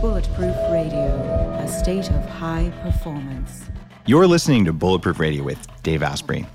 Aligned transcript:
Bulletproof 0.00 0.54
Radio, 0.70 1.08
a 1.58 1.66
state 1.66 2.08
of 2.10 2.24
high 2.28 2.72
performance. 2.84 3.64
You're 4.06 4.28
listening 4.28 4.64
to 4.66 4.72
Bulletproof 4.72 5.18
Radio 5.18 5.42
with 5.42 5.66
Dave 5.82 6.04
Asprey. 6.04 6.46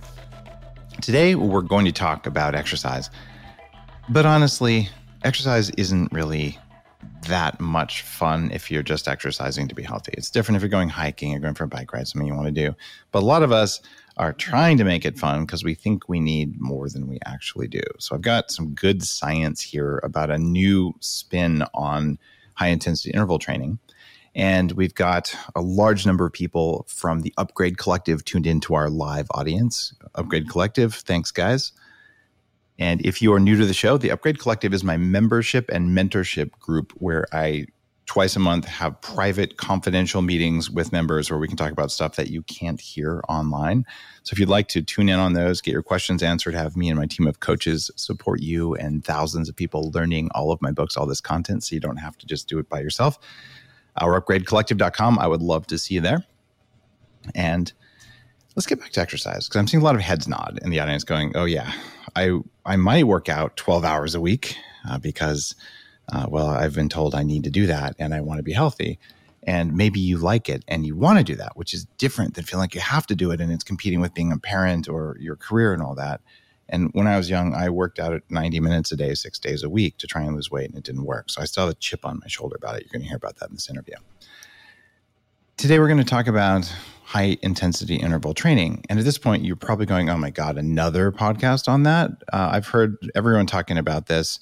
Today, 1.01 1.35
we're 1.35 1.61
going 1.61 1.83
to 1.83 1.91
talk 1.91 2.25
about 2.25 2.55
exercise. 2.55 3.09
But 4.07 4.25
honestly, 4.25 4.87
exercise 5.25 5.71
isn't 5.71 6.13
really 6.13 6.57
that 7.27 7.59
much 7.59 8.03
fun 8.03 8.49
if 8.53 8.71
you're 8.71 8.81
just 8.81 9.09
exercising 9.09 9.67
to 9.67 9.75
be 9.75 9.83
healthy. 9.83 10.13
It's 10.17 10.31
different 10.31 10.55
if 10.55 10.61
you're 10.61 10.69
going 10.69 10.87
hiking 10.87 11.35
or 11.35 11.39
going 11.39 11.55
for 11.55 11.65
a 11.65 11.67
bike 11.67 11.91
ride, 11.91 12.07
something 12.07 12.25
you 12.25 12.33
want 12.33 12.47
to 12.47 12.51
do. 12.51 12.73
But 13.11 13.23
a 13.23 13.25
lot 13.25 13.43
of 13.43 13.51
us 13.51 13.81
are 14.15 14.31
trying 14.31 14.77
to 14.77 14.85
make 14.85 15.03
it 15.03 15.19
fun 15.19 15.45
because 15.45 15.65
we 15.65 15.75
think 15.75 16.07
we 16.07 16.21
need 16.21 16.61
more 16.61 16.87
than 16.87 17.09
we 17.09 17.19
actually 17.25 17.67
do. 17.67 17.83
So 17.99 18.15
I've 18.15 18.21
got 18.21 18.51
some 18.51 18.73
good 18.73 19.03
science 19.03 19.59
here 19.59 19.99
about 20.01 20.31
a 20.31 20.37
new 20.37 20.95
spin 21.01 21.65
on 21.73 22.17
high 22.55 22.67
intensity 22.67 23.11
interval 23.11 23.39
training. 23.39 23.79
And 24.35 24.71
we've 24.71 24.95
got 24.95 25.35
a 25.55 25.61
large 25.61 26.05
number 26.05 26.25
of 26.25 26.33
people 26.33 26.85
from 26.87 27.21
the 27.21 27.33
Upgrade 27.37 27.77
Collective 27.77 28.25
tuned 28.25 28.47
into 28.47 28.73
our 28.73 28.89
live 28.89 29.27
audience. 29.31 29.93
Upgrade 30.15 30.49
Collective, 30.49 30.95
thanks, 30.95 31.29
guys. 31.31 31.71
And 32.79 33.05
if 33.05 33.21
you 33.21 33.31
are 33.33 33.39
new 33.39 33.55
to 33.57 33.65
the 33.65 33.73
show, 33.73 33.97
the 33.97 34.09
Upgrade 34.09 34.39
Collective 34.39 34.73
is 34.73 34.83
my 34.83 34.97
membership 34.97 35.69
and 35.71 35.95
mentorship 35.95 36.51
group 36.59 36.91
where 36.95 37.27
I 37.31 37.67
twice 38.05 38.35
a 38.35 38.39
month 38.39 38.65
have 38.65 38.99
private 39.01 39.57
confidential 39.57 40.21
meetings 40.21 40.69
with 40.69 40.91
members 40.91 41.29
where 41.29 41.39
we 41.39 41.47
can 41.47 41.55
talk 41.55 41.71
about 41.71 41.91
stuff 41.91 42.15
that 42.15 42.29
you 42.29 42.41
can't 42.43 42.81
hear 42.81 43.23
online. 43.29 43.85
So 44.23 44.33
if 44.33 44.39
you'd 44.39 44.49
like 44.49 44.67
to 44.69 44.81
tune 44.81 45.09
in 45.09 45.19
on 45.19 45.33
those, 45.33 45.61
get 45.61 45.71
your 45.71 45.83
questions 45.83 46.21
answered, 46.21 46.53
have 46.53 46.75
me 46.75 46.89
and 46.89 46.99
my 46.99 47.05
team 47.05 47.27
of 47.27 47.39
coaches 47.39 47.89
support 47.95 48.41
you 48.41 48.75
and 48.75 49.03
thousands 49.05 49.47
of 49.47 49.55
people 49.55 49.91
learning 49.91 50.29
all 50.35 50.51
of 50.51 50.61
my 50.61 50.71
books, 50.71 50.97
all 50.97 51.05
this 51.05 51.21
content, 51.21 51.63
so 51.63 51.75
you 51.75 51.79
don't 51.79 51.97
have 51.97 52.17
to 52.17 52.25
just 52.25 52.47
do 52.49 52.59
it 52.59 52.67
by 52.67 52.79
yourself. 52.79 53.17
Our 54.01 54.19
upgradecollective.com. 54.19 55.19
I 55.19 55.27
would 55.27 55.41
love 55.41 55.67
to 55.67 55.77
see 55.77 55.95
you 55.95 56.01
there. 56.01 56.25
And 57.35 57.71
let's 58.55 58.65
get 58.65 58.79
back 58.79 58.91
to 58.91 59.01
exercise 59.01 59.47
because 59.47 59.59
I'm 59.59 59.67
seeing 59.67 59.81
a 59.81 59.85
lot 59.85 59.95
of 59.95 60.01
heads 60.01 60.27
nod 60.27 60.59
in 60.61 60.71
the 60.71 60.79
audience 60.79 61.05
going, 61.05 61.31
oh, 61.35 61.45
yeah, 61.45 61.71
I, 62.15 62.39
I 62.65 62.75
might 62.75 63.07
work 63.07 63.29
out 63.29 63.55
12 63.55 63.85
hours 63.85 64.13
a 64.13 64.19
week 64.19 64.57
uh, 64.89 64.97
because– 64.97 65.55
uh, 66.11 66.27
well, 66.29 66.47
I've 66.47 66.75
been 66.75 66.89
told 66.89 67.15
I 67.15 67.23
need 67.23 67.43
to 67.43 67.49
do 67.49 67.67
that 67.67 67.95
and 67.99 68.13
I 68.13 68.21
want 68.21 68.39
to 68.39 68.43
be 68.43 68.53
healthy. 68.53 68.99
And 69.45 69.75
maybe 69.75 69.99
you 69.99 70.17
like 70.17 70.47
it 70.47 70.63
and 70.67 70.85
you 70.85 70.95
want 70.95 71.17
to 71.17 71.23
do 71.23 71.35
that, 71.35 71.57
which 71.57 71.73
is 71.73 71.85
different 71.97 72.35
than 72.35 72.45
feeling 72.45 72.63
like 72.63 72.75
you 72.75 72.81
have 72.81 73.05
to 73.07 73.15
do 73.15 73.31
it 73.31 73.41
and 73.41 73.51
it's 73.51 73.63
competing 73.63 73.99
with 73.99 74.13
being 74.13 74.31
a 74.31 74.37
parent 74.37 74.87
or 74.87 75.17
your 75.19 75.35
career 75.35 75.73
and 75.73 75.81
all 75.81 75.95
that. 75.95 76.21
And 76.69 76.89
when 76.93 77.07
I 77.07 77.17
was 77.17 77.29
young, 77.29 77.53
I 77.53 77.69
worked 77.69 77.99
out 77.99 78.13
at 78.13 78.23
90 78.29 78.59
minutes 78.61 78.91
a 78.91 78.95
day, 78.95 79.13
six 79.15 79.37
days 79.37 79.63
a 79.63 79.69
week 79.69 79.97
to 79.97 80.07
try 80.07 80.21
and 80.21 80.33
lose 80.33 80.49
weight, 80.49 80.69
and 80.69 80.77
it 80.77 80.83
didn't 80.83 81.03
work. 81.03 81.29
So 81.29 81.41
I 81.41 81.45
still 81.45 81.65
have 81.65 81.73
a 81.73 81.77
chip 81.77 82.05
on 82.05 82.19
my 82.19 82.27
shoulder 82.27 82.55
about 82.55 82.77
it. 82.77 82.83
You're 82.83 82.93
going 82.93 83.01
to 83.01 83.07
hear 83.07 83.17
about 83.17 83.35
that 83.37 83.49
in 83.49 83.55
this 83.55 83.69
interview. 83.69 83.95
Today, 85.57 85.77
we're 85.77 85.87
going 85.87 85.99
to 85.99 86.03
talk 86.03 86.27
about 86.27 86.73
high 87.03 87.37
intensity 87.43 87.97
interval 87.97 88.33
training. 88.33 88.83
And 88.89 88.97
at 88.97 89.05
this 89.05 89.17
point, 89.17 89.43
you're 89.43 89.55
probably 89.55 89.85
going, 89.85 90.09
oh 90.09 90.17
my 90.17 90.31
God, 90.31 90.57
another 90.57 91.11
podcast 91.11 91.67
on 91.67 91.83
that? 91.83 92.11
Uh, 92.31 92.49
I've 92.53 92.67
heard 92.67 92.97
everyone 93.13 93.45
talking 93.45 93.77
about 93.77 94.07
this. 94.07 94.39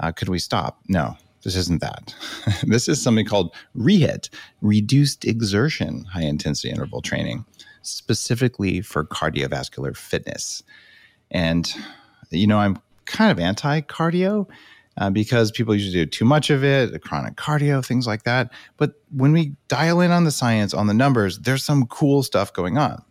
Uh, 0.00 0.10
could 0.10 0.28
we 0.28 0.38
stop? 0.38 0.80
No, 0.88 1.16
this 1.44 1.54
isn't 1.54 1.80
that. 1.80 2.14
this 2.66 2.88
is 2.88 3.00
something 3.00 3.26
called 3.26 3.54
REHIT, 3.74 4.30
reduced 4.62 5.24
exertion 5.24 6.04
high 6.04 6.22
intensity 6.22 6.70
interval 6.70 7.02
training, 7.02 7.44
specifically 7.82 8.80
for 8.80 9.04
cardiovascular 9.04 9.96
fitness. 9.96 10.62
And, 11.30 11.72
you 12.30 12.46
know, 12.46 12.58
I'm 12.58 12.78
kind 13.04 13.30
of 13.30 13.38
anti 13.38 13.80
cardio. 13.82 14.48
Uh, 14.98 15.08
because 15.08 15.50
people 15.50 15.74
usually 15.74 16.04
do 16.04 16.04
too 16.04 16.24
much 16.26 16.50
of 16.50 16.62
it, 16.62 17.00
chronic 17.02 17.34
cardio, 17.36 17.82
things 17.82 18.06
like 18.06 18.24
that. 18.24 18.52
But 18.76 18.94
when 19.10 19.32
we 19.32 19.54
dial 19.68 20.00
in 20.00 20.10
on 20.10 20.24
the 20.24 20.32
science, 20.32 20.74
on 20.74 20.88
the 20.88 20.94
numbers, 20.94 21.38
there's 21.38 21.64
some 21.64 21.86
cool 21.86 22.22
stuff 22.22 22.52
going 22.52 22.76
on. 22.76 23.02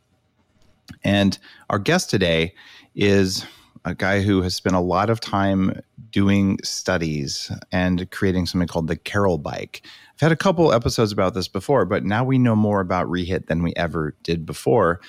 And 1.03 1.39
our 1.69 1.79
guest 1.79 2.09
today 2.09 2.53
is 2.93 3.45
a 3.85 3.95
guy 3.95 4.21
who 4.21 4.41
has 4.41 4.55
spent 4.55 4.75
a 4.75 4.81
lot 4.81 5.09
of 5.09 5.19
time 5.19 5.81
doing 6.11 6.57
studies 6.63 7.51
and 7.71 8.09
creating 8.11 8.45
something 8.45 8.67
called 8.67 8.87
the 8.87 8.95
Carol 8.95 9.37
Bike. 9.37 9.81
I've 10.15 10.21
had 10.21 10.31
a 10.31 10.37
couple 10.37 10.73
episodes 10.73 11.11
about 11.11 11.33
this 11.33 11.47
before, 11.47 11.85
but 11.85 12.03
now 12.03 12.23
we 12.23 12.37
know 12.37 12.55
more 12.55 12.81
about 12.81 13.07
Rehit 13.07 13.47
than 13.47 13.63
we 13.63 13.73
ever 13.75 14.15
did 14.23 14.45
before. 14.45 14.99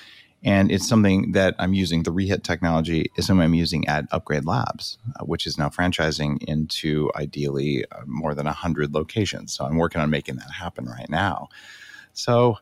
And 0.43 0.71
it's 0.71 0.87
something 0.87 1.33
that 1.33 1.53
I'm 1.59 1.73
using. 1.73 2.03
The 2.03 2.13
Rehit 2.13 2.43
technology 2.43 3.11
is 3.15 3.27
something 3.27 3.43
I'm 3.43 3.53
using 3.53 3.87
at 3.87 4.05
Upgrade 4.11 4.45
Labs, 4.45 4.97
uh, 5.19 5.25
which 5.25 5.45
is 5.45 5.57
now 5.57 5.69
franchising 5.69 6.41
into 6.43 7.11
ideally 7.15 7.85
uh, 7.91 8.01
more 8.07 8.33
than 8.33 8.45
100 8.45 8.93
locations. 8.93 9.53
So 9.53 9.65
I'm 9.65 9.77
working 9.77 10.01
on 10.01 10.09
making 10.09 10.37
that 10.37 10.49
happen 10.49 10.85
right 10.85 11.09
now. 11.09 11.49
So 12.13 12.57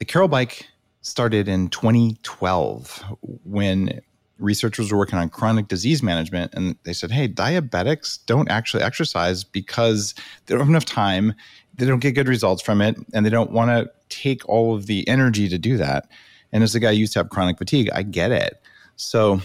the 0.00 0.04
Carol 0.04 0.28
Bike 0.28 0.66
started 1.02 1.48
in 1.48 1.68
2012 1.68 3.04
when 3.44 4.00
researchers 4.38 4.92
were 4.92 4.98
working 4.98 5.18
on 5.18 5.28
chronic 5.28 5.68
disease 5.68 6.02
management 6.02 6.52
and 6.54 6.76
they 6.84 6.92
said 6.92 7.10
hey 7.10 7.28
diabetics 7.28 8.18
don't 8.26 8.48
actually 8.50 8.82
exercise 8.82 9.42
because 9.42 10.14
they 10.46 10.54
don't 10.54 10.60
have 10.60 10.68
enough 10.68 10.84
time 10.84 11.34
they 11.78 11.86
don't 11.86 12.00
get 12.00 12.12
good 12.12 12.28
results 12.28 12.60
from 12.60 12.80
it 12.80 12.96
and 13.14 13.24
they 13.24 13.30
don't 13.30 13.52
want 13.52 13.70
to 13.70 13.90
take 14.08 14.46
all 14.48 14.74
of 14.74 14.86
the 14.86 15.06
energy 15.08 15.48
to 15.48 15.58
do 15.58 15.76
that. 15.76 16.08
And 16.52 16.62
as 16.64 16.74
a 16.74 16.80
guy 16.80 16.92
who 16.92 16.98
used 16.98 17.12
to 17.14 17.20
have 17.20 17.30
chronic 17.30 17.56
fatigue 17.56 17.88
i 17.94 18.02
get 18.02 18.32
it. 18.32 18.60
So 18.96 19.40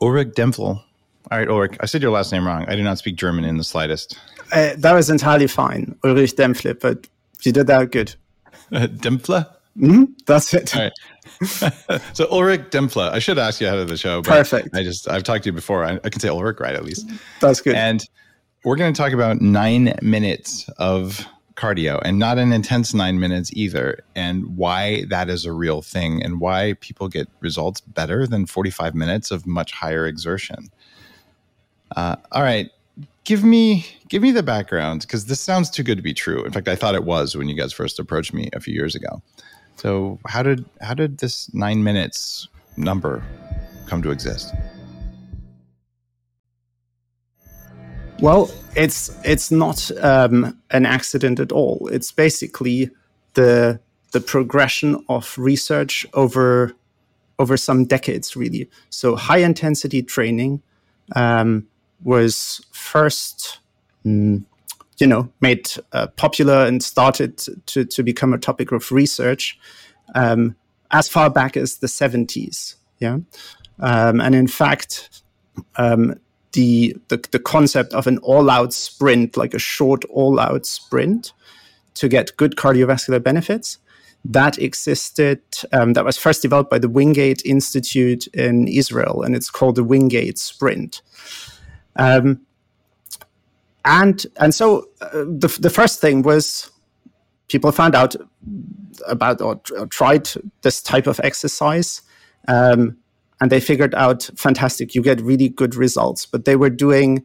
ulrich 0.00 0.28
dempfel 0.28 0.82
all 1.30 1.38
right 1.38 1.48
ulrich 1.48 1.76
i 1.80 1.86
said 1.86 2.02
your 2.02 2.10
last 2.10 2.30
name 2.30 2.46
wrong. 2.46 2.64
I 2.68 2.76
do 2.76 2.82
not 2.82 2.98
speak 2.98 3.16
german 3.16 3.44
in 3.44 3.56
the 3.56 3.64
slightest. 3.64 4.18
Uh, 4.52 4.74
that 4.78 4.92
was 4.92 5.10
entirely 5.10 5.46
fine 5.46 5.96
ulrich 6.04 6.36
dempfle 6.36 6.78
but 6.78 7.08
you 7.42 7.52
did 7.52 7.66
that 7.68 7.90
good. 7.90 8.14
Dempfle 8.70 9.50
mm-hmm, 9.80 10.04
that's 10.26 10.52
it 10.54 10.68
so 12.12 12.26
Ulrich 12.30 12.70
Dempfle, 12.70 13.10
I 13.10 13.18
should 13.18 13.38
ask 13.38 13.60
you 13.60 13.66
ahead 13.66 13.78
of 13.78 13.88
the 13.88 13.96
show. 13.96 14.20
Perfect. 14.22 14.74
I 14.74 14.82
just 14.82 15.08
I've 15.08 15.22
talked 15.22 15.44
to 15.44 15.48
you 15.48 15.52
before. 15.54 15.84
I, 15.84 15.98
I, 16.04 16.10
can 16.10 16.20
say 16.20 16.28
Ulrich 16.28 16.60
right 16.60 16.74
at 16.74 16.84
least. 16.84 17.08
That's 17.40 17.60
good. 17.60 17.74
And 17.74 18.06
we're 18.64 18.76
going 18.76 18.92
to 18.92 18.98
talk 19.00 19.12
about 19.12 19.40
nine 19.40 19.94
minutes 20.02 20.68
of 20.76 21.26
cardio, 21.56 22.00
and 22.04 22.18
not 22.18 22.38
an 22.38 22.52
intense 22.52 22.92
nine 22.94 23.20
minutes 23.20 23.50
either, 23.54 24.02
and 24.14 24.56
why 24.56 25.04
that 25.08 25.30
is 25.30 25.46
a 25.46 25.52
real 25.52 25.82
thing, 25.82 26.22
and 26.22 26.40
why 26.40 26.74
people 26.80 27.08
get 27.08 27.28
results 27.40 27.80
better 27.80 28.26
than 28.26 28.44
forty 28.44 28.70
five 28.70 28.94
minutes 28.94 29.30
of 29.30 29.46
much 29.46 29.72
higher 29.72 30.06
exertion. 30.06 30.70
Uh, 31.96 32.16
all 32.32 32.42
right, 32.42 32.70
give 33.24 33.44
me 33.44 33.86
give 34.08 34.22
me 34.22 34.30
the 34.30 34.42
background 34.42 35.02
because 35.02 35.26
this 35.26 35.40
sounds 35.40 35.70
too 35.70 35.82
good 35.82 35.96
to 35.96 36.02
be 36.02 36.14
true. 36.14 36.44
In 36.44 36.52
fact, 36.52 36.68
I 36.68 36.76
thought 36.76 36.94
it 36.94 37.04
was 37.04 37.36
when 37.36 37.48
you 37.48 37.54
guys 37.54 37.72
first 37.72 37.98
approached 37.98 38.34
me 38.34 38.50
a 38.52 38.60
few 38.60 38.74
years 38.74 38.94
ago. 38.94 39.22
So 39.80 40.18
how 40.26 40.42
did 40.42 40.66
how 40.82 40.92
did 40.92 41.16
this 41.16 41.48
nine 41.54 41.82
minutes 41.82 42.48
number 42.76 43.22
come 43.86 44.02
to 44.02 44.10
exist? 44.10 44.52
Well, 48.20 48.50
it's 48.76 49.18
it's 49.24 49.50
not 49.50 49.90
um, 50.02 50.60
an 50.70 50.84
accident 50.84 51.40
at 51.40 51.50
all. 51.50 51.88
It's 51.90 52.12
basically 52.12 52.90
the 53.32 53.80
the 54.12 54.20
progression 54.20 55.02
of 55.08 55.34
research 55.38 56.06
over 56.12 56.74
over 57.38 57.56
some 57.56 57.86
decades, 57.86 58.36
really. 58.36 58.68
So 58.90 59.16
high 59.16 59.38
intensity 59.38 60.02
training 60.02 60.60
um, 61.16 61.66
was 62.04 62.60
first 62.70 63.60
mm, 64.04 64.44
you 65.00 65.06
know 65.06 65.30
made 65.40 65.68
uh, 65.92 66.06
popular 66.08 66.66
and 66.66 66.82
started 66.82 67.38
to 67.66 67.84
to 67.84 68.02
become 68.02 68.32
a 68.32 68.38
topic 68.38 68.72
of 68.72 68.92
research 68.92 69.58
um, 70.14 70.54
as 70.90 71.08
far 71.08 71.30
back 71.30 71.56
as 71.56 71.76
the 71.76 71.86
70s. 71.86 72.74
Yeah, 72.98 73.18
um, 73.78 74.20
and 74.20 74.34
in 74.34 74.46
fact, 74.46 75.22
um, 75.76 76.14
the, 76.52 76.96
the 77.08 77.16
the 77.30 77.38
concept 77.38 77.94
of 77.94 78.06
an 78.06 78.18
all-out 78.18 78.72
sprint, 78.72 79.36
like 79.36 79.54
a 79.54 79.58
short 79.58 80.04
all-out 80.06 80.66
sprint, 80.66 81.32
to 81.94 82.08
get 82.08 82.36
good 82.36 82.56
cardiovascular 82.56 83.22
benefits, 83.22 83.78
that 84.24 84.58
existed. 84.58 85.40
Um, 85.72 85.94
that 85.94 86.04
was 86.04 86.18
first 86.18 86.42
developed 86.42 86.70
by 86.70 86.78
the 86.78 86.90
Wingate 86.90 87.42
Institute 87.46 88.26
in 88.28 88.68
Israel, 88.68 89.22
and 89.22 89.34
it's 89.34 89.50
called 89.50 89.76
the 89.76 89.84
Wingate 89.84 90.38
Sprint. 90.38 91.00
Um, 91.96 92.40
and 93.84 94.26
and 94.38 94.54
so 94.54 94.88
uh, 95.00 95.10
the 95.12 95.56
the 95.60 95.70
first 95.70 96.00
thing 96.00 96.22
was 96.22 96.70
people 97.48 97.72
found 97.72 97.94
out 97.94 98.14
about 99.08 99.40
or, 99.40 99.60
or 99.76 99.86
tried 99.86 100.28
this 100.62 100.82
type 100.82 101.06
of 101.06 101.20
exercise 101.24 102.02
um, 102.48 102.96
and 103.40 103.50
they 103.50 103.60
figured 103.60 103.94
out 103.94 104.28
fantastic 104.36 104.94
you 104.94 105.02
get 105.02 105.20
really 105.20 105.48
good 105.48 105.74
results. 105.74 106.26
But 106.26 106.44
they 106.44 106.56
were 106.56 106.70
doing 106.70 107.24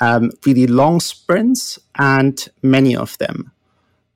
um, 0.00 0.30
really 0.44 0.66
long 0.66 1.00
sprints 1.00 1.78
and 1.96 2.46
many 2.62 2.94
of 2.94 3.16
them. 3.18 3.52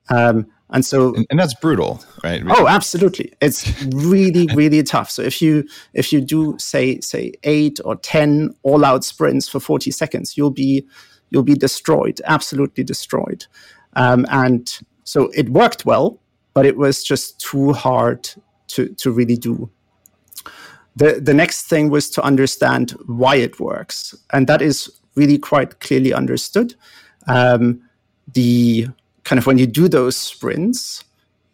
Um, 0.09 0.47
and 0.71 0.85
so 0.85 1.15
and, 1.15 1.25
and, 1.31 1.39
that's 1.39 1.55
brutal 1.55 2.03
right? 2.23 2.43
Oh 2.47 2.67
absolutely. 2.67 3.33
It's 3.41 3.83
really 3.85 4.47
really 4.55 4.83
tough. 4.83 5.09
So 5.09 5.23
if 5.23 5.41
you 5.41 5.67
if 5.93 6.13
you 6.13 6.21
do 6.21 6.55
say 6.59 6.99
say 6.99 7.33
eight 7.43 7.79
or 7.83 7.95
ten 7.95 8.53
all 8.61 8.85
out 8.85 9.03
sprints 9.03 9.49
for 9.49 9.59
40 9.59 9.89
seconds 9.89 10.37
you'll 10.37 10.51
be 10.51 10.87
you'll 11.29 11.43
be 11.43 11.55
destroyed, 11.55 12.21
absolutely 12.25 12.83
destroyed. 12.83 13.45
Um, 13.93 14.25
and 14.29 14.69
so 15.03 15.29
it 15.35 15.49
worked 15.49 15.85
well, 15.85 16.19
but 16.53 16.65
it 16.65 16.77
was 16.77 17.03
just 17.03 17.39
too 17.39 17.73
hard 17.73 18.29
to, 18.69 18.89
to 18.95 19.11
really 19.11 19.37
do. 19.37 19.69
The, 20.95 21.19
the 21.21 21.33
next 21.33 21.67
thing 21.67 21.89
was 21.89 22.09
to 22.11 22.21
understand 22.21 22.91
why 23.05 23.35
it 23.35 23.59
works. 23.59 24.15
And 24.31 24.47
that 24.47 24.61
is 24.61 24.91
really 25.15 25.37
quite 25.37 25.79
clearly 25.79 26.13
understood. 26.13 26.75
Um, 27.27 27.81
the 28.33 28.87
kind 29.23 29.39
of 29.39 29.45
when 29.45 29.57
you 29.57 29.67
do 29.67 29.87
those 29.87 30.17
sprints, 30.17 31.03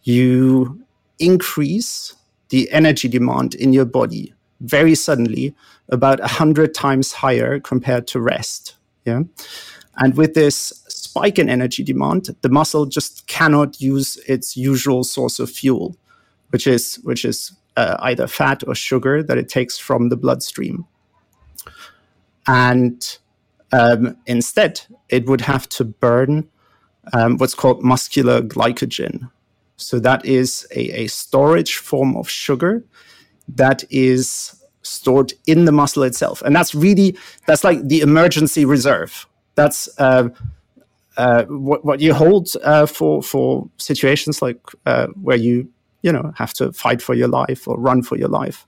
you 0.04 0.82
increase 1.20 2.16
the 2.50 2.72
energy 2.72 3.08
demand 3.08 3.56
in 3.56 3.74
your 3.74 3.86
body 3.86 4.34
very 4.62 4.96
suddenly 4.96 5.54
about 5.90 6.20
100 6.20 6.74
times 6.74 7.12
higher 7.12 7.60
compared 7.60 8.08
to 8.08 8.20
rest. 8.20 8.76
Yeah. 9.06 9.24
And 9.98 10.16
with 10.18 10.34
this 10.34 10.84
spike 10.88 11.40
in 11.40 11.50
energy 11.50 11.84
demand, 11.84 12.36
the 12.42 12.50
muscle 12.50 12.86
just 12.86 13.28
cannot 13.28 13.80
use 13.80 14.18
its 14.28 14.58
usual 14.58 15.04
source 15.04 15.40
of 15.40 15.50
fuel, 15.50 15.96
which 16.50 16.68
is, 16.68 16.96
which 17.04 17.24
is 17.24 17.54
uh, 17.78 17.98
either 18.00 18.28
fat 18.28 18.64
or 18.68 18.76
sugar 18.76 19.24
that 19.24 19.38
it 19.38 19.50
takes 19.50 19.78
from 19.78 20.10
the 20.10 20.18
bloodstream. 20.18 20.86
And 22.48 23.18
um, 23.72 24.18
instead, 24.26 24.82
it 25.10 25.26
would 25.28 25.42
have 25.42 25.68
to 25.70 25.86
burn 25.86 26.50
um, 27.14 27.38
what's 27.38 27.56
called 27.56 27.84
muscular 27.84 28.42
glycogen. 28.42 29.30
So 29.78 30.00
that 30.00 30.26
is 30.26 30.68
a, 30.72 31.04
a 31.04 31.08
storage 31.08 31.76
form 31.76 32.16
of 32.16 32.30
sugar 32.30 32.84
that 33.48 33.84
is 33.90 34.62
stored 34.82 35.34
in 35.48 35.66
the 35.66 35.72
muscle 35.72 36.04
itself. 36.04 36.42
And 36.42 36.56
that's 36.56 36.74
really, 36.76 37.18
that's 37.48 37.64
like 37.64 37.88
the 37.88 38.02
emergency 38.02 38.66
reserve. 38.66 39.28
That's 39.56 39.90
uh, 39.98 40.30
uh, 41.18 41.46
what, 41.46 41.86
what 41.86 42.00
you 42.02 42.14
hold 42.14 42.50
uh, 42.64 42.86
for, 42.86 43.24
for 43.24 43.70
situations 43.78 44.42
like 44.42 44.60
uh, 44.86 45.08
where 45.22 45.38
you, 45.38 45.70
you 46.02 46.12
know, 46.12 46.34
have 46.36 46.54
to 46.54 46.72
fight 46.74 47.02
for 47.02 47.14
your 47.14 47.28
life 47.28 47.68
or 47.68 47.80
run 47.80 48.04
for 48.04 48.18
your 48.18 48.30
life. 48.30 48.68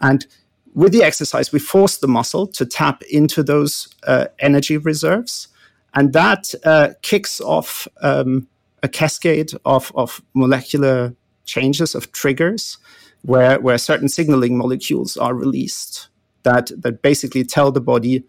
And 0.00 0.26
with 0.74 0.92
the 0.92 1.02
exercise, 1.02 1.52
we 1.52 1.58
force 1.58 1.98
the 1.98 2.08
muscle 2.08 2.46
to 2.48 2.66
tap 2.66 3.02
into 3.10 3.42
those 3.42 3.88
uh, 4.06 4.26
energy 4.38 4.76
reserves. 4.76 5.48
And 5.94 6.12
that 6.12 6.52
uh, 6.64 6.90
kicks 7.02 7.40
off 7.40 7.88
um, 8.02 8.48
a 8.82 8.88
cascade 8.88 9.52
of, 9.64 9.90
of 9.94 10.22
molecular 10.34 11.14
changes, 11.44 11.94
of 11.94 12.12
triggers, 12.12 12.78
where, 13.22 13.58
where 13.60 13.78
certain 13.78 14.08
signaling 14.08 14.56
molecules 14.56 15.16
are 15.16 15.34
released 15.34 16.08
that, 16.42 16.70
that 16.76 17.02
basically 17.02 17.44
tell 17.44 17.72
the 17.72 17.80
body 17.80 18.24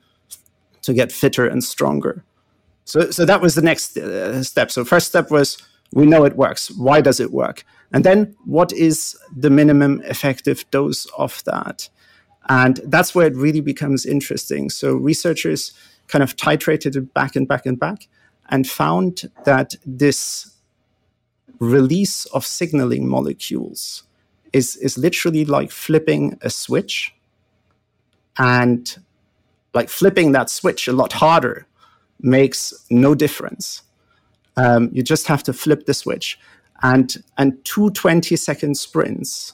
to 0.90 0.94
get 0.96 1.12
fitter 1.12 1.48
and 1.48 1.64
stronger. 1.64 2.24
So, 2.84 3.12
so 3.12 3.24
that 3.24 3.42
was 3.42 3.54
the 3.54 3.62
next 3.62 3.96
uh, 3.96 4.44
step. 4.44 4.72
So, 4.72 4.84
first 4.84 5.08
step 5.08 5.30
was 5.30 5.58
we 5.94 6.06
know 6.06 6.26
it 6.26 6.36
works. 6.36 6.72
Why 6.72 7.00
does 7.02 7.20
it 7.20 7.32
work? 7.32 7.64
And 7.94 8.04
then, 8.04 8.36
what 8.46 8.74
is 8.74 9.18
the 9.36 9.52
minimum 9.52 10.02
effective 10.06 10.66
dose 10.72 11.06
of 11.18 11.44
that? 11.46 11.90
And 12.50 12.82
that's 12.86 13.14
where 13.14 13.28
it 13.28 13.36
really 13.36 13.62
becomes 13.62 14.06
interesting. 14.06 14.72
So, 14.72 14.96
researchers 14.96 15.74
kind 16.08 16.24
of 16.24 16.36
titrated 16.36 16.96
it 16.96 17.14
back 17.14 17.36
and 17.36 17.48
back 17.48 17.68
and 17.68 17.80
back 17.80 18.08
and 18.50 18.68
found 18.68 19.30
that 19.46 19.76
this 19.86 20.56
release 21.60 22.26
of 22.28 22.44
signaling 22.44 23.08
molecules 23.08 24.04
is, 24.54 24.76
is 24.78 24.98
literally 24.98 25.46
like 25.46 25.70
flipping 25.70 26.40
a 26.42 26.50
switch 26.50 27.14
and 28.40 28.98
like 29.74 29.90
flipping 29.90 30.32
that 30.34 30.50
switch 30.50 30.88
a 30.88 30.94
lot 30.94 31.14
harder 31.14 31.68
makes 32.20 32.74
no 32.90 33.16
difference. 33.16 33.84
Um, 34.58 34.90
you 34.92 35.04
just 35.04 35.28
have 35.28 35.44
to 35.44 35.54
flip 35.54 35.86
the 35.86 35.94
switch. 35.94 36.40
And, 36.82 37.24
and 37.38 37.64
two 37.66 37.92
20 37.92 38.36
second 38.36 38.78
sprints 38.78 39.54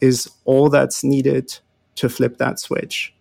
is 0.00 0.30
all 0.44 0.68
that's 0.68 1.04
needed 1.04 1.58
to 1.96 2.08
flip 2.08 2.38
that 2.38 2.58
switch 2.58 3.12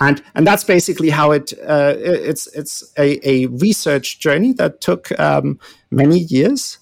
and 0.00 0.22
and 0.34 0.46
that's 0.46 0.64
basically 0.64 1.10
how 1.10 1.30
it 1.30 1.52
uh, 1.68 1.94
it's 1.98 2.46
it's 2.48 2.92
a, 2.98 3.20
a, 3.28 3.46
research 3.46 4.18
journey 4.18 4.52
that 4.54 4.80
took 4.80 5.18
um, 5.20 5.60
many 5.90 6.20
years, 6.20 6.78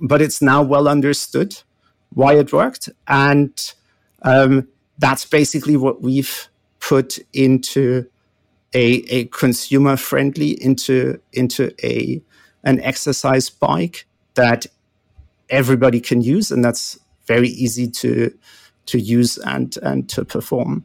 but 0.00 0.20
it's 0.20 0.42
now 0.42 0.62
well 0.62 0.86
understood 0.86 1.56
why 2.10 2.34
it 2.34 2.52
worked, 2.52 2.90
and 3.08 3.72
um, 4.22 4.68
that's 4.98 5.24
basically 5.24 5.76
what 5.76 6.02
we've 6.02 6.48
put 6.82 7.18
into 7.32 8.04
a, 8.74 9.04
a 9.08 9.24
consumer 9.26 9.96
friendly 9.96 10.50
into 10.62 11.18
into 11.32 11.72
a 11.84 12.20
an 12.64 12.80
exercise 12.80 13.48
bike 13.50 14.06
that 14.34 14.66
everybody 15.48 16.00
can 16.00 16.22
use, 16.22 16.50
and 16.50 16.64
that's 16.64 16.98
very 17.26 17.48
easy 17.48 17.88
to 17.88 18.36
to 18.86 18.98
use 18.98 19.38
and 19.38 19.76
and 19.82 20.08
to 20.08 20.24
perform. 20.24 20.84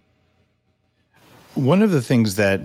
One 1.55 1.81
of 1.81 1.91
the 1.91 2.01
things 2.01 2.35
that 2.35 2.61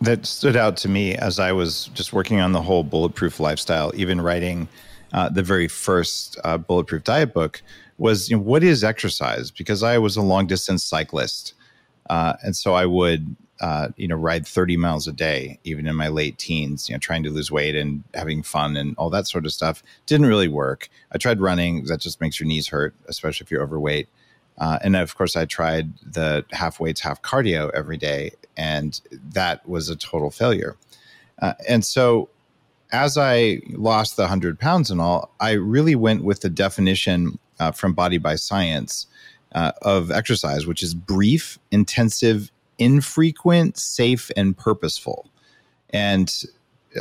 that 0.00 0.26
stood 0.26 0.56
out 0.56 0.76
to 0.78 0.88
me 0.88 1.14
as 1.14 1.38
I 1.38 1.52
was 1.52 1.90
just 1.94 2.12
working 2.12 2.40
on 2.40 2.50
the 2.52 2.62
whole 2.62 2.82
bulletproof 2.82 3.38
lifestyle, 3.38 3.92
even 3.94 4.20
writing 4.20 4.66
uh, 5.12 5.28
the 5.28 5.42
very 5.42 5.68
first 5.68 6.38
uh, 6.42 6.58
bulletproof 6.58 7.04
diet 7.04 7.32
book, 7.32 7.62
was 7.98 8.28
you 8.28 8.36
know, 8.36 8.42
what 8.42 8.64
is 8.64 8.82
exercise? 8.82 9.52
Because 9.52 9.84
I 9.84 9.98
was 9.98 10.16
a 10.16 10.22
long 10.22 10.48
distance 10.48 10.82
cyclist, 10.82 11.54
uh, 12.10 12.34
and 12.42 12.56
so 12.56 12.74
I 12.74 12.86
would 12.86 13.36
uh, 13.60 13.88
you 13.96 14.08
know 14.08 14.16
ride 14.16 14.46
30 14.46 14.76
miles 14.76 15.06
a 15.06 15.12
day, 15.12 15.58
even 15.64 15.86
in 15.86 15.94
my 15.94 16.08
late 16.08 16.36
teens, 16.38 16.88
you 16.88 16.94
know, 16.94 16.98
trying 16.98 17.22
to 17.22 17.30
lose 17.30 17.50
weight 17.50 17.76
and 17.76 18.02
having 18.12 18.42
fun 18.42 18.76
and 18.76 18.96
all 18.98 19.08
that 19.10 19.28
sort 19.28 19.46
of 19.46 19.52
stuff. 19.52 19.82
Didn't 20.06 20.26
really 20.26 20.48
work. 20.48 20.88
I 21.12 21.18
tried 21.18 21.40
running; 21.40 21.84
that 21.84 22.00
just 22.00 22.20
makes 22.20 22.40
your 22.40 22.48
knees 22.48 22.68
hurt, 22.68 22.94
especially 23.06 23.44
if 23.44 23.50
you're 23.50 23.62
overweight. 23.62 24.08
Uh, 24.58 24.78
and 24.82 24.96
of 24.96 25.16
course, 25.16 25.36
I 25.36 25.44
tried 25.44 25.96
the 26.00 26.44
half 26.50 26.80
weights, 26.80 27.00
half 27.00 27.22
cardio 27.22 27.70
every 27.72 27.96
day, 27.96 28.32
and 28.56 29.00
that 29.30 29.66
was 29.68 29.88
a 29.88 29.96
total 29.96 30.30
failure. 30.30 30.76
Uh, 31.40 31.54
and 31.68 31.84
so, 31.84 32.28
as 32.92 33.16
I 33.16 33.60
lost 33.70 34.16
the 34.16 34.22
100 34.22 34.58
pounds 34.58 34.90
and 34.90 35.00
all, 35.00 35.32
I 35.40 35.52
really 35.52 35.94
went 35.94 36.24
with 36.24 36.40
the 36.40 36.50
definition 36.50 37.38
uh, 37.58 37.70
from 37.70 37.94
Body 37.94 38.18
by 38.18 38.34
Science 38.34 39.06
uh, 39.54 39.72
of 39.82 40.10
exercise, 40.10 40.66
which 40.66 40.82
is 40.82 40.94
brief, 40.94 41.58
intensive, 41.70 42.50
infrequent, 42.78 43.76
safe, 43.78 44.30
and 44.36 44.56
purposeful. 44.56 45.30
And 45.90 46.32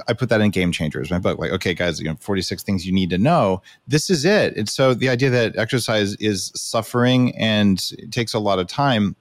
I 0.07 0.13
put 0.13 0.29
that 0.29 0.41
in 0.41 0.51
Game 0.51 0.71
Changers, 0.71 1.11
my 1.11 1.19
book. 1.19 1.37
Like, 1.37 1.51
okay, 1.51 1.73
guys, 1.73 1.99
you 1.99 2.07
know, 2.07 2.15
46 2.19 2.63
things 2.63 2.85
you 2.85 2.93
need 2.93 3.09
to 3.09 3.17
know. 3.17 3.61
This 3.87 4.09
is 4.09 4.25
it. 4.25 4.55
And 4.55 4.69
so 4.69 4.93
the 4.93 5.09
idea 5.09 5.29
that 5.29 5.57
exercise 5.57 6.15
is 6.15 6.51
suffering 6.55 7.35
and 7.35 8.11
takes 8.11 8.33
a 8.33 8.39
lot 8.39 8.59
of 8.59 8.67
time 8.67 9.15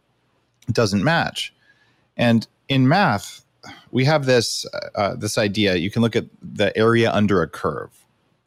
doesn't 0.72 1.02
match. 1.02 1.52
And 2.16 2.46
in 2.68 2.88
math, 2.88 3.44
we 3.90 4.04
have 4.04 4.26
this 4.26 4.66
uh, 4.94 5.16
this 5.16 5.36
idea. 5.36 5.76
You 5.76 5.90
can 5.90 6.02
look 6.02 6.16
at 6.16 6.26
the 6.42 6.76
area 6.76 7.12
under 7.12 7.42
a 7.42 7.48
curve, 7.48 7.90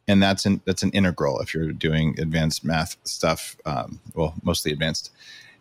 and 0.08 0.22
that's 0.22 0.46
an 0.46 0.60
that's 0.64 0.82
an 0.82 0.90
integral 0.90 1.40
if 1.40 1.54
you're 1.54 1.72
doing 1.72 2.18
advanced 2.18 2.64
math 2.64 2.96
stuff. 3.04 3.56
Um, 3.64 4.00
well, 4.14 4.34
mostly 4.42 4.72
advanced. 4.72 5.10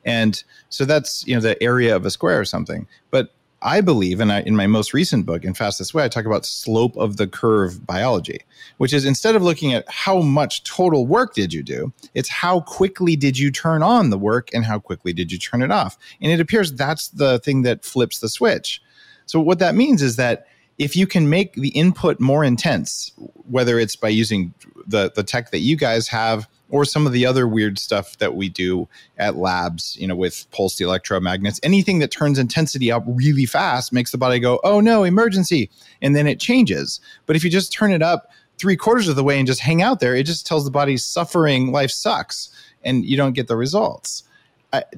And 0.05 0.43
so 0.69 0.85
that's 0.85 1.25
you 1.27 1.35
know 1.35 1.41
the 1.41 1.61
area 1.63 1.95
of 1.95 2.05
a 2.05 2.11
square 2.11 2.39
or 2.39 2.45
something. 2.45 2.87
But 3.11 3.33
I 3.63 3.79
believe, 3.79 4.19
and 4.19 4.31
I, 4.31 4.41
in 4.41 4.57
my 4.57 4.67
most 4.67 4.93
recent 4.93 5.25
book, 5.25 5.45
In 5.45 5.53
Fast 5.53 5.79
This 5.79 5.93
Way, 5.93 6.03
I 6.03 6.09
talk 6.09 6.25
about 6.25 6.45
slope 6.45 6.97
of 6.97 7.15
the 7.15 7.27
curve 7.27 7.87
biology, 7.87 8.39
which 8.77 8.91
is 8.91 9.05
instead 9.05 9.37
of 9.37 9.41
looking 9.41 9.73
at 9.73 9.85
how 9.87 10.19
much 10.19 10.65
total 10.65 11.07
work 11.07 11.33
did 11.33 11.53
you 11.53 11.63
do, 11.63 11.93
it's 12.13 12.27
how 12.27 12.59
quickly 12.59 13.15
did 13.15 13.39
you 13.39 13.51
turn 13.51 13.81
on 13.81 14.09
the 14.09 14.17
work 14.17 14.49
and 14.53 14.65
how 14.65 14.79
quickly 14.79 15.13
did 15.13 15.31
you 15.31 15.37
turn 15.37 15.61
it 15.61 15.71
off. 15.71 15.97
And 16.21 16.29
it 16.29 16.41
appears 16.41 16.73
that's 16.73 17.07
the 17.07 17.39
thing 17.39 17.61
that 17.61 17.85
flips 17.85 18.19
the 18.19 18.27
switch. 18.27 18.81
So, 19.25 19.39
what 19.39 19.59
that 19.59 19.75
means 19.75 20.01
is 20.01 20.17
that 20.17 20.45
if 20.77 20.95
you 20.95 21.05
can 21.05 21.29
make 21.29 21.53
the 21.53 21.69
input 21.69 22.19
more 22.19 22.43
intense, 22.43 23.11
whether 23.49 23.77
it's 23.79 23.95
by 23.95 24.09
using 24.09 24.53
the, 24.87 25.11
the 25.15 25.23
tech 25.23 25.51
that 25.51 25.59
you 25.59 25.75
guys 25.75 26.07
have 26.07 26.47
or 26.69 26.83
some 26.83 27.05
of 27.05 27.13
the 27.13 27.25
other 27.25 27.47
weird 27.47 27.77
stuff 27.77 28.17
that 28.17 28.35
we 28.35 28.49
do 28.49 28.87
at 29.17 29.35
labs, 29.35 29.95
you 29.99 30.07
know, 30.07 30.15
with 30.15 30.49
pulsed 30.51 30.79
electromagnets. 30.79 31.59
Anything 31.61 31.99
that 31.99 32.09
turns 32.09 32.39
intensity 32.39 32.91
up 32.91 33.03
really 33.05 33.45
fast 33.45 33.93
makes 33.93 34.11
the 34.11 34.17
body 34.17 34.39
go, 34.39 34.59
oh 34.63 34.79
no, 34.79 35.03
emergency. 35.03 35.69
And 36.01 36.15
then 36.15 36.25
it 36.25 36.39
changes. 36.39 36.99
But 37.27 37.35
if 37.35 37.43
you 37.43 37.51
just 37.51 37.71
turn 37.71 37.91
it 37.91 38.01
up 38.01 38.31
three 38.57 38.75
quarters 38.75 39.07
of 39.07 39.15
the 39.15 39.23
way 39.23 39.37
and 39.37 39.45
just 39.45 39.59
hang 39.59 39.83
out 39.83 39.99
there, 39.99 40.15
it 40.15 40.23
just 40.23 40.47
tells 40.47 40.65
the 40.65 40.71
body 40.71 40.97
suffering, 40.97 41.71
life 41.71 41.91
sucks, 41.91 42.49
and 42.83 43.05
you 43.05 43.17
don't 43.17 43.33
get 43.33 43.47
the 43.47 43.55
results. 43.55 44.23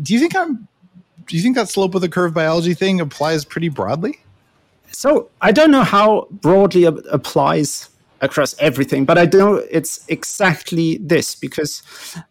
Do 0.02 0.14
you 0.14 0.20
think 0.20 0.36
I'm 0.36 0.68
do 1.28 1.36
you 1.36 1.42
think 1.42 1.56
that 1.56 1.70
slope 1.70 1.96
of 1.96 2.02
the 2.02 2.10
curve 2.10 2.34
biology 2.34 2.74
thing 2.74 3.02
applies 3.02 3.44
pretty 3.44 3.70
broadly? 3.70 4.20
So 4.96 5.30
I 5.42 5.52
don't 5.52 5.72
know 5.72 5.84
how 5.84 6.28
broadly 6.32 6.86
it 6.86 6.96
applies 7.12 7.90
across 8.22 8.56
everything. 8.60 9.06
But 9.06 9.18
I 9.18 9.26
know 9.26 9.56
it's 9.56 10.06
exactly 10.08 10.98
this 10.98 11.36
because 11.36 11.82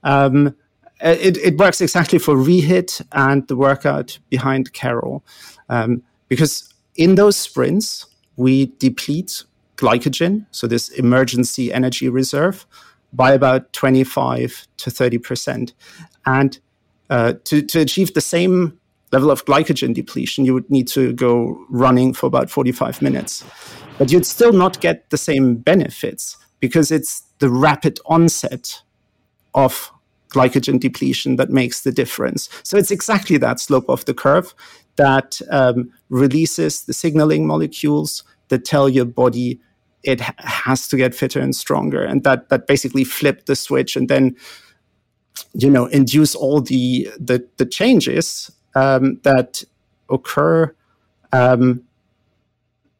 um, 0.02 0.54
it, 1.00 1.37
it 1.38 1.56
works 1.56 1.80
exactly 1.80 2.18
for 2.18 2.35
Rehit 2.35 3.02
and 3.12 3.47
the 3.49 3.56
workout 3.56 4.18
behind 4.30 4.73
Carol. 4.73 5.25
Um, 5.68 6.02
because 6.28 6.73
in 6.97 7.14
those 7.14 7.37
sprints, 7.37 8.06
we 8.37 8.66
deplete 8.78 9.44
glycogen, 9.76 10.47
so 10.50 10.66
this 10.66 10.88
emergency 10.88 11.73
energy 11.73 12.09
reserve, 12.09 12.66
by 13.12 13.33
about 13.33 13.73
25 13.73 14.66
to 14.78 14.90
30%. 14.90 15.73
And 16.26 16.59
uh, 17.11 17.35
to, 17.44 17.62
to 17.62 17.80
achieve 17.80 18.14
the 18.14 18.21
same 18.21 18.80
level 19.14 19.30
of 19.30 19.44
glycogen 19.44 19.94
depletion, 19.94 20.44
you 20.44 20.52
would 20.54 20.68
need 20.71 20.88
to 20.88 21.12
go 21.12 21.56
running 21.71 22.12
for 22.12 22.26
about 22.26 22.50
45 22.50 23.00
minutes. 23.00 23.44
But 23.99 24.11
you'd 24.11 24.26
still 24.26 24.52
not 24.52 24.80
get 24.80 25.09
the 25.11 25.16
same 25.16 25.54
benefits 25.54 26.37
because 26.59 26.90
it's 26.90 27.23
the 27.38 27.49
rapid 27.49 28.00
onset 28.06 28.83
of 29.54 29.92
glycogen 30.30 30.80
depletion 30.80 31.37
that 31.37 31.50
makes 31.50 31.83
the 31.83 31.92
difference. 31.92 32.49
So 32.64 32.76
it's 32.76 32.90
exactly 32.90 33.38
that 33.38 33.61
slope 33.61 33.88
of 33.88 34.04
the 34.04 34.14
curve 34.14 34.52
that 34.97 35.40
um, 35.50 35.92
releases 36.09 36.83
the 36.85 36.92
signaling 36.92 37.47
molecules 37.47 38.25
that 38.49 38.64
tell 38.64 38.88
your 38.88 39.04
body 39.04 39.61
it 40.02 40.21
has 40.21 40.88
to 40.88 40.97
get 40.97 41.14
fitter 41.14 41.40
and 41.40 41.56
stronger, 41.56 42.02
and 42.04 42.25
that 42.25 42.50
that 42.50 42.66
basically 42.66 43.04
flip 43.04 43.47
the 43.47 43.56
switch 43.56 43.97
and 43.97 44.09
then 44.09 44.37
you 45.54 45.71
know 45.71 45.87
induce 45.87 46.35
all 46.35 46.61
the 46.61 47.09
the, 47.18 47.42
the 47.56 47.64
changes 47.64 48.50
um, 48.74 49.20
that 49.22 49.64
occur 50.10 50.74
um, 51.32 51.82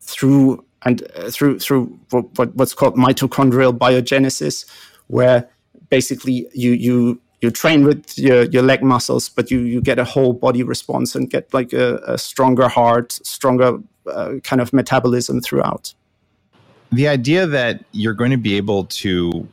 through 0.01 0.65
and 0.83 1.03
uh, 1.17 1.31
through 1.31 1.59
through 1.59 1.99
what, 2.11 2.55
what's 2.55 2.75
called 2.75 2.97
mitochondrial 2.97 3.77
biogenesis, 3.77 4.67
where 5.07 5.49
basically 5.89 6.47
you 6.53 6.73
you 6.73 7.21
you 7.41 7.51
train 7.51 7.85
with 7.85 8.19
your, 8.19 8.45
your 8.45 8.63
leg 8.63 8.83
muscles, 8.83 9.29
but 9.29 9.51
you 9.51 9.61
you 9.61 9.81
get 9.81 9.99
a 9.99 10.05
whole 10.05 10.33
body 10.33 10.63
response 10.63 11.15
and 11.15 11.31
get 11.31 11.53
like 11.53 11.73
a, 11.73 11.97
a 12.07 12.19
stronger 12.19 12.69
heart, 12.69 13.13
stronger 13.13 13.79
uh, 14.11 14.35
kind 14.43 14.61
of 14.61 14.73
metabolism 14.73 15.41
throughout. 15.41 15.95
The 16.93 17.09
idea 17.09 17.47
that 17.47 17.85
you're 17.93 18.15
going 18.15 18.31
to 18.31 18.37
be 18.37 18.57
able 18.57 18.85
to 18.85 19.49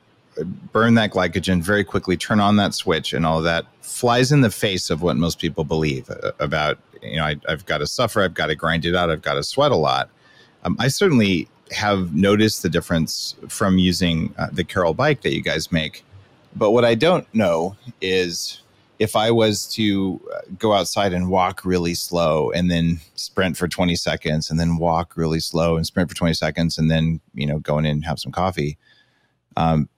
burn 0.71 0.95
that 0.95 1.11
glycogen 1.11 1.61
very 1.61 1.83
quickly, 1.83 2.17
turn 2.17 2.39
on 2.39 2.55
that 2.57 2.73
switch, 2.73 3.13
and 3.13 3.25
all 3.25 3.39
of 3.39 3.43
that 3.43 3.65
flies 3.81 4.31
in 4.31 4.41
the 4.41 4.51
face 4.51 4.89
of 4.89 5.01
what 5.01 5.17
most 5.17 5.39
people 5.39 5.63
believe 5.63 6.09
uh, 6.09 6.31
about. 6.39 6.77
You 7.01 7.17
know, 7.17 7.25
I, 7.25 7.35
have 7.47 7.65
got 7.65 7.79
to 7.79 7.87
suffer, 7.87 8.21
I've 8.21 8.33
got 8.33 8.47
to 8.47 8.55
grind 8.55 8.85
it 8.85 8.95
out, 8.95 9.09
I've 9.09 9.21
got 9.21 9.33
to 9.35 9.43
sweat 9.43 9.71
a 9.71 9.75
lot. 9.75 10.09
Um, 10.63 10.75
I 10.79 10.87
certainly 10.87 11.47
have 11.71 12.13
noticed 12.13 12.63
the 12.63 12.69
difference 12.69 13.35
from 13.47 13.77
using 13.77 14.33
uh, 14.37 14.47
the 14.51 14.63
Carol 14.63 14.93
bike 14.93 15.21
that 15.21 15.33
you 15.33 15.41
guys 15.41 15.71
make. 15.71 16.03
But 16.55 16.71
what 16.71 16.85
I 16.85 16.95
don't 16.95 17.33
know 17.33 17.75
is 18.01 18.61
if 18.99 19.15
I 19.15 19.31
was 19.31 19.67
to 19.73 20.21
uh, 20.31 20.41
go 20.59 20.73
outside 20.73 21.13
and 21.13 21.29
walk 21.29 21.65
really 21.65 21.95
slow 21.95 22.51
and 22.51 22.69
then 22.69 22.99
sprint 23.15 23.57
for 23.57 23.67
20 23.67 23.95
seconds 23.95 24.51
and 24.51 24.59
then 24.59 24.77
walk 24.77 25.17
really 25.17 25.39
slow 25.39 25.75
and 25.75 25.87
sprint 25.87 26.09
for 26.09 26.15
20 26.15 26.33
seconds 26.35 26.77
and 26.77 26.91
then, 26.91 27.19
you 27.33 27.47
know, 27.47 27.57
go 27.59 27.79
in 27.79 27.85
and 27.85 28.05
have 28.05 28.19
some 28.19 28.31
coffee. 28.31 28.77
Um, 29.57 29.89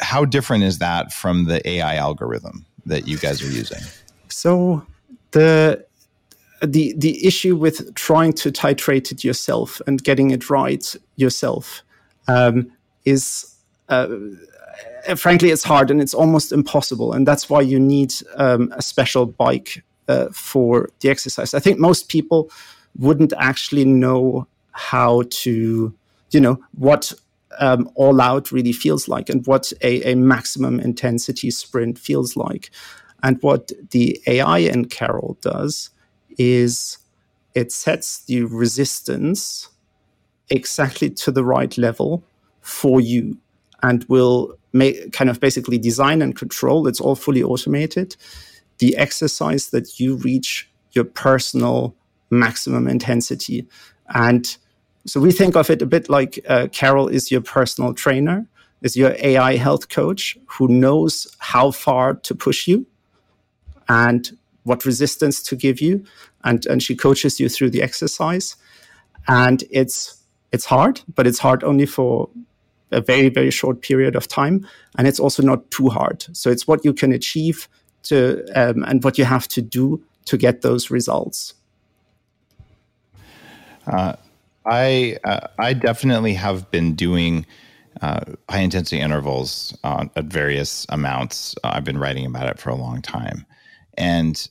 how 0.00 0.24
different 0.24 0.64
is 0.64 0.78
that 0.78 1.12
from 1.12 1.44
the 1.44 1.66
AI 1.68 1.96
algorithm 1.96 2.66
that 2.86 3.06
you 3.06 3.18
guys 3.18 3.42
are 3.42 3.50
using? 3.50 3.80
So 4.28 4.84
the 5.32 5.84
the 6.62 6.94
the 6.96 7.26
issue 7.26 7.56
with 7.56 7.94
trying 7.94 8.32
to 8.34 8.50
titrate 8.50 9.12
it 9.12 9.24
yourself 9.24 9.80
and 9.86 10.02
getting 10.02 10.30
it 10.30 10.50
right 10.50 10.94
yourself 11.16 11.82
um, 12.28 12.70
is 13.04 13.54
uh, 13.88 14.08
frankly 15.16 15.50
it's 15.50 15.64
hard 15.64 15.90
and 15.90 16.00
it's 16.00 16.14
almost 16.14 16.52
impossible 16.52 17.12
and 17.12 17.26
that's 17.26 17.48
why 17.48 17.60
you 17.60 17.80
need 17.80 18.12
um, 18.36 18.72
a 18.76 18.82
special 18.82 19.26
bike 19.26 19.82
uh, 20.08 20.28
for 20.32 20.90
the 21.00 21.08
exercise 21.08 21.54
i 21.54 21.58
think 21.58 21.78
most 21.78 22.08
people 22.08 22.50
wouldn't 22.98 23.32
actually 23.38 23.84
know 23.84 24.46
how 24.72 25.22
to 25.30 25.94
you 26.30 26.40
know 26.40 26.58
what 26.76 27.12
um, 27.60 27.90
all 27.94 28.20
out 28.20 28.50
really 28.50 28.72
feels 28.72 29.06
like 29.06 29.28
and 29.28 29.46
what 29.46 29.72
a, 29.82 30.12
a 30.12 30.16
maximum 30.16 30.80
intensity 30.80 31.50
sprint 31.50 31.98
feels 31.98 32.36
like. 32.36 32.70
And 33.22 33.40
what 33.42 33.70
the 33.90 34.20
ai 34.26 34.58
in 34.58 34.86
carol 34.86 35.36
does 35.42 35.90
is 36.38 36.98
it 37.54 37.70
sets 37.70 38.24
the 38.24 38.44
resistance 38.44 39.68
exactly 40.48 41.10
to 41.10 41.30
the 41.30 41.44
right 41.44 41.76
level 41.76 42.24
for 42.62 43.00
you 43.00 43.36
and 43.82 44.04
will 44.04 44.56
make 44.72 45.12
kind 45.12 45.30
of 45.30 45.40
basically 45.40 45.78
design 45.78 46.22
and 46.22 46.36
control. 46.36 46.86
It's 46.86 47.00
all 47.00 47.16
fully 47.16 47.42
automated. 47.42 48.16
The 48.78 48.96
exercise 48.96 49.68
that 49.70 50.00
you 50.00 50.16
reach 50.16 50.70
your 50.92 51.04
personal 51.04 51.94
maximum 52.30 52.88
intensity 52.88 53.66
and 54.08 54.56
so 55.06 55.20
we 55.20 55.32
think 55.32 55.56
of 55.56 55.70
it 55.70 55.82
a 55.82 55.86
bit 55.86 56.08
like 56.08 56.38
uh, 56.48 56.66
carol 56.72 57.08
is 57.08 57.30
your 57.30 57.40
personal 57.40 57.94
trainer 57.94 58.46
is 58.82 58.96
your 58.96 59.14
ai 59.18 59.56
health 59.56 59.88
coach 59.88 60.36
who 60.46 60.68
knows 60.68 61.26
how 61.38 61.70
far 61.70 62.14
to 62.14 62.34
push 62.34 62.66
you 62.66 62.86
and 63.88 64.30
what 64.64 64.84
resistance 64.84 65.42
to 65.42 65.56
give 65.56 65.80
you 65.80 66.04
and 66.44 66.66
and 66.66 66.82
she 66.82 66.96
coaches 66.96 67.40
you 67.40 67.48
through 67.48 67.70
the 67.70 67.82
exercise. 67.82 68.56
And 69.28 69.64
it's 69.70 70.16
it's 70.52 70.64
hard 70.64 71.02
but 71.14 71.26
it's 71.26 71.38
hard 71.38 71.62
only 71.64 71.86
for 71.86 72.28
a 72.92 73.00
very 73.00 73.28
very 73.28 73.50
short 73.50 73.82
period 73.82 74.16
of 74.16 74.26
time 74.26 74.66
and 74.96 75.06
it's 75.06 75.20
also 75.20 75.42
not 75.42 75.70
too 75.70 75.88
hard. 75.88 76.24
So 76.32 76.50
it's 76.50 76.66
what 76.66 76.84
you 76.84 76.92
can 76.92 77.12
achieve 77.12 77.68
to 78.04 78.44
um, 78.54 78.84
and 78.84 79.04
what 79.04 79.18
you 79.18 79.24
have 79.24 79.46
to 79.48 79.62
do 79.62 80.02
to 80.26 80.36
get 80.36 80.62
those 80.62 80.90
results. 80.90 81.54
Uh, 83.86 84.14
i 84.66 85.16
uh, 85.24 85.46
i 85.58 85.72
definitely 85.72 86.34
have 86.34 86.70
been 86.70 86.94
doing 86.94 87.46
uh, 88.02 88.20
high 88.48 88.60
intensity 88.60 89.00
intervals 89.00 89.76
at 89.84 90.24
various 90.24 90.86
amounts 90.88 91.54
i've 91.64 91.84
been 91.84 91.98
writing 91.98 92.24
about 92.24 92.48
it 92.48 92.58
for 92.58 92.70
a 92.70 92.76
long 92.76 93.02
time 93.02 93.44
and 93.96 94.48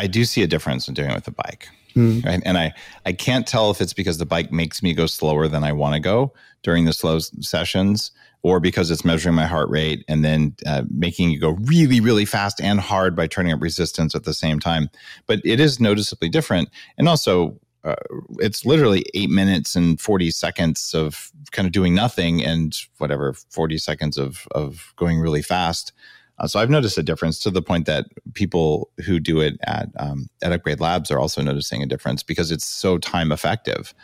I 0.00 0.06
do 0.06 0.24
see 0.24 0.42
a 0.42 0.46
difference 0.46 0.88
in 0.88 0.94
doing 0.94 1.10
it 1.10 1.14
with 1.14 1.24
the 1.24 1.30
bike. 1.32 1.68
Mm. 1.94 2.24
Right? 2.24 2.42
And 2.44 2.56
I, 2.56 2.72
I 3.04 3.12
can't 3.12 3.46
tell 3.46 3.70
if 3.70 3.80
it's 3.80 3.92
because 3.92 4.18
the 4.18 4.26
bike 4.26 4.52
makes 4.52 4.82
me 4.82 4.94
go 4.94 5.06
slower 5.06 5.46
than 5.46 5.64
I 5.64 5.72
want 5.72 5.94
to 5.94 6.00
go 6.00 6.32
during 6.62 6.84
the 6.84 6.92
slow 6.92 7.18
sessions 7.18 8.12
or 8.42 8.60
because 8.60 8.90
it's 8.90 9.04
measuring 9.04 9.34
my 9.34 9.44
heart 9.44 9.68
rate 9.68 10.04
and 10.08 10.24
then 10.24 10.54
uh, 10.66 10.84
making 10.88 11.30
you 11.30 11.38
go 11.38 11.50
really, 11.64 12.00
really 12.00 12.24
fast 12.24 12.60
and 12.60 12.80
hard 12.80 13.14
by 13.14 13.26
turning 13.26 13.52
up 13.52 13.60
resistance 13.60 14.14
at 14.14 14.24
the 14.24 14.32
same 14.32 14.58
time. 14.58 14.88
But 15.26 15.40
it 15.44 15.60
is 15.60 15.80
noticeably 15.80 16.30
different. 16.30 16.70
And 16.96 17.08
also, 17.08 17.60
uh, 17.84 17.94
it's 18.38 18.66
literally 18.66 19.04
eight 19.14 19.30
minutes 19.30 19.74
and 19.74 20.00
40 20.00 20.30
seconds 20.30 20.92
of 20.94 21.32
kind 21.50 21.66
of 21.66 21.72
doing 21.72 21.94
nothing 21.94 22.44
and 22.44 22.76
whatever, 22.98 23.32
40 23.32 23.78
seconds 23.78 24.18
of, 24.18 24.46
of 24.50 24.92
going 24.96 25.18
really 25.18 25.42
fast. 25.42 25.92
Uh, 26.38 26.46
so 26.46 26.58
I've 26.58 26.70
noticed 26.70 26.96
a 26.98 27.02
difference 27.02 27.38
to 27.40 27.50
the 27.50 27.62
point 27.62 27.86
that 27.86 28.06
people 28.34 28.90
who 29.04 29.20
do 29.20 29.40
it 29.40 29.58
at 29.64 29.88
um, 29.98 30.28
at 30.42 30.52
Upgrade 30.52 30.80
Labs 30.80 31.10
are 31.10 31.18
also 31.18 31.42
noticing 31.42 31.82
a 31.82 31.86
difference 31.86 32.22
because 32.22 32.50
it's 32.50 32.64
so 32.64 32.96
time 32.96 33.30
effective. 33.30 33.94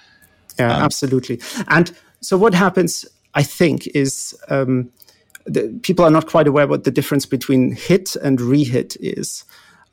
Yeah, 0.59 0.77
um, 0.77 0.83
absolutely. 0.83 1.41
And 1.69 1.97
so 2.21 2.37
what 2.37 2.53
happens, 2.53 3.07
I 3.35 3.43
think, 3.43 3.87
is 3.89 4.39
um, 4.49 4.91
the, 5.47 5.79
people 5.83 6.05
are 6.05 6.11
not 6.11 6.27
quite 6.27 6.47
aware 6.47 6.67
what 6.67 6.85
the 6.85 6.91
difference 6.91 7.25
between 7.25 7.75
HIIT 7.75 8.17
and 8.23 8.39
rehit 8.39 8.97
is. 9.01 9.45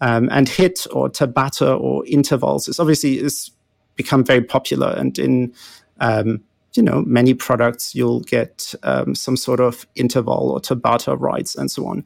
Um, 0.01 0.27
and 0.31 0.47
HIIT 0.47 0.87
or 0.91 1.09
Tabata 1.09 1.79
or 1.79 2.05
intervals 2.07 2.67
is 2.67 2.77
obviously 2.77 3.19
is 3.19 3.51
become 3.95 4.23
very 4.23 4.41
popular 4.41 4.89
and 4.89 5.17
in 5.19 5.53
um, 5.99 6.43
you 6.75 6.83
know, 6.83 7.03
many 7.03 7.33
products 7.33 7.93
you'll 7.93 8.21
get 8.21 8.73
um, 8.83 9.15
some 9.15 9.37
sort 9.37 9.59
of 9.59 9.85
interval 9.95 10.51
or 10.51 10.59
Tabata 10.59 11.19
rights 11.19 11.55
and 11.55 11.69
so 11.69 11.85
on. 11.87 12.05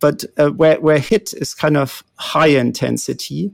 But 0.00 0.24
uh, 0.38 0.50
where, 0.50 0.80
where 0.80 0.98
HIIT 0.98 1.40
is 1.40 1.54
kind 1.54 1.76
of 1.76 2.02
high 2.16 2.48
intensity, 2.48 3.52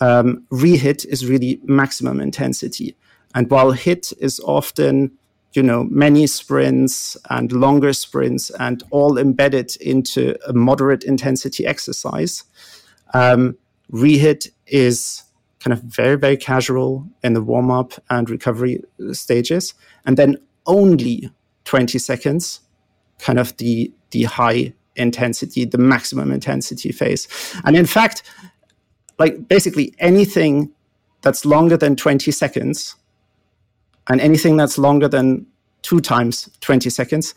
um, 0.00 0.46
rehit 0.50 1.06
is 1.06 1.26
really 1.26 1.60
maximum 1.64 2.20
intensity. 2.20 2.96
And 3.34 3.50
while 3.50 3.72
HIIT 3.72 4.14
is 4.18 4.40
often, 4.40 5.12
you 5.54 5.62
know, 5.62 5.84
many 5.84 6.26
sprints 6.26 7.16
and 7.30 7.50
longer 7.52 7.92
sprints 7.92 8.50
and 8.50 8.82
all 8.90 9.18
embedded 9.18 9.76
into 9.80 10.36
a 10.46 10.52
moderate 10.52 11.04
intensity 11.04 11.66
exercise, 11.66 12.44
um, 13.14 13.56
rehit 13.92 14.50
is 14.66 15.24
kind 15.60 15.72
of 15.72 15.82
very, 15.82 16.16
very 16.16 16.36
casual 16.36 17.06
in 17.22 17.34
the 17.34 17.42
warm 17.42 17.70
up 17.70 17.92
and 18.10 18.30
recovery 18.30 18.82
stages. 19.12 19.74
And 20.04 20.16
then 20.16 20.36
only 20.66 21.30
20 21.64 21.98
seconds, 21.98 22.60
kind 23.18 23.38
of 23.38 23.56
the, 23.56 23.92
the 24.10 24.24
high 24.24 24.72
intensity, 24.96 25.64
the 25.64 25.78
maximum 25.78 26.32
intensity 26.32 26.92
phase. 26.92 27.28
And 27.64 27.76
in 27.76 27.86
fact, 27.86 28.22
like 29.18 29.48
basically 29.48 29.94
anything 29.98 30.70
that's 31.22 31.44
longer 31.44 31.76
than 31.76 31.96
20 31.96 32.30
seconds 32.30 32.94
and 34.08 34.20
anything 34.20 34.56
that's 34.56 34.78
longer 34.78 35.08
than 35.08 35.46
two 35.82 36.00
times 36.00 36.48
20 36.60 36.90
seconds 36.90 37.34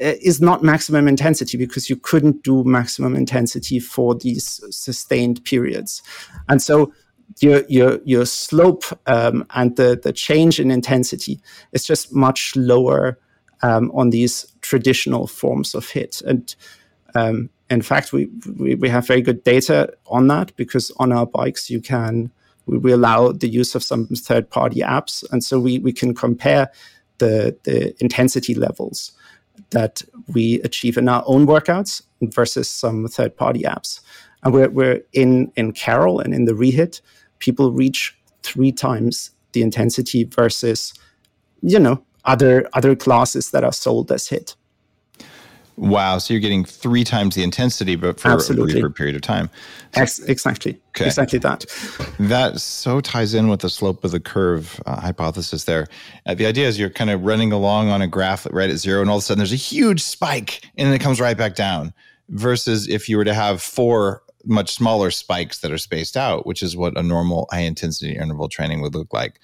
uh, 0.00 0.14
is 0.20 0.40
not 0.40 0.62
maximum 0.62 1.06
intensity 1.08 1.56
because 1.56 1.88
you 1.88 1.96
couldn't 1.96 2.42
do 2.42 2.64
maximum 2.64 3.14
intensity 3.14 3.78
for 3.78 4.14
these 4.14 4.60
sustained 4.70 5.44
periods. 5.44 6.02
And 6.48 6.60
so 6.60 6.92
your 7.40 7.64
your 7.68 7.98
your 8.04 8.26
slope 8.26 8.84
um, 9.06 9.46
and 9.54 9.76
the 9.76 9.98
the 10.02 10.12
change 10.12 10.60
in 10.60 10.70
intensity 10.70 11.40
is 11.72 11.84
just 11.84 12.14
much 12.14 12.54
lower 12.56 13.18
um, 13.62 13.90
on 13.94 14.10
these 14.10 14.46
traditional 14.60 15.26
forms 15.26 15.74
of 15.74 15.86
HIIT. 15.86 16.22
And 16.24 16.54
um, 17.14 17.50
in 17.70 17.82
fact, 17.82 18.12
we, 18.12 18.28
we, 18.58 18.74
we 18.74 18.88
have 18.88 19.06
very 19.06 19.22
good 19.22 19.42
data 19.44 19.92
on 20.06 20.28
that 20.28 20.54
because 20.56 20.90
on 20.98 21.12
our 21.12 21.26
bikes 21.26 21.70
you 21.70 21.80
can 21.80 22.30
we, 22.66 22.78
we 22.78 22.92
allow 22.92 23.32
the 23.32 23.48
use 23.48 23.74
of 23.74 23.82
some 23.82 24.06
third 24.06 24.48
party 24.50 24.80
apps, 24.80 25.24
and 25.32 25.42
so 25.42 25.58
we 25.58 25.78
we 25.78 25.92
can 25.92 26.14
compare 26.14 26.70
the 27.18 27.56
the 27.64 27.94
intensity 28.02 28.54
levels 28.54 29.12
that 29.70 30.02
we 30.28 30.60
achieve 30.62 30.96
in 30.96 31.08
our 31.08 31.22
own 31.26 31.46
workouts 31.46 32.02
versus 32.22 32.68
some 32.68 33.06
third 33.06 33.36
party 33.36 33.62
apps. 33.62 34.00
And 34.44 34.52
we're, 34.52 34.68
we're 34.68 35.00
in, 35.12 35.50
in 35.56 35.72
Carol 35.72 36.20
and 36.20 36.34
in 36.34 36.44
the 36.44 36.52
Rehit, 36.52 37.00
people 37.38 37.72
reach 37.72 38.16
three 38.42 38.72
times 38.72 39.30
the 39.52 39.62
intensity 39.62 40.24
versus, 40.24 40.92
you 41.62 41.78
know, 41.78 42.02
other 42.24 42.68
other 42.72 42.96
classes 42.96 43.50
that 43.50 43.64
are 43.64 43.72
sold 43.72 44.10
as 44.10 44.28
HIIT. 44.28 44.54
Wow. 45.76 46.18
So 46.18 46.32
you're 46.32 46.40
getting 46.40 46.64
three 46.64 47.02
times 47.02 47.34
the 47.34 47.42
intensity, 47.42 47.96
but 47.96 48.20
for 48.20 48.28
Absolutely. 48.28 48.80
a 48.80 48.90
period 48.90 49.16
of 49.16 49.22
time. 49.22 49.50
So, 49.94 50.02
Ex- 50.02 50.18
exactly. 50.20 50.80
Okay. 50.90 51.06
Exactly 51.06 51.40
that. 51.40 51.64
That 52.20 52.60
so 52.60 53.00
ties 53.00 53.34
in 53.34 53.48
with 53.48 53.60
the 53.60 53.70
slope 53.70 54.04
of 54.04 54.12
the 54.12 54.20
curve 54.20 54.80
uh, 54.86 55.00
hypothesis 55.00 55.64
there. 55.64 55.88
Uh, 56.26 56.34
the 56.34 56.46
idea 56.46 56.68
is 56.68 56.78
you're 56.78 56.90
kind 56.90 57.10
of 57.10 57.24
running 57.24 57.50
along 57.50 57.88
on 57.88 58.02
a 58.02 58.06
graph 58.06 58.46
right 58.52 58.70
at 58.70 58.76
zero, 58.76 59.00
and 59.00 59.10
all 59.10 59.16
of 59.16 59.22
a 59.22 59.24
sudden 59.24 59.38
there's 59.38 59.52
a 59.52 59.56
huge 59.56 60.00
spike, 60.00 60.64
and 60.76 60.86
then 60.86 60.94
it 60.94 61.00
comes 61.00 61.20
right 61.20 61.36
back 61.36 61.56
down. 61.56 61.92
Versus 62.28 62.88
if 62.88 63.08
you 63.08 63.16
were 63.18 63.24
to 63.24 63.34
have 63.34 63.60
four 63.60 64.22
much 64.44 64.74
smaller 64.74 65.10
spikes 65.10 65.60
that 65.60 65.72
are 65.72 65.78
spaced 65.78 66.16
out, 66.16 66.46
which 66.46 66.62
is 66.62 66.76
what 66.76 66.96
a 66.98 67.02
normal 67.02 67.48
high 67.50 67.60
intensity 67.60 68.16
interval 68.16 68.48
training 68.48 68.80
would 68.80 68.94
look 68.94 69.12
like. 69.12 69.40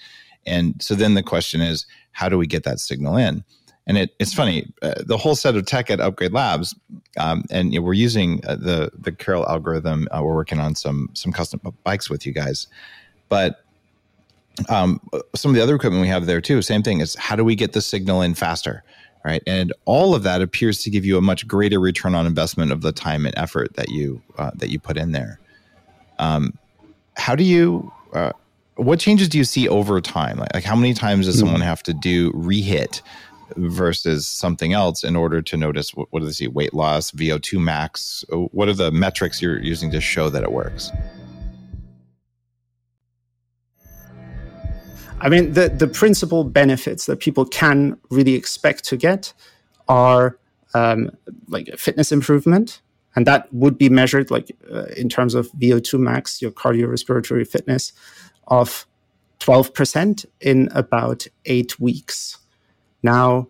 And 0.47 0.81
so 0.83 0.95
then 0.95 1.15
the 1.15 1.23
question 1.23 1.61
is, 1.61 1.87
how 2.13 2.29
do 2.29 2.39
we 2.39 2.47
get 2.47 2.65
that 2.65 2.81
signal 2.81 3.17
in? 3.17 3.45
And 3.87 3.99
it, 3.99 4.15
it's 4.19 4.33
funny, 4.33 4.73
uh, 4.83 4.95
the 5.05 5.17
whole 5.17 5.35
set 5.35 5.57
of 5.57 5.67
tech 5.67 5.91
at 5.91 6.01
Upgrade 6.01 6.33
Labs, 6.33 6.75
um, 7.19 7.45
and 7.51 7.73
you 7.73 7.81
know, 7.81 7.87
we're 7.87 7.95
using 7.95 8.41
uh, 8.47 8.55
the 8.55 8.91
the 8.97 9.11
Carol 9.11 9.49
algorithm. 9.49 10.07
Uh, 10.13 10.23
we're 10.23 10.35
working 10.35 10.61
on 10.61 10.75
some 10.75 11.09
some 11.15 11.33
custom 11.33 11.61
bikes 11.83 12.09
with 12.09 12.25
you 12.25 12.33
guys, 12.33 12.69
but 13.29 13.65
um, 14.69 15.01
some 15.35 15.51
of 15.51 15.55
the 15.57 15.63
other 15.63 15.75
equipment 15.75 16.03
we 16.03 16.09
have 16.09 16.27
there 16.27 16.41
too. 16.41 16.63
Same 16.63 16.83
thing 16.83 17.01
is 17.01 17.15
how 17.17 17.35
do 17.35 17.45
we 17.45 17.57
get 17.57 17.73
the 17.73 17.81
signal 17.81 18.23
in 18.23 18.35
faster, 18.35 18.85
right? 19.25 19.43
And 19.47 19.73
all 19.85 20.15
of 20.15 20.23
that 20.23 20.43
appears 20.43 20.83
to 20.83 20.91
give 20.91 21.05
you 21.05 21.19
a 21.19 21.21
much 21.21 21.47
greater 21.47 21.81
return 21.81 22.15
on 22.15 22.27
investment 22.27 22.73
of 22.73 22.83
the 22.83 22.93
time 22.93 23.27
and 23.27 23.37
effort 23.37 23.75
that 23.77 23.91
you 23.91 24.23
uh, 24.39 24.51
that 24.57 24.71
you 24.71 24.79
put 24.79 24.97
in 24.97 25.13
there. 25.13 25.39
Um, 26.19 26.57
how 27.17 27.35
do 27.35 27.45
you? 27.45 27.93
Uh, 28.13 28.33
what 28.77 28.99
changes 28.99 29.29
do 29.29 29.37
you 29.37 29.45
see 29.45 29.69
over 29.69 30.01
time? 30.01 30.39
Like, 30.39 30.55
like 30.55 30.65
how 30.65 30.75
many 30.75 30.95
times 30.95 31.27
does 31.27 31.37
mm-hmm. 31.37 31.47
someone 31.47 31.61
have 31.61 31.83
to 31.85 31.93
do 31.93 32.33
rehit 32.33 33.03
versus 33.57 34.27
something 34.27 34.73
else 34.73 35.05
in 35.05 35.17
order 35.17 35.43
to 35.43 35.57
notice 35.57 35.95
what, 35.95 36.09
what 36.11 36.21
do 36.21 36.27
they 36.27 36.33
see 36.33 36.49
weight 36.49 36.75
loss 36.75 37.11
vo2 37.11 37.61
max 37.61 38.25
what 38.31 38.69
are 38.69 38.75
the 38.75 38.91
metrics 38.91 39.43
you're 39.43 39.61
using 39.61 39.91
to 39.91 40.01
show 40.01 40.31
that 40.31 40.43
it 40.43 40.53
works 40.53 40.91
i 45.21 45.29
mean 45.29 45.53
the, 45.53 45.69
the 45.69 45.87
principal 45.87 46.45
benefits 46.45 47.07
that 47.07 47.21
people 47.21 47.45
can 47.45 47.99
really 48.11 48.35
expect 48.35 48.85
to 48.85 48.97
get 48.97 49.33
are 49.89 50.39
um, 50.75 51.11
like 51.49 51.69
fitness 51.77 52.13
improvement 52.13 52.81
and 53.17 53.27
that 53.27 53.53
would 53.53 53.77
be 53.77 53.89
measured 53.89 54.31
like 54.31 54.57
uh, 54.73 54.85
in 54.97 55.09
terms 55.09 55.35
of 55.35 55.51
vo2 55.53 55.99
max 55.99 56.41
your 56.41 56.53
cardiorespiratory 56.53 57.47
fitness 57.47 57.93
of 58.47 58.87
12% 59.41 60.27
in 60.41 60.69
about 60.73 61.27
eight 61.47 61.81
weeks 61.81 62.37
now, 63.03 63.49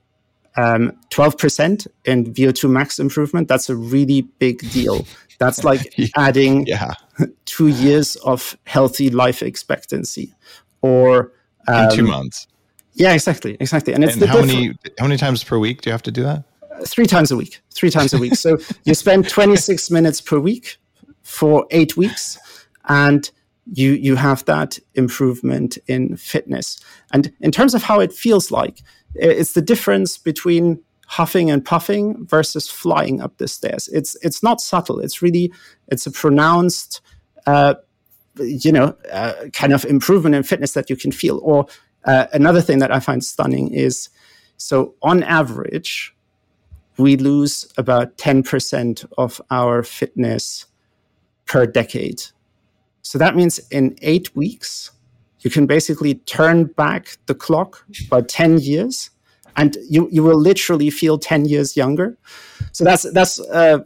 um, 0.57 0.93
12% 1.11 1.87
in 2.05 2.33
VO2 2.33 2.71
max 2.71 2.99
improvement, 2.99 3.49
that's 3.49 3.69
a 3.69 3.77
really 3.77 4.23
big 4.23 4.59
deal. 4.71 5.07
That's 5.39 5.65
like 5.71 5.95
adding 6.17 6.67
yeah. 6.67 6.95
two 7.45 7.69
years 7.69 8.17
of 8.17 8.57
healthy 8.65 9.11
life 9.11 9.43
expectancy 9.43 10.35
or 10.83 11.33
um, 11.71 11.85
in 11.85 11.97
two 11.97 12.05
months. 12.05 12.47
Yeah, 12.95 13.15
exactly. 13.15 13.57
Exactly. 13.61 13.95
And 13.95 14.05
it's 14.05 14.15
and 14.15 14.25
how 14.25 14.41
many 14.41 14.75
how 14.99 15.07
many 15.07 15.17
times 15.17 15.45
per 15.45 15.59
week 15.59 15.83
do 15.83 15.91
you 15.91 15.93
have 15.93 16.03
to 16.03 16.11
do 16.11 16.23
that? 16.23 16.45
Three 16.87 17.07
times 17.07 17.31
a 17.31 17.37
week. 17.37 17.61
Three 17.73 17.91
times 17.91 18.13
a 18.13 18.19
week. 18.19 18.35
so 18.35 18.59
you 18.85 18.95
spend 18.95 19.29
26 19.29 19.91
minutes 19.91 20.21
per 20.21 20.39
week 20.39 20.79
for 21.23 21.67
eight 21.71 21.97
weeks. 21.97 22.39
And 22.89 23.31
you 23.73 23.93
you 23.93 24.17
have 24.17 24.45
that 24.47 24.79
improvement 24.95 25.79
in 25.87 26.17
fitness. 26.17 26.81
And 27.13 27.33
in 27.41 27.53
terms 27.53 27.75
of 27.75 27.83
how 27.83 28.01
it 28.01 28.13
feels 28.13 28.51
like, 28.51 28.83
it's 29.15 29.53
the 29.53 29.63
difference 29.63 30.19
between 30.19 30.83
huffing 31.07 31.51
and 31.51 31.65
puffing 31.65 32.25
versus 32.27 32.69
flying 32.69 33.21
up 33.21 33.37
the 33.39 33.49
stairs. 33.49 33.89
It's 33.93 34.17
it's 34.23 34.43
not 34.43 34.61
subtle. 34.61 35.01
It's 35.01 35.23
really 35.23 35.53
it's 35.89 36.07
a 36.07 36.11
pronounced, 36.11 37.01
uh, 37.47 37.75
you 38.39 38.73
know, 38.73 38.97
uh, 39.13 39.35
kind 39.53 39.73
of 39.73 39.85
improvement 39.85 40.35
in 40.35 40.43
fitness 40.43 40.73
that 40.73 40.89
you 40.91 40.97
can 40.97 41.13
feel. 41.13 41.41
Or 41.43 41.67
uh, 42.05 42.27
another 42.33 42.61
thing 42.61 42.79
that 42.79 42.93
I 42.93 43.01
find 43.01 43.25
stunning 43.25 43.73
is 43.73 44.09
so 44.57 44.95
on 45.03 45.23
average, 45.23 46.15
we 46.99 47.17
lose 47.17 47.73
about 47.77 48.19
ten 48.19 48.43
percent 48.43 49.05
of 49.19 49.41
our 49.51 49.83
fitness 49.83 50.67
per 51.47 51.67
decade. 51.67 52.23
So 53.03 53.19
that 53.19 53.35
means 53.35 53.59
in 53.71 53.97
eight 54.03 54.35
weeks, 54.37 54.93
you 55.41 55.51
can 55.51 55.67
basically 55.67 56.15
turn 56.15 56.65
back 56.65 57.17
the 57.27 57.35
clock 57.35 57.85
by 58.09 58.23
10 58.23 58.59
years 58.59 59.11
and 59.57 59.77
you, 59.89 60.09
you 60.13 60.23
will 60.23 60.39
literally 60.39 60.91
feel 60.91 61.19
10 61.19 61.47
years 61.47 61.77
younger. 61.77 62.17
So 62.73 62.85
that's, 62.85 63.11
that's 63.13 63.41
uh, 63.41 63.81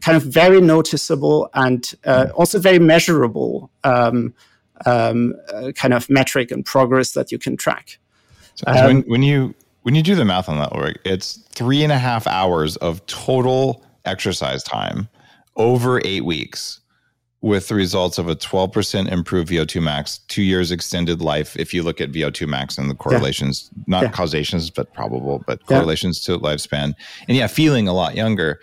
kind 0.00 0.16
of 0.16 0.22
very 0.24 0.60
noticeable 0.60 1.48
and 1.54 1.94
uh, 2.04 2.26
also 2.34 2.58
very 2.58 2.78
measurable 2.78 3.70
um, 3.84 4.34
um, 4.86 5.34
uh, 5.52 5.72
kind 5.72 5.94
of 5.94 6.08
metric 6.08 6.50
and 6.50 6.64
progress 6.64 7.12
that 7.12 7.32
you 7.32 7.38
can 7.38 7.56
track. 7.56 7.98
So 8.54 8.64
um, 8.66 8.86
when, 8.86 9.02
when 9.02 9.22
you 9.22 9.54
when 9.82 9.94
you 9.94 10.02
do 10.02 10.14
the 10.14 10.24
math 10.24 10.48
on 10.48 10.58
that, 10.58 10.72
Ulrich, 10.72 10.98
it's 11.04 11.38
three 11.50 11.82
and 11.82 11.92
a 11.92 11.98
half 11.98 12.26
hours 12.26 12.76
of 12.76 13.04
total 13.06 13.84
exercise 14.04 14.62
time 14.62 15.08
over 15.56 16.00
eight 16.04 16.24
weeks 16.24 16.80
with 17.40 17.68
the 17.68 17.74
results 17.74 18.18
of 18.18 18.28
a 18.28 18.34
12% 18.34 19.10
improved 19.10 19.48
VO2 19.50 19.80
max, 19.80 20.18
two 20.26 20.42
years 20.42 20.72
extended 20.72 21.22
life. 21.22 21.56
If 21.56 21.72
you 21.72 21.84
look 21.84 22.00
at 22.00 22.10
VO2 22.10 22.48
max 22.48 22.76
and 22.76 22.90
the 22.90 22.96
correlations, 22.96 23.70
yeah. 23.76 23.84
not 23.86 24.02
yeah. 24.02 24.10
causations, 24.10 24.70
but 24.70 24.92
probable, 24.92 25.44
but 25.46 25.64
correlations 25.66 26.26
yeah. 26.26 26.34
to 26.34 26.40
lifespan. 26.40 26.94
And 27.28 27.36
yeah, 27.36 27.46
feeling 27.46 27.86
a 27.86 27.92
lot 27.92 28.16
younger. 28.16 28.60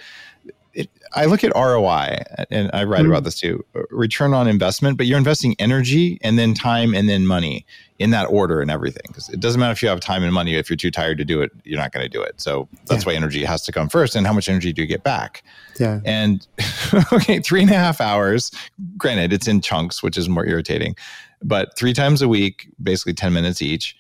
I 1.13 1.25
look 1.25 1.43
at 1.43 1.53
ROI, 1.55 2.23
and 2.49 2.69
I 2.73 2.83
write 2.83 3.01
mm-hmm. 3.01 3.11
about 3.11 3.23
this 3.23 3.39
too 3.39 3.63
return 3.89 4.33
on 4.33 4.47
investment, 4.47 4.97
but 4.97 5.05
you're 5.05 5.17
investing 5.17 5.55
energy 5.59 6.17
and 6.21 6.37
then 6.37 6.53
time 6.53 6.93
and 6.93 7.07
then 7.07 7.27
money 7.27 7.65
in 7.99 8.09
that 8.09 8.25
order 8.25 8.61
and 8.61 8.69
everything. 8.69 9.03
Because 9.07 9.29
it 9.29 9.39
doesn't 9.39 9.59
matter 9.59 9.71
if 9.71 9.81
you 9.81 9.89
have 9.89 9.99
time 9.99 10.23
and 10.23 10.33
money, 10.33 10.55
if 10.55 10.69
you're 10.69 10.77
too 10.77 10.91
tired 10.91 11.17
to 11.17 11.25
do 11.25 11.41
it, 11.41 11.51
you're 11.63 11.79
not 11.79 11.91
going 11.91 12.03
to 12.03 12.09
do 12.09 12.21
it. 12.21 12.39
So 12.41 12.67
that's 12.85 13.05
why 13.05 13.13
energy 13.13 13.43
has 13.45 13.63
to 13.65 13.71
come 13.71 13.89
first. 13.89 14.15
And 14.15 14.27
how 14.27 14.33
much 14.33 14.49
energy 14.49 14.73
do 14.73 14.81
you 14.81 14.87
get 14.87 15.03
back? 15.03 15.43
Yeah. 15.79 16.01
And 16.03 16.45
okay, 17.13 17.39
three 17.39 17.61
and 17.61 17.71
a 17.71 17.75
half 17.75 18.01
hours. 18.01 18.51
Granted, 18.97 19.31
it's 19.31 19.47
in 19.47 19.61
chunks, 19.61 20.03
which 20.03 20.17
is 20.17 20.27
more 20.27 20.45
irritating, 20.45 20.95
but 21.41 21.77
three 21.77 21.93
times 21.93 22.21
a 22.21 22.27
week, 22.27 22.67
basically 22.81 23.13
10 23.13 23.33
minutes 23.33 23.61
each. 23.61 23.95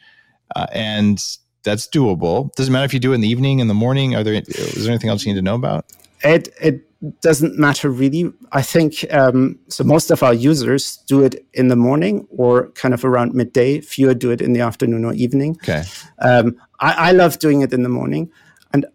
Uh, 0.55 0.67
and 0.71 1.19
that's 1.63 1.87
doable. 1.87 2.53
Doesn't 2.55 2.71
matter 2.71 2.85
if 2.85 2.93
you 2.93 2.99
do 2.99 3.11
it 3.11 3.15
in 3.15 3.21
the 3.21 3.27
evening, 3.27 3.59
in 3.59 3.67
the 3.67 3.73
morning. 3.73 4.15
Are 4.15 4.23
there 4.23 4.33
is 4.33 4.83
there 4.83 4.91
anything 4.91 5.09
else 5.09 5.25
you 5.25 5.33
need 5.33 5.39
to 5.39 5.43
know 5.43 5.55
about? 5.55 5.85
It 6.23 6.53
it 6.61 6.81
doesn't 7.21 7.57
matter 7.57 7.89
really. 7.89 8.31
I 8.51 8.61
think 8.61 9.05
um, 9.13 9.59
so. 9.67 9.83
Most 9.83 10.11
of 10.11 10.23
our 10.23 10.33
users 10.33 10.97
do 11.07 11.23
it 11.23 11.45
in 11.53 11.67
the 11.67 11.75
morning 11.75 12.27
or 12.29 12.69
kind 12.71 12.93
of 12.93 13.03
around 13.03 13.33
midday. 13.33 13.81
Fewer 13.81 14.13
do 14.13 14.31
it 14.31 14.41
in 14.41 14.53
the 14.53 14.61
afternoon 14.61 15.05
or 15.05 15.13
evening. 15.13 15.57
Okay. 15.63 15.83
Um, 16.19 16.55
I, 16.79 17.09
I 17.09 17.11
love 17.11 17.39
doing 17.39 17.61
it 17.61 17.73
in 17.73 17.83
the 17.83 17.89
morning 17.89 18.31
and 18.73 18.85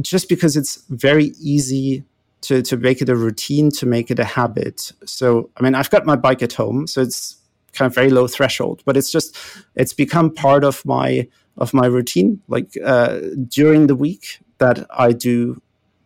just 0.00 0.28
because 0.28 0.56
it's 0.56 0.84
very 0.88 1.26
easy 1.40 2.04
to, 2.42 2.62
to 2.62 2.76
make 2.76 3.00
it 3.00 3.08
a 3.08 3.16
routine, 3.16 3.70
to 3.70 3.86
make 3.86 4.10
it 4.10 4.18
a 4.18 4.24
habit. 4.24 4.92
So, 5.04 5.50
I 5.56 5.62
mean, 5.62 5.74
I've 5.74 5.90
got 5.90 6.04
my 6.04 6.16
bike 6.16 6.42
at 6.42 6.52
home, 6.52 6.86
so 6.86 7.00
it's 7.00 7.36
kind 7.72 7.86
of 7.86 7.94
very 7.94 8.10
low 8.10 8.26
threshold, 8.26 8.82
but 8.84 8.96
it's 8.96 9.10
just, 9.10 9.36
it's 9.76 9.94
become 9.94 10.32
part 10.34 10.64
of 10.64 10.84
my, 10.84 11.28
of 11.56 11.72
my 11.72 11.86
routine. 11.86 12.40
Like 12.48 12.76
uh, 12.84 13.20
during 13.48 13.86
the 13.86 13.96
week 13.96 14.40
that 14.58 14.86
I 14.90 15.12
do 15.12 15.60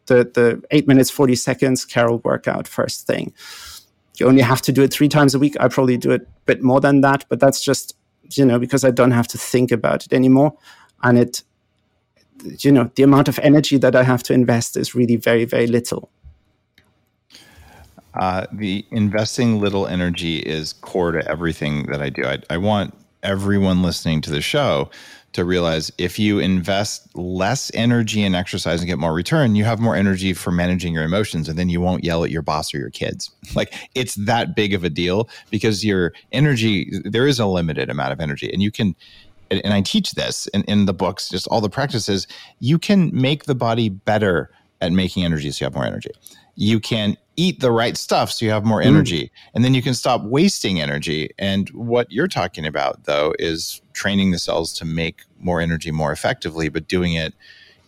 the, 0.07 0.31
the 0.35 0.63
eight 0.71 0.87
minutes, 0.87 1.11
40 1.11 1.35
seconds 1.35 1.85
Carol 1.85 2.19
workout 2.19 2.67
first 2.67 3.07
thing. 3.07 3.33
You 4.19 4.27
only 4.27 4.43
have 4.43 4.63
to 4.63 4.73
do 4.73 4.83
it 4.83 4.93
three 4.93 5.09
times 5.09 5.35
a 5.35 5.39
week. 5.39 5.57
I 5.61 5.69
probably 5.69 5.97
do 5.97 6.11
it 6.11 6.23
a 6.23 6.27
bit 6.47 6.63
more 6.63 6.81
than 6.81 7.03
that, 7.03 7.25
but 7.29 7.39
that's 7.39 7.61
just, 7.61 7.97
you 8.33 8.45
know, 8.45 8.59
because 8.59 8.85
I 8.85 8.91
don't 8.91 9.11
have 9.11 9.29
to 9.29 9.39
think 9.39 9.71
about 9.71 10.07
it 10.07 10.13
anymore. 10.13 10.57
And 11.03 11.19
it 11.19 11.43
you 12.59 12.73
know 12.73 12.91
the 12.95 13.03
amount 13.03 13.29
of 13.29 13.39
energy 13.41 13.77
that 13.79 13.95
I 13.95 14.03
have 14.03 14.23
to 14.25 14.33
invest 14.33 14.77
is 14.77 14.95
really 14.95 15.17
very 15.17 15.45
very 15.45 15.67
little. 15.67 16.11
Uh, 18.15 18.47
the 18.51 18.85
investing 18.91 19.61
little 19.61 19.87
energy 19.87 20.39
is 20.39 20.73
core 20.73 21.13
to 21.13 21.31
everything 21.31 21.87
that 21.87 22.01
I 22.01 22.09
do. 22.09 22.25
I, 22.25 22.39
I 22.49 22.57
want 22.57 22.95
everyone 23.23 23.83
listening 23.83 24.23
to 24.23 24.31
the 24.31 24.41
show 24.41 24.91
to 25.37 25.45
realize 25.45 25.93
if 25.99 26.19
you 26.19 26.39
invest 26.39 27.15
less 27.15 27.71
energy 27.75 28.23
in 28.23 28.35
exercise 28.35 28.81
and 28.81 28.89
get 28.89 28.99
more 28.99 29.13
return, 29.13 29.55
you 29.55 29.65
have 29.65 29.79
more 29.79 29.95
energy 29.95 30.33
for 30.33 30.51
managing 30.51 30.93
your 30.93 31.05
emotions 31.05 31.49
and 31.49 31.59
then 31.59 31.69
you 31.69 31.81
won't 31.81 32.03
yell 32.05 32.25
at 32.25 32.31
your 32.31 32.43
boss 32.43 32.75
or 32.75 32.79
your 32.79 32.91
kids. 32.91 33.31
Like 33.55 33.73
it's 33.95 34.17
that 34.17 34.55
big 34.55 34.75
of 34.75 34.85
a 34.85 34.91
deal 34.91 35.31
because 35.51 35.85
your 35.85 36.13
energy, 36.33 36.91
there 37.05 37.27
is 37.27 37.39
a 37.39 37.47
limited 37.47 37.89
amount 37.89 38.13
of 38.13 38.21
energy 38.21 38.53
and 38.53 38.61
you 38.61 38.71
can, 38.71 38.95
and 39.51 39.73
I 39.73 39.81
teach 39.81 40.13
this 40.13 40.47
in, 40.49 40.63
in 40.65 40.85
the 40.85 40.93
books, 40.93 41.31
just 41.31 41.47
all 41.47 41.61
the 41.61 41.71
practices, 41.71 42.27
you 42.59 42.79
can 42.79 43.11
make 43.15 43.45
the 43.45 43.55
body 43.55 43.89
better 43.89 44.51
at 44.81 44.93
making 44.93 45.25
energy 45.25 45.51
so 45.53 45.65
you 45.65 45.67
have 45.67 45.75
more 45.75 45.87
energy. 45.87 46.11
You 46.55 46.81
can 46.81 47.17
eat 47.37 47.61
the 47.61 47.71
right 47.71 47.97
stuff 47.97 48.31
so 48.33 48.45
you 48.45 48.51
have 48.51 48.65
more 48.65 48.81
mm. 48.81 48.87
energy 48.87 49.25
mm. 49.25 49.31
and 49.55 49.65
then 49.65 49.75
you 49.75 49.83
can 49.83 49.95
stop 49.95 50.23
wasting 50.23 50.81
energy 50.81 51.31
and 51.39 51.69
what 51.71 52.11
you're 52.11 52.29
talking 52.29 52.67
about 52.67 53.05
though 53.05 53.35
is 53.39 53.81
training 53.93 54.31
the 54.31 54.39
cells 54.39 54.73
to 54.73 54.85
make 54.85 55.23
more 55.39 55.61
energy 55.61 55.91
more 55.91 56.13
effectively 56.13 56.69
but 56.69 56.89
doing 56.89 57.13
it 57.13 57.35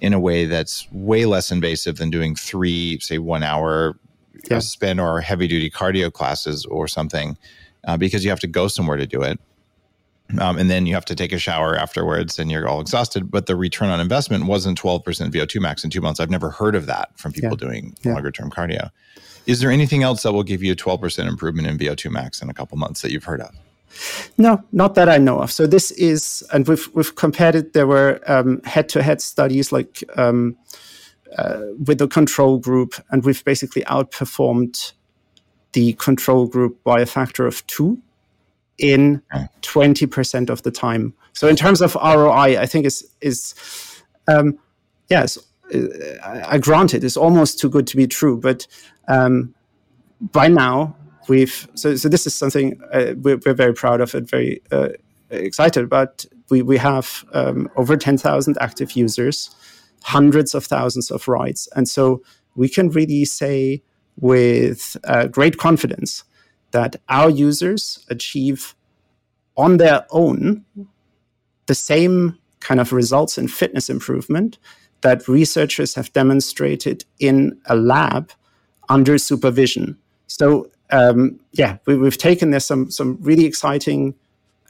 in 0.00 0.12
a 0.12 0.20
way 0.20 0.44
that's 0.44 0.90
way 0.92 1.24
less 1.24 1.50
invasive 1.50 1.96
than 1.96 2.10
doing 2.10 2.34
three 2.34 2.98
say 3.00 3.18
one 3.18 3.42
hour 3.42 3.98
yeah. 4.50 4.58
spin 4.58 5.00
or 5.00 5.20
heavy 5.20 5.48
duty 5.48 5.70
cardio 5.70 6.12
classes 6.12 6.64
or 6.66 6.86
something 6.86 7.36
uh, 7.84 7.96
because 7.96 8.24
you 8.24 8.30
have 8.30 8.40
to 8.40 8.46
go 8.46 8.68
somewhere 8.68 8.96
to 8.96 9.06
do 9.06 9.22
it 9.22 9.40
um, 10.38 10.58
and 10.58 10.68
then 10.68 10.84
you 10.84 10.94
have 10.94 11.06
to 11.06 11.14
take 11.14 11.32
a 11.32 11.38
shower 11.38 11.74
afterwards 11.74 12.38
and 12.38 12.50
you're 12.50 12.68
all 12.68 12.80
exhausted. 12.80 13.30
But 13.30 13.46
the 13.46 13.56
return 13.56 13.88
on 13.88 13.98
investment 13.98 14.44
wasn't 14.44 14.80
12% 14.80 15.02
VO2 15.04 15.60
max 15.60 15.84
in 15.84 15.90
two 15.90 16.02
months. 16.02 16.20
I've 16.20 16.30
never 16.30 16.50
heard 16.50 16.74
of 16.74 16.86
that 16.86 17.18
from 17.18 17.32
people 17.32 17.50
yeah. 17.50 17.56
doing 17.56 17.96
yeah. 18.02 18.12
longer 18.12 18.30
term 18.30 18.50
cardio. 18.50 18.90
Is 19.48 19.60
there 19.60 19.70
anything 19.70 20.02
else 20.02 20.24
that 20.24 20.32
will 20.32 20.42
give 20.42 20.62
you 20.62 20.72
a 20.72 20.76
12% 20.76 21.26
improvement 21.26 21.66
in 21.66 21.78
VO2 21.78 22.10
max 22.10 22.42
in 22.42 22.50
a 22.50 22.54
couple 22.54 22.76
months 22.76 23.00
that 23.00 23.10
you've 23.10 23.24
heard 23.24 23.40
of? 23.40 23.56
No, 24.36 24.62
not 24.72 24.94
that 24.94 25.08
I 25.08 25.16
know 25.16 25.38
of. 25.38 25.50
So 25.50 25.66
this 25.66 25.90
is, 25.92 26.46
and 26.52 26.68
we've 26.68 26.86
we've 26.92 27.14
compared 27.16 27.54
it. 27.54 27.72
There 27.72 27.86
were 27.86 28.20
head 28.64 28.90
to 28.90 29.02
head 29.02 29.22
studies 29.22 29.72
like 29.72 30.04
um, 30.16 30.54
uh, 31.38 31.62
with 31.86 31.98
the 31.98 32.06
control 32.06 32.58
group, 32.58 32.94
and 33.10 33.24
we've 33.24 33.42
basically 33.44 33.82
outperformed 33.84 34.92
the 35.72 35.94
control 35.94 36.46
group 36.46 36.84
by 36.84 37.00
a 37.00 37.06
factor 37.06 37.46
of 37.46 37.66
two 37.66 38.00
in 38.76 39.22
twenty 39.62 40.06
percent 40.06 40.50
of 40.50 40.62
the 40.62 40.70
time. 40.70 41.14
So 41.32 41.48
in 41.48 41.56
terms 41.56 41.80
of 41.80 41.94
ROI, 41.94 42.60
I 42.60 42.66
think 42.66 42.84
is 42.84 43.02
is 43.22 43.54
um, 44.28 44.58
yes, 45.08 45.38
I 46.22 46.58
grant 46.58 46.94
it, 46.94 47.02
it's 47.04 47.16
almost 47.16 47.58
too 47.58 47.70
good 47.70 47.86
to 47.88 47.96
be 47.96 48.06
true. 48.06 48.38
But 48.38 48.66
um, 49.08 49.54
by 50.20 50.48
now, 50.48 50.96
we've 51.28 51.68
so, 51.74 51.96
so 51.96 52.08
this 52.08 52.26
is 52.26 52.34
something 52.34 52.80
uh, 52.92 53.14
we're, 53.16 53.38
we're, 53.44 53.54
very 53.54 53.74
proud 53.74 54.00
of 54.00 54.14
and 54.14 54.28
very 54.28 54.62
uh, 54.70 54.88
excited 55.30 55.84
about. 55.84 56.24
We, 56.50 56.62
we 56.62 56.78
have 56.78 57.24
um, 57.32 57.68
over 57.76 57.96
10,000 57.96 58.56
active 58.60 58.92
users, 58.92 59.54
hundreds 60.02 60.54
of 60.54 60.64
thousands 60.64 61.10
of 61.10 61.28
rides. 61.28 61.68
And 61.76 61.88
so 61.88 62.22
we 62.56 62.68
can 62.68 62.88
really 62.88 63.24
say 63.24 63.82
with 64.20 64.96
uh, 65.04 65.26
great 65.26 65.58
confidence 65.58 66.24
that 66.70 66.96
our 67.08 67.30
users 67.30 68.04
achieve 68.10 68.74
on 69.56 69.76
their 69.76 70.06
own 70.10 70.64
the 71.66 71.74
same 71.74 72.38
kind 72.60 72.80
of 72.80 72.92
results 72.92 73.38
in 73.38 73.46
fitness 73.46 73.88
improvement 73.88 74.58
that 75.02 75.28
researchers 75.28 75.94
have 75.94 76.12
demonstrated 76.12 77.04
in 77.20 77.60
a 77.66 77.76
lab 77.76 78.32
under 78.88 79.18
supervision. 79.18 79.96
So 80.26 80.70
um, 80.90 81.40
yeah, 81.52 81.78
we, 81.86 82.02
have 82.04 82.18
taken 82.18 82.50
this 82.50 82.66
some 82.66 82.90
some 82.90 83.18
really 83.20 83.44
exciting 83.44 84.14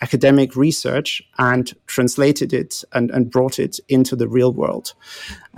academic 0.00 0.54
research 0.54 1.20
and 1.38 1.74
translated 1.86 2.52
it 2.52 2.84
and, 2.92 3.10
and 3.10 3.30
brought 3.30 3.58
it 3.58 3.80
into 3.88 4.14
the 4.14 4.28
real 4.28 4.52
world. 4.52 4.94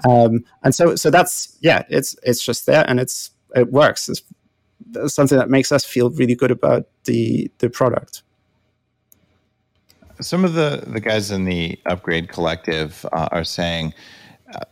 Um, 0.08 0.44
and 0.62 0.74
so 0.74 0.96
so 0.96 1.10
that's 1.10 1.56
yeah, 1.60 1.84
it's 1.88 2.16
it's 2.22 2.44
just 2.44 2.66
there 2.66 2.84
and 2.88 3.00
it's 3.00 3.30
it 3.54 3.72
works. 3.72 4.08
It's, 4.08 4.22
something 5.06 5.38
that 5.38 5.48
makes 5.50 5.70
us 5.70 5.84
feel 5.84 6.10
really 6.10 6.34
good 6.34 6.50
about 6.50 6.88
the 7.04 7.50
the 7.58 7.70
product 7.70 8.22
some 10.20 10.44
of 10.44 10.54
the 10.54 10.82
the 10.86 11.00
guys 11.00 11.30
in 11.30 11.44
the 11.44 11.78
upgrade 11.86 12.28
collective 12.28 13.06
uh, 13.12 13.28
are 13.32 13.44
saying 13.44 13.94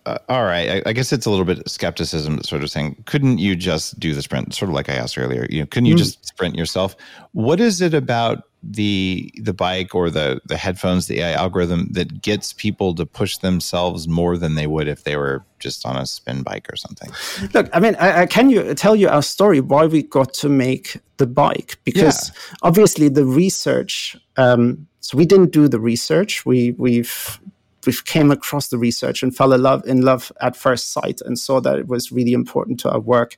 uh, 0.07 0.19
all 0.29 0.45
right. 0.45 0.71
I, 0.71 0.91
I, 0.91 0.93
guess 0.93 1.12
it's 1.12 1.27
a 1.27 1.31
little 1.31 1.45
bit 1.45 1.69
skepticism, 1.69 2.43
sort 2.43 2.62
of 2.62 2.71
saying, 2.71 3.03
couldn't 3.07 3.38
you 3.38 3.55
just 3.55 3.99
do 4.01 4.14
the 4.14 4.23
sprint? 4.23 4.55
Sort 4.55 4.69
of 4.69 4.75
like 4.75 4.88
I 4.88 4.95
asked 4.95 5.19
earlier. 5.19 5.47
You 5.51 5.61
know, 5.61 5.67
couldn't 5.67 5.87
you 5.87 5.95
mm. 5.95 5.99
just 5.99 6.27
sprint 6.27 6.57
yourself? 6.57 6.97
What 7.33 7.61
is 7.61 7.81
it 7.81 7.95
about 7.95 8.45
the 8.62 9.33
the 9.41 9.53
bike 9.53 9.95
or 9.95 10.11
the 10.11 10.41
the 10.47 10.57
headphones, 10.57 11.07
the 11.07 11.21
AI 11.21 11.33
algorithm 11.33 11.88
that 11.93 12.23
gets 12.23 12.53
people 12.53 12.95
to 12.97 13.07
push 13.07 13.38
themselves 13.38 14.09
more 14.09 14.37
than 14.37 14.57
they 14.57 14.67
would 14.67 14.88
if 14.88 15.05
they 15.05 15.17
were 15.17 15.45
just 15.61 15.87
on 15.87 15.97
a 15.97 16.07
spin 16.07 16.43
bike 16.43 16.67
or 16.73 16.77
something? 16.77 17.11
Look, 17.55 17.69
I 17.73 17.81
mean, 17.81 17.95
I, 18.01 18.23
I 18.23 18.27
can 18.27 18.51
you 18.51 18.75
tell 18.75 18.97
you 18.97 19.09
our 19.09 19.23
story 19.23 19.61
why 19.61 19.87
we 19.87 20.03
got 20.03 20.35
to 20.35 20.49
make 20.49 20.99
the 21.19 21.27
bike 21.27 21.79
because 21.85 22.31
yeah. 22.31 22.57
obviously 22.62 23.09
the 23.09 23.25
research. 23.25 24.17
Um, 24.37 24.87
so 25.01 25.17
we 25.17 25.25
didn't 25.25 25.53
do 25.53 25.69
the 25.69 25.81
research. 25.81 26.45
We 26.45 26.73
we've 26.73 27.41
we 27.88 27.94
came 28.05 28.31
across 28.31 28.68
the 28.68 28.77
research 28.77 29.22
and 29.22 29.35
fell 29.35 29.55
in 29.55 29.62
love 29.62 29.83
in 29.87 30.03
love 30.03 30.31
at 30.42 30.55
first 30.55 30.92
sight 30.92 31.22
and 31.24 31.38
saw 31.38 31.59
that 31.59 31.79
it 31.79 31.88
was 31.88 32.12
really 32.12 32.35
important 32.35 32.79
to 32.81 32.90
our 32.90 33.01
work 33.01 33.37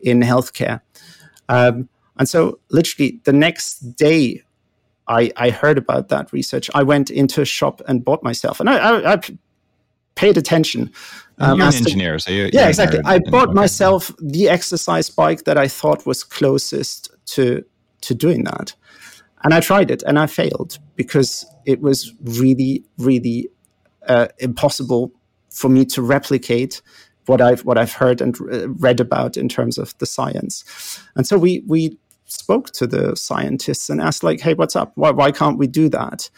in 0.00 0.20
healthcare. 0.20 0.80
Um, 1.48 1.88
and 2.16 2.28
so, 2.28 2.60
literally, 2.70 3.20
the 3.24 3.32
next 3.32 3.80
day, 3.96 4.44
I, 5.08 5.32
I, 5.36 5.50
heard 5.50 5.76
about 5.76 6.08
that 6.10 6.32
research. 6.32 6.70
I 6.72 6.84
went 6.84 7.10
into 7.10 7.40
a 7.40 7.44
shop 7.44 7.82
and 7.88 8.04
bought 8.04 8.22
myself, 8.22 8.60
and 8.60 8.70
I, 8.70 8.76
I, 8.76 9.12
I 9.14 9.20
paid 10.14 10.36
attention. 10.38 10.92
Um, 11.38 11.58
you're 11.58 11.66
an 11.66 11.74
engineer, 11.74 12.12
to, 12.12 12.20
so 12.20 12.30
you 12.30 12.50
yeah, 12.52 12.68
exactly. 12.68 13.00
I 13.04 13.18
bought 13.18 13.54
myself 13.54 14.12
the 14.20 14.48
exercise 14.48 15.10
bike 15.10 15.44
that 15.46 15.58
I 15.58 15.66
thought 15.66 16.06
was 16.06 16.22
closest 16.22 17.10
to 17.34 17.64
to 18.02 18.14
doing 18.14 18.44
that, 18.44 18.72
and 19.42 19.52
I 19.52 19.58
tried 19.58 19.90
it, 19.90 20.04
and 20.04 20.16
I 20.16 20.28
failed 20.28 20.78
because 20.94 21.44
it 21.66 21.80
was 21.80 22.14
really, 22.22 22.84
really 22.98 23.48
uh, 24.10 24.26
impossible 24.38 25.12
for 25.50 25.68
me 25.68 25.84
to 25.84 26.02
replicate 26.02 26.82
what 27.26 27.40
I've 27.40 27.64
what 27.64 27.78
I've 27.78 27.92
heard 27.92 28.20
and 28.20 28.36
read 28.82 29.00
about 29.00 29.36
in 29.36 29.48
terms 29.48 29.78
of 29.78 29.96
the 29.98 30.06
science. 30.06 30.64
And 31.16 31.26
so 31.26 31.38
we 31.38 31.62
we 31.66 31.96
spoke 32.26 32.70
to 32.72 32.86
the 32.86 33.14
scientists 33.16 33.90
and 33.90 34.00
asked 34.00 34.22
like, 34.22 34.40
hey, 34.40 34.54
what's 34.54 34.76
up? 34.76 34.92
Why 34.96 35.10
why 35.10 35.30
can't 35.32 35.58
we 35.58 35.66
do 35.66 35.88
that? 35.90 36.30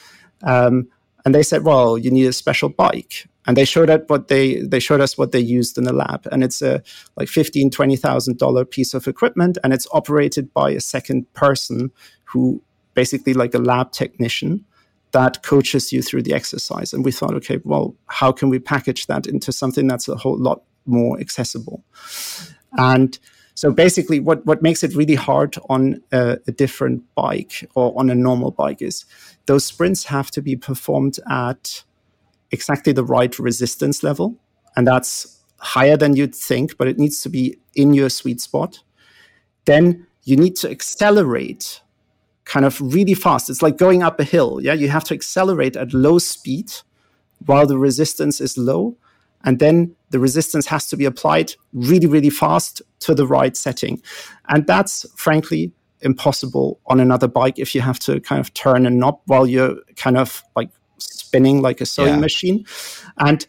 Um, 0.43 0.89
and 1.25 1.35
they 1.35 1.43
said, 1.43 1.65
well, 1.65 1.97
you 1.97 2.11
need 2.11 2.27
a 2.27 2.33
special 2.33 2.69
bike. 2.69 3.29
And 3.47 3.57
they 3.57 3.65
showed 3.65 3.91
us 3.91 4.03
what 4.09 4.29
they 4.29 4.63
they 4.63 4.81
showed 4.81 5.01
us 5.01 5.19
what 5.19 5.33
they 5.33 5.41
used 5.41 5.79
in 5.79 5.85
the 5.85 5.93
lab, 5.93 6.29
and 6.31 6.45
it's 6.45 6.63
a 6.63 6.83
like 7.17 7.29
fifteen 7.29 7.71
twenty 7.71 7.97
thousand 7.97 8.39
dollar 8.39 8.65
piece 8.65 8.95
of 8.95 9.09
equipment, 9.09 9.59
and 9.65 9.73
it's 9.73 9.89
operated 9.93 10.53
by 10.55 10.71
a 10.71 10.81
second 10.81 11.33
person 11.33 11.91
who 12.25 12.63
basically 12.95 13.35
like 13.35 13.55
a 13.55 13.59
lab 13.59 13.91
technician 13.93 14.65
that 15.13 15.43
coaches 15.43 15.93
you 15.93 16.03
through 16.03 16.23
the 16.23 16.35
exercise. 16.35 16.93
And 16.93 17.05
we 17.05 17.13
thought, 17.13 17.35
okay, 17.35 17.61
well, 17.65 17.95
how 18.07 18.33
can 18.33 18.49
we 18.49 18.59
package 18.59 19.07
that 19.07 19.27
into 19.27 19.53
something 19.53 19.87
that's 19.87 20.09
a 20.09 20.17
whole 20.17 20.39
lot 20.39 20.63
more 20.87 21.19
accessible? 21.21 21.85
And 22.73 23.19
so 23.55 23.71
basically, 23.71 24.19
what, 24.19 24.45
what 24.47 24.63
makes 24.63 24.83
it 24.83 24.95
really 24.95 25.15
hard 25.15 25.57
on 25.69 26.03
a, 26.11 26.39
a 26.47 26.53
different 26.53 27.03
bike 27.15 27.69
or 27.75 27.99
on 27.99 28.09
a 28.09 28.15
normal 28.15 28.51
bike 28.51 28.81
is 28.81 29.05
those 29.47 29.65
sprints 29.65 30.05
have 30.05 30.31
to 30.33 30.43
be 30.43 30.57
performed 30.57 31.19
at 31.31 31.85
exactly 32.51 32.93
the 32.93 33.05
right 33.05 33.39
resistance 33.39 34.03
level. 34.03 34.37
And 34.77 34.87
that's 34.87 35.41
higher 35.59 35.97
than 35.97 36.17
you'd 36.17 36.35
think, 36.35 36.79
but 36.79 36.89
it 36.89 36.99
needs 36.99 37.21
to 37.23 37.29
be 37.29 37.59
in 37.75 37.93
your 37.93 38.09
sweet 38.09 38.41
spot. 38.41 38.81
Then 39.67 40.07
you 40.25 40.37
need 40.37 40.57
to 40.57 40.71
accelerate 40.71 41.83
kind 42.45 42.65
of 42.65 42.81
really 42.81 43.15
fast. 43.15 43.49
It's 43.51 43.63
like 43.63 43.77
going 43.77 44.03
up 44.03 44.19
a 44.21 44.25
hill. 44.25 44.61
Yeah, 44.63 44.75
you 44.75 44.89
have 44.89 45.05
to 45.05 45.15
accelerate 45.15 45.77
at 45.77 45.93
low 45.93 46.19
speed 46.19 46.73
while 47.47 47.67
the 47.67 47.79
resistance 47.79 48.41
is 48.41 48.57
low. 48.57 48.97
And 49.45 49.59
then 49.59 49.97
the 50.11 50.21
resistance 50.21 50.67
has 50.67 50.89
to 50.89 50.97
be 50.97 51.05
applied 51.05 51.55
really, 51.73 52.07
really 52.07 52.31
fast 52.31 52.81
to 53.01 53.15
the 53.15 53.27
right 53.27 53.57
setting. 53.57 54.01
And 54.49 54.67
that's 54.67 55.05
frankly 55.17 55.73
impossible 56.01 56.81
on 56.87 57.01
another 57.01 57.29
bike 57.29 57.59
if 57.59 57.75
you 57.75 57.81
have 57.81 57.99
to 58.01 58.21
kind 58.21 58.41
of 58.41 58.53
turn 58.55 58.87
a 58.87 58.91
knob 58.91 59.21
while 59.27 59.47
you're 59.47 59.77
kind 59.97 60.17
of 60.17 60.43
like 60.55 60.71
spinning 60.99 61.63
like 61.63 61.81
a 61.81 61.87
sewing 61.87 62.15
yeah. 62.15 62.21
machine. 62.21 62.67
And 63.19 63.47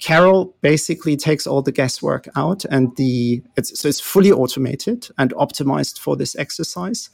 Carol 0.00 0.54
basically 0.60 1.16
takes 1.16 1.46
all 1.46 1.62
the 1.62 1.72
guesswork 1.72 2.28
out 2.36 2.64
and 2.66 2.94
the 2.96 3.42
it's 3.56 3.78
so 3.78 3.88
it's 3.88 4.00
fully 4.00 4.30
automated 4.30 5.08
and 5.16 5.32
optimized 5.34 5.98
for 5.98 6.16
this 6.16 6.36
exercise 6.36 7.08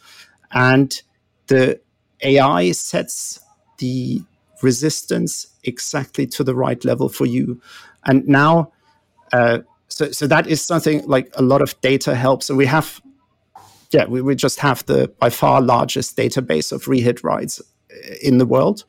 and 0.52 1.02
the 1.46 1.80
AI 2.22 2.72
sets 2.72 3.40
the 3.78 4.22
resistance 4.62 5.46
exactly 5.64 6.26
to 6.26 6.44
the 6.44 6.54
right 6.54 6.84
level 6.84 7.08
for 7.08 7.26
you. 7.26 7.60
And 8.04 8.26
now, 8.28 8.72
uh, 9.32 9.60
so 9.88 10.10
so 10.12 10.26
that 10.26 10.46
is 10.46 10.62
something 10.62 11.06
like 11.06 11.30
a 11.34 11.42
lot 11.42 11.62
of 11.62 11.80
data 11.80 12.14
helps, 12.14 12.48
and 12.48 12.56
we 12.56 12.66
have 12.66 13.00
yeah, 13.90 14.06
we, 14.06 14.22
we 14.22 14.34
just 14.34 14.60
have 14.60 14.84
the 14.86 15.08
by 15.18 15.30
far 15.30 15.60
largest 15.60 16.16
database 16.16 16.72
of 16.72 16.84
rehit 16.84 17.24
rides 17.24 17.60
uh, 17.60 18.14
in 18.22 18.38
the 18.38 18.46
world. 18.46 18.84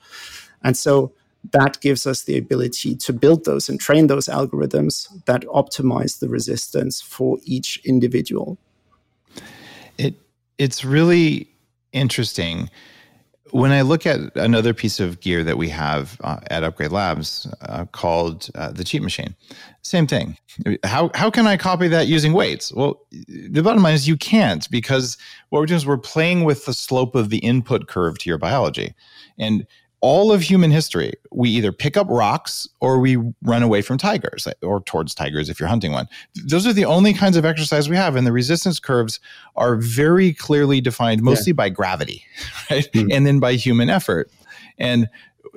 And 0.63 0.77
so 0.77 1.13
that 1.51 1.81
gives 1.81 2.05
us 2.05 2.23
the 2.23 2.37
ability 2.37 2.95
to 2.95 3.13
build 3.13 3.45
those 3.45 3.67
and 3.67 3.79
train 3.79 4.07
those 4.07 4.27
algorithms 4.27 5.07
that 5.25 5.41
optimize 5.43 6.19
the 6.19 6.29
resistance 6.29 7.01
for 7.01 7.39
each 7.43 7.81
individual. 7.83 8.59
It 9.97 10.15
it's 10.57 10.85
really 10.85 11.50
interesting 11.93 12.69
when 13.51 13.71
I 13.71 13.81
look 13.81 14.05
at 14.05 14.35
another 14.35 14.73
piece 14.73 14.99
of 14.99 15.19
gear 15.19 15.43
that 15.43 15.57
we 15.57 15.69
have 15.69 16.19
uh, 16.23 16.39
at 16.49 16.63
Upgrade 16.63 16.91
Labs 16.91 17.47
uh, 17.61 17.85
called 17.85 18.49
uh, 18.55 18.71
the 18.71 18.83
Cheat 18.83 19.01
Machine, 19.01 19.35
same 19.81 20.07
thing. 20.07 20.37
How 20.83 21.11
how 21.13 21.29
can 21.29 21.47
I 21.47 21.57
copy 21.57 21.87
that 21.89 22.07
using 22.07 22.33
weights? 22.33 22.73
Well, 22.73 23.01
the 23.11 23.61
bottom 23.61 23.83
line 23.83 23.93
is 23.93 24.07
you 24.07 24.17
can't 24.17 24.69
because 24.69 25.17
what 25.49 25.59
we're 25.59 25.65
doing 25.65 25.77
is 25.77 25.85
we're 25.85 25.97
playing 25.97 26.43
with 26.43 26.65
the 26.65 26.73
slope 26.73 27.15
of 27.15 27.29
the 27.29 27.39
input 27.39 27.87
curve 27.87 28.17
to 28.19 28.29
your 28.29 28.37
biology, 28.37 28.93
and 29.37 29.67
all 30.01 30.31
of 30.31 30.41
human 30.41 30.71
history, 30.71 31.13
we 31.31 31.49
either 31.51 31.71
pick 31.71 31.95
up 31.95 32.07
rocks 32.09 32.67
or 32.79 32.99
we 32.99 33.17
run 33.43 33.61
away 33.61 33.83
from 33.83 33.99
tigers 33.99 34.47
or 34.63 34.81
towards 34.81 35.13
tigers 35.13 35.47
if 35.47 35.59
you're 35.59 35.69
hunting 35.69 35.91
one. 35.91 36.07
Those 36.43 36.65
are 36.65 36.73
the 36.73 36.85
only 36.85 37.13
kinds 37.13 37.37
of 37.37 37.45
exercise 37.45 37.87
we 37.87 37.95
have. 37.95 38.15
And 38.15 38.25
the 38.25 38.31
resistance 38.31 38.79
curves 38.79 39.19
are 39.55 39.75
very 39.75 40.33
clearly 40.33 40.81
defined, 40.81 41.21
mostly 41.21 41.51
yeah. 41.51 41.55
by 41.55 41.69
gravity, 41.69 42.25
right? 42.71 42.91
Mm-hmm. 42.93 43.11
And 43.11 43.27
then 43.27 43.39
by 43.39 43.53
human 43.53 43.91
effort. 43.91 44.31
And 44.79 45.07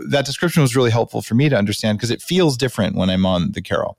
that 0.09 0.27
description 0.27 0.61
was 0.61 0.77
really 0.77 0.91
helpful 0.91 1.23
for 1.23 1.35
me 1.35 1.49
to 1.49 1.57
understand 1.57 1.99
because 1.99 2.11
it 2.11 2.21
feels 2.21 2.57
different 2.59 2.97
when 2.97 3.09
I'm 3.09 3.25
on 3.25 3.53
the 3.53 3.63
Carol. 3.63 3.97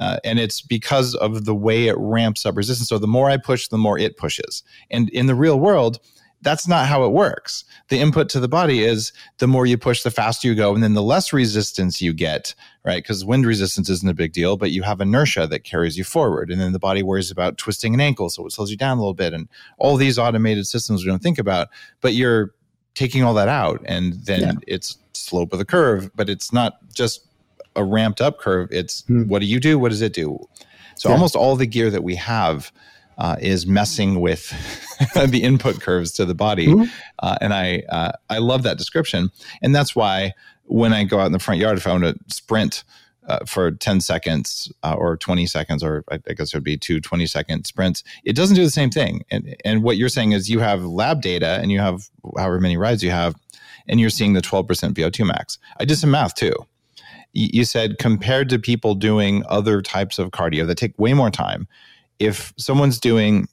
Uh, 0.00 0.18
and 0.24 0.40
it's 0.40 0.60
because 0.60 1.14
of 1.16 1.44
the 1.44 1.54
way 1.54 1.86
it 1.86 1.96
ramps 1.98 2.44
up 2.44 2.56
resistance. 2.56 2.88
So 2.88 2.98
the 2.98 3.06
more 3.06 3.30
I 3.30 3.36
push, 3.36 3.68
the 3.68 3.78
more 3.78 3.96
it 3.96 4.16
pushes. 4.16 4.64
And 4.90 5.08
in 5.10 5.26
the 5.26 5.36
real 5.36 5.60
world, 5.60 6.00
that's 6.44 6.68
not 6.68 6.86
how 6.86 7.04
it 7.04 7.08
works. 7.08 7.64
The 7.88 7.98
input 7.98 8.28
to 8.30 8.40
the 8.40 8.48
body 8.48 8.84
is 8.84 9.12
the 9.38 9.48
more 9.48 9.66
you 9.66 9.76
push, 9.76 10.02
the 10.02 10.10
faster 10.10 10.46
you 10.46 10.54
go, 10.54 10.74
and 10.74 10.82
then 10.82 10.94
the 10.94 11.02
less 11.02 11.32
resistance 11.32 12.00
you 12.00 12.12
get, 12.12 12.54
right? 12.84 13.02
Because 13.02 13.24
wind 13.24 13.46
resistance 13.46 13.88
isn't 13.88 14.08
a 14.08 14.14
big 14.14 14.32
deal, 14.32 14.56
but 14.56 14.70
you 14.70 14.82
have 14.82 15.00
inertia 15.00 15.46
that 15.48 15.64
carries 15.64 15.98
you 15.98 16.04
forward. 16.04 16.50
And 16.50 16.60
then 16.60 16.72
the 16.72 16.78
body 16.78 17.02
worries 17.02 17.30
about 17.30 17.58
twisting 17.58 17.94
an 17.94 18.00
ankle, 18.00 18.30
so 18.30 18.46
it 18.46 18.52
slows 18.52 18.70
you 18.70 18.76
down 18.76 18.98
a 18.98 19.00
little 19.00 19.14
bit. 19.14 19.32
And 19.32 19.48
all 19.78 19.96
these 19.96 20.18
automated 20.18 20.66
systems 20.66 21.02
we 21.02 21.10
don't 21.10 21.22
think 21.22 21.38
about, 21.38 21.68
but 22.00 22.14
you're 22.14 22.54
taking 22.94 23.24
all 23.24 23.34
that 23.34 23.48
out, 23.48 23.80
and 23.86 24.12
then 24.12 24.40
yeah. 24.40 24.52
it's 24.66 24.98
slope 25.14 25.52
of 25.52 25.58
the 25.58 25.64
curve, 25.64 26.10
but 26.14 26.28
it's 26.28 26.52
not 26.52 26.78
just 26.92 27.26
a 27.74 27.82
ramped 27.82 28.20
up 28.20 28.38
curve. 28.38 28.68
It's 28.70 29.04
hmm. 29.06 29.24
what 29.24 29.40
do 29.40 29.46
you 29.46 29.58
do? 29.58 29.78
What 29.78 29.90
does 29.90 30.02
it 30.02 30.12
do? 30.12 30.38
So 30.96 31.08
yeah. 31.08 31.14
almost 31.14 31.34
all 31.34 31.56
the 31.56 31.66
gear 31.66 31.90
that 31.90 32.04
we 32.04 32.14
have 32.16 32.70
uh, 33.18 33.36
is 33.40 33.66
messing 33.66 34.20
with 34.20 34.52
the 35.14 35.42
input 35.42 35.80
curves 35.80 36.12
to 36.12 36.24
the 36.24 36.34
body, 36.34 36.68
mm-hmm. 36.68 36.90
uh, 37.20 37.36
and 37.40 37.52
I 37.54 37.82
uh, 37.88 38.12
I 38.30 38.38
love 38.38 38.62
that 38.64 38.78
description, 38.78 39.30
and 39.62 39.74
that's 39.74 39.94
why 39.94 40.32
when 40.66 40.92
I 40.92 41.04
go 41.04 41.20
out 41.20 41.26
in 41.26 41.32
the 41.32 41.38
front 41.38 41.60
yard, 41.60 41.78
if 41.78 41.86
I 41.86 41.92
want 41.92 42.04
to 42.04 42.34
sprint 42.34 42.84
uh, 43.26 43.44
for 43.46 43.70
10 43.70 44.00
seconds 44.00 44.72
uh, 44.82 44.94
or 44.96 45.16
20 45.16 45.46
seconds, 45.46 45.82
or 45.82 46.04
I, 46.10 46.18
guess 46.18 46.52
it 46.52 46.54
would 46.54 46.64
be 46.64 46.76
two 46.76 47.00
20 47.00 47.26
second 47.26 47.66
sprints, 47.66 48.02
it 48.24 48.36
doesn't 48.36 48.56
do 48.56 48.64
the 48.64 48.70
same 48.70 48.90
thing. 48.90 49.24
And, 49.30 49.56
and 49.64 49.82
what 49.82 49.96
you're 49.96 50.08
saying 50.08 50.32
is 50.32 50.50
you 50.50 50.60
have 50.60 50.84
lab 50.84 51.22
data 51.22 51.58
and 51.60 51.70
you 51.70 51.80
have 51.80 52.08
however 52.36 52.60
many 52.60 52.76
rides 52.76 53.02
you 53.02 53.10
have, 53.10 53.34
and 53.86 54.00
you're 54.00 54.10
seeing 54.10 54.32
the 54.32 54.40
12% 54.40 54.66
VO2 54.66 55.26
max. 55.26 55.58
I 55.78 55.84
did 55.84 55.96
some 55.96 56.10
math 56.10 56.34
too. 56.34 56.54
You 57.36 57.64
said 57.64 57.98
compared 57.98 58.48
to 58.50 58.60
people 58.60 58.94
doing 58.94 59.42
other 59.48 59.82
types 59.82 60.20
of 60.20 60.30
cardio 60.30 60.66
that 60.68 60.76
take 60.78 60.96
way 60.98 61.14
more 61.14 61.30
time, 61.30 61.66
if 62.18 62.52
someone's 62.58 62.98
doing 62.98 63.48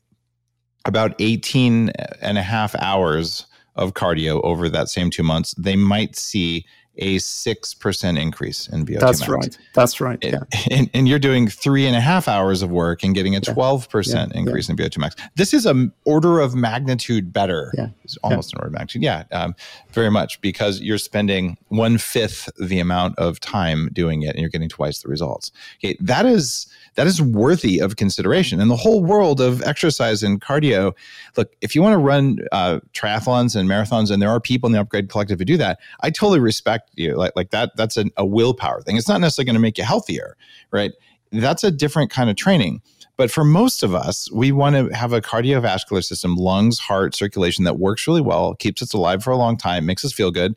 about 0.86 1.14
18 1.20 1.90
and 2.22 2.38
a 2.38 2.44
half 2.44 2.76
hours 2.76 3.46
of 3.76 3.94
cardio 3.94 4.44
over 4.44 4.70
that 4.70 4.90
same 4.90 5.10
two 5.10 5.24
months, 5.24 5.54
they 5.58 5.76
might 5.76 6.16
see 6.16 6.66
a 6.98 7.18
6% 7.18 8.22
increase 8.22 8.68
in 8.68 8.86
VO2 8.86 9.00
That's 9.00 9.20
max. 9.22 9.32
right. 9.32 9.58
That's 9.74 10.02
right. 10.02 10.20
Yeah. 10.22 10.40
And, 10.72 10.90
and, 10.94 11.08
you're 11.08 11.20
doing 11.20 11.48
three 11.48 11.88
and 11.88 11.96
a 11.96 12.02
half 12.02 12.28
hours 12.28 12.62
of 12.62 12.70
work 12.70 13.04
and 13.04 13.16
getting 13.16 13.36
a 13.36 13.42
12% 13.42 14.14
yeah. 14.14 14.28
increase 14.38 14.70
yeah. 14.70 14.74
in 14.74 14.78
VO2 14.78 14.98
max. 15.00 15.16
This 15.36 15.54
is 15.54 15.66
an 15.66 15.92
order 16.06 16.40
of 16.40 16.54
magnitude 16.54 17.34
better. 17.34 17.72
Yeah. 17.76 17.88
It's 18.04 18.18
almost 18.18 18.54
an 18.54 18.60
order 18.60 18.68
of 18.68 18.74
magnitude. 18.74 19.04
Yeah, 19.04 19.24
um, 19.32 19.56
very 19.94 20.10
much 20.10 20.40
because 20.42 20.82
you're 20.82 20.98
spending 20.98 21.58
one 21.68 21.98
fifth 21.98 22.50
the 22.60 22.80
amount 22.80 23.18
of 23.18 23.40
time 23.40 23.90
doing 23.94 24.22
it 24.24 24.30
and 24.30 24.40
you're 24.40 24.50
getting 24.50 24.70
twice 24.70 25.02
the 25.02 25.10
results. 25.10 25.52
Okay. 25.80 25.98
That 26.00 26.26
is 26.26 26.68
that 26.96 27.08
is 27.08 27.22
worthy 27.22 27.80
of 27.80 27.96
consideration. 27.96 28.60
And 28.60 28.70
the 28.70 28.76
whole 28.76 29.04
world 29.04 29.40
of 29.40 29.62
exercise 29.64 30.24
and 30.24 30.42
cardio, 30.42 30.94
look, 31.38 31.54
if 31.62 31.74
you 31.74 31.82
want 31.82 31.94
to 31.94 31.98
run 31.98 32.40
uh, 32.52 32.80
triathlons 32.94 33.56
and 33.56 33.70
marathons, 33.70 34.12
and 34.12 34.22
there 34.22 34.30
are 34.30 34.40
people 34.40 34.68
in 34.68 34.74
the 34.74 34.82
Upgrade 34.82 35.10
Collective 35.10 35.40
who 35.40 35.46
do 35.46 35.58
that, 35.58 35.80
I 36.02 36.10
totally 36.10 36.40
respect 36.40 36.92
you. 36.96 37.16
Like, 37.16 37.32
like 37.36 37.52
that, 37.52 37.72
that's 37.78 37.96
a, 37.98 38.06
a 38.18 38.26
willpower 38.26 38.82
thing. 38.82 38.98
It's 38.98 39.08
not 39.08 39.22
necessarily 39.22 39.46
going 39.46 39.56
to 39.56 39.62
make 39.62 39.78
you 39.78 39.86
healthier, 39.86 40.36
right? 40.72 40.92
That's 41.32 41.64
a 41.64 41.72
different 41.72 42.12
kind 42.12 42.30
of 42.30 42.36
training. 42.36 42.82
But 43.22 43.30
for 43.30 43.44
most 43.44 43.84
of 43.84 43.94
us, 43.94 44.32
we 44.32 44.52
want 44.52 44.76
to 44.76 44.98
have 44.98 45.14
a 45.14 45.22
cardiovascular 45.22 46.04
system, 46.04 46.38
lungs, 46.38 46.80
heart, 46.80 47.14
circulation 47.14 47.66
that 47.66 47.78
works 47.78 48.08
really 48.08 48.20
well, 48.20 48.56
keeps 48.56 48.82
us 48.82 48.94
alive 48.94 49.24
for 49.24 49.30
a 49.30 49.38
long 49.38 49.58
time, 49.58 49.86
makes 49.86 50.04
us 50.04 50.12
feel 50.12 50.32
good. 50.32 50.56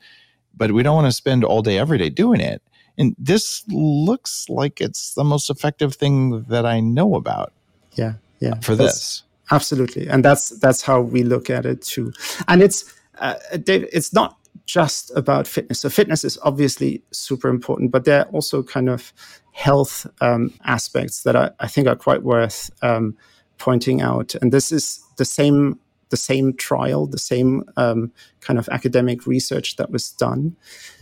But 0.56 0.72
we 0.72 0.82
don't 0.82 0.94
want 0.94 1.06
to 1.06 1.12
spend 1.12 1.44
all 1.44 1.60
day, 1.60 1.76
every 1.76 1.98
day 1.98 2.08
doing 2.08 2.40
it. 2.40 2.62
And 2.96 3.14
this 3.18 3.64
looks 3.68 4.48
like 4.48 4.80
it's 4.80 5.12
the 5.12 5.24
most 5.24 5.50
effective 5.50 5.94
thing 5.94 6.44
that 6.44 6.64
I 6.64 6.80
know 6.80 7.16
about. 7.16 7.52
Yeah, 7.96 8.14
yeah. 8.40 8.58
For 8.60 8.74
this, 8.74 9.24
absolutely, 9.50 10.08
and 10.08 10.24
that's 10.24 10.48
that's 10.58 10.80
how 10.80 11.02
we 11.02 11.22
look 11.22 11.50
at 11.50 11.66
it 11.66 11.82
too. 11.82 12.14
And 12.48 12.62
it's 12.62 12.90
uh, 13.18 13.34
Dave, 13.62 13.86
it's 13.92 14.14
not 14.14 14.38
just 14.64 15.14
about 15.14 15.46
fitness. 15.46 15.80
So 15.80 15.90
fitness 15.90 16.24
is 16.24 16.38
obviously 16.42 17.02
super 17.10 17.50
important, 17.50 17.90
but 17.90 18.06
there 18.06 18.20
are 18.20 18.28
also 18.30 18.62
kind 18.62 18.88
of 18.88 19.12
health 19.54 20.04
um, 20.20 20.52
aspects 20.64 21.22
that 21.22 21.36
I, 21.36 21.50
I, 21.60 21.68
think 21.68 21.86
are 21.86 21.94
quite 21.94 22.24
worth 22.24 22.70
um, 22.82 23.16
pointing 23.56 24.02
out. 24.02 24.34
And 24.34 24.52
this 24.52 24.72
is 24.72 25.00
the 25.16 25.24
same 25.24 25.78
the 26.10 26.16
same 26.16 26.52
trial, 26.54 27.06
the 27.06 27.18
same 27.18 27.64
um, 27.76 28.12
kind 28.40 28.58
of 28.58 28.68
academic 28.68 29.26
research 29.26 29.76
that 29.76 29.90
was 29.90 30.10
done. 30.12 30.54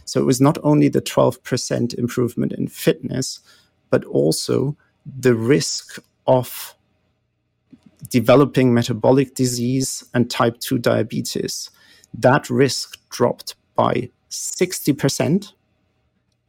So 0.04 0.20
it 0.20 0.24
was 0.24 0.40
not 0.40 0.58
only 0.62 0.88
the 0.88 1.02
12% 1.02 1.94
improvement 1.98 2.52
in 2.52 2.68
fitness, 2.68 3.40
but 3.90 4.04
also 4.04 4.76
the 5.04 5.34
risk 5.34 5.98
of 6.26 6.74
developing 8.08 8.72
metabolic 8.72 9.34
disease 9.34 10.04
and 10.14 10.30
type 10.30 10.60
2 10.60 10.78
diabetes. 10.78 11.68
That 12.14 12.48
risk 12.48 12.98
dropped 13.10 13.54
by 13.74 14.10
60% 14.30 15.52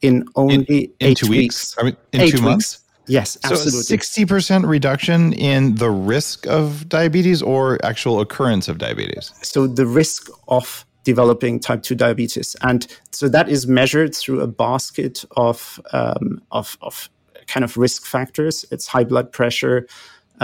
in 0.04 0.26
only 0.36 0.56
in, 0.56 0.66
in 0.66 0.94
eight 1.00 1.18
two 1.18 1.30
weeks. 1.30 1.76
weeks. 1.76 1.76
I 1.80 1.84
mean, 1.84 1.98
in 2.12 2.22
eight 2.22 2.32
two 2.32 2.38
weeks. 2.38 2.42
months? 2.42 2.80
Yes, 3.08 3.38
absolutely. 3.44 3.82
So 3.84 3.96
60% 3.96 4.68
reduction 4.68 5.34
in 5.34 5.76
the 5.76 5.90
risk 5.90 6.48
of 6.48 6.88
diabetes 6.88 7.42
or 7.42 7.84
actual 7.84 8.22
occurrence 8.22 8.70
of 8.70 8.78
diabetes? 8.78 9.34
So 9.42 9.68
the 9.68 9.86
risk 9.86 10.30
of 10.48 10.86
developing 11.04 11.60
type 11.60 11.84
2 11.84 11.96
diabetes. 11.96 12.56
And 12.62 12.88
so 13.12 13.28
that 13.28 13.50
is 13.50 13.68
measured 13.68 14.16
through 14.16 14.40
a 14.40 14.48
basket 14.48 15.26
of, 15.36 15.82
um, 15.92 16.42
of, 16.52 16.78
of 16.82 17.10
kind 17.48 17.64
of 17.66 17.76
risk 17.76 18.06
factors. 18.06 18.66
It's 18.72 18.88
high 18.88 19.04
blood 19.04 19.32
pressure, 19.34 19.86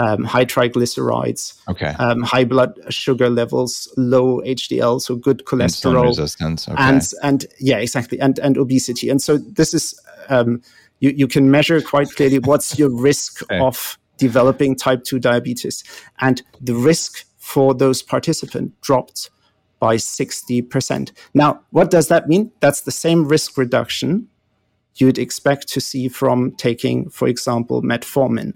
um, 0.00 0.24
high 0.24 0.44
triglycerides, 0.46 1.60
okay. 1.68 1.94
um, 1.98 2.22
high 2.22 2.44
blood 2.44 2.72
sugar 2.88 3.28
levels, 3.28 3.92
low 3.96 4.40
HDL, 4.40 5.00
so 5.00 5.14
good 5.14 5.44
cholesterol, 5.44 6.04
resistance, 6.04 6.68
okay. 6.68 6.82
and 6.82 7.02
and 7.22 7.46
yeah, 7.58 7.76
exactly, 7.76 8.18
and 8.18 8.38
and 8.38 8.56
obesity. 8.56 9.10
And 9.10 9.20
so 9.20 9.36
this 9.36 9.74
is 9.74 10.00
um, 10.30 10.62
you 11.00 11.10
you 11.10 11.28
can 11.28 11.50
measure 11.50 11.80
quite 11.82 12.10
clearly 12.16 12.38
what's 12.38 12.78
your 12.80 12.90
risk 12.90 13.42
okay. 13.42 13.58
of 13.58 13.98
developing 14.16 14.74
type 14.74 15.04
two 15.04 15.18
diabetes, 15.18 15.84
and 16.20 16.42
the 16.60 16.74
risk 16.74 17.26
for 17.36 17.74
those 17.74 18.00
participants 18.00 18.74
dropped 18.80 19.30
by 19.80 19.96
60%. 19.96 21.10
Now, 21.32 21.62
what 21.70 21.90
does 21.90 22.08
that 22.08 22.28
mean? 22.28 22.52
That's 22.60 22.82
the 22.82 22.92
same 22.92 23.26
risk 23.26 23.56
reduction 23.56 24.28
you'd 24.96 25.18
expect 25.18 25.68
to 25.68 25.80
see 25.80 26.06
from 26.08 26.52
taking, 26.56 27.08
for 27.08 27.26
example, 27.26 27.82
metformin. 27.82 28.52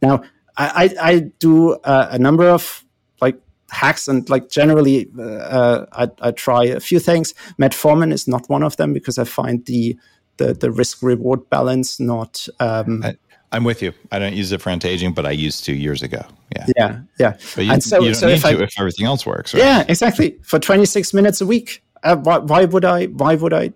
Now, 0.00 0.22
I, 0.56 0.90
I, 1.00 1.10
I 1.10 1.18
do 1.38 1.72
uh, 1.84 2.08
a 2.10 2.18
number 2.18 2.48
of 2.48 2.84
like 3.20 3.40
hacks 3.70 4.08
and 4.08 4.28
like 4.28 4.50
generally 4.50 5.08
uh, 5.18 5.22
uh, 5.22 5.86
I, 5.92 6.28
I 6.28 6.30
try 6.32 6.64
a 6.64 6.80
few 6.80 6.98
things. 6.98 7.34
Metformin 7.58 8.12
is 8.12 8.26
not 8.28 8.48
one 8.48 8.62
of 8.62 8.76
them 8.76 8.92
because 8.92 9.18
I 9.18 9.24
find 9.24 9.64
the 9.66 9.96
the, 10.36 10.54
the 10.54 10.70
risk 10.70 11.02
reward 11.02 11.50
balance 11.50 12.00
not 12.00 12.48
um, 12.60 13.02
I, 13.04 13.16
I'm 13.52 13.64
with 13.64 13.82
you. 13.82 13.92
I 14.12 14.18
don't 14.18 14.34
use 14.34 14.52
it 14.52 14.60
for 14.60 14.70
anti-aging, 14.70 15.12
but 15.12 15.26
I 15.26 15.32
used 15.32 15.64
to 15.64 15.72
years 15.72 16.02
ago. 16.02 16.24
Yeah. 16.56 16.66
Yeah. 16.76 17.00
Yeah. 17.18 17.36
But 17.56 17.64
you, 17.64 17.80
so, 17.80 17.98
you 17.98 18.04
don't 18.06 18.14
so 18.14 18.26
need 18.28 18.32
if 18.34 18.42
to 18.42 18.48
I, 18.48 18.62
if 18.62 18.74
everything 18.78 19.06
else 19.06 19.26
works. 19.26 19.52
Right? 19.52 19.62
Yeah, 19.62 19.84
exactly. 19.88 20.38
For 20.42 20.58
26 20.58 21.12
minutes 21.14 21.40
a 21.40 21.46
week. 21.46 21.82
Uh, 22.02 22.16
why, 22.16 22.38
why, 22.38 22.64
would 22.64 22.84
I, 22.84 23.06
why 23.06 23.34
would 23.34 23.52
I 23.52 23.72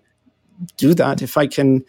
do 0.77 0.93
that 0.93 1.21
if 1.21 1.37
I 1.37 1.47
can 1.47 1.83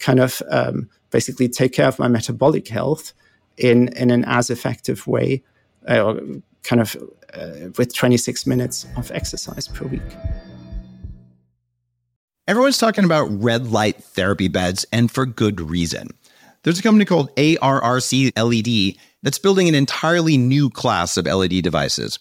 kind 0.00 0.20
of 0.20 0.42
um, 0.50 0.90
basically 1.10 1.48
take 1.48 1.72
care 1.72 1.86
of 1.86 1.98
my 1.98 2.08
metabolic 2.08 2.68
health 2.68 3.12
in, 3.58 3.88
in 3.88 4.10
an 4.10 4.24
as 4.26 4.50
effective 4.50 5.06
way? 5.06 5.42
Uh, 5.86 6.14
kind 6.62 6.82
of 6.82 6.96
uh, 7.34 7.70
with 7.78 7.94
26 7.94 8.46
minutes 8.46 8.86
of 8.96 9.10
exercise 9.10 9.68
per 9.68 9.86
week. 9.86 10.02
Everyone's 12.46 12.78
talking 12.78 13.04
about 13.04 13.26
red 13.30 13.68
light 13.70 14.02
therapy 14.02 14.48
beds, 14.48 14.86
and 14.92 15.10
for 15.10 15.26
good 15.26 15.60
reason. 15.60 16.08
There's 16.62 16.78
a 16.78 16.82
company 16.82 17.04
called 17.04 17.34
ARRC 17.36 18.32
LED 18.36 18.96
that's 19.22 19.38
building 19.38 19.68
an 19.68 19.74
entirely 19.74 20.38
new 20.38 20.70
class 20.70 21.16
of 21.16 21.26
LED 21.26 21.62
devices. 21.62 22.18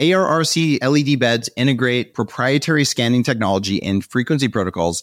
ARRC 0.00 0.78
LED 0.82 1.18
beds 1.18 1.50
integrate 1.56 2.14
proprietary 2.14 2.84
scanning 2.84 3.22
technology 3.22 3.82
and 3.82 4.04
frequency 4.04 4.48
protocols 4.48 5.02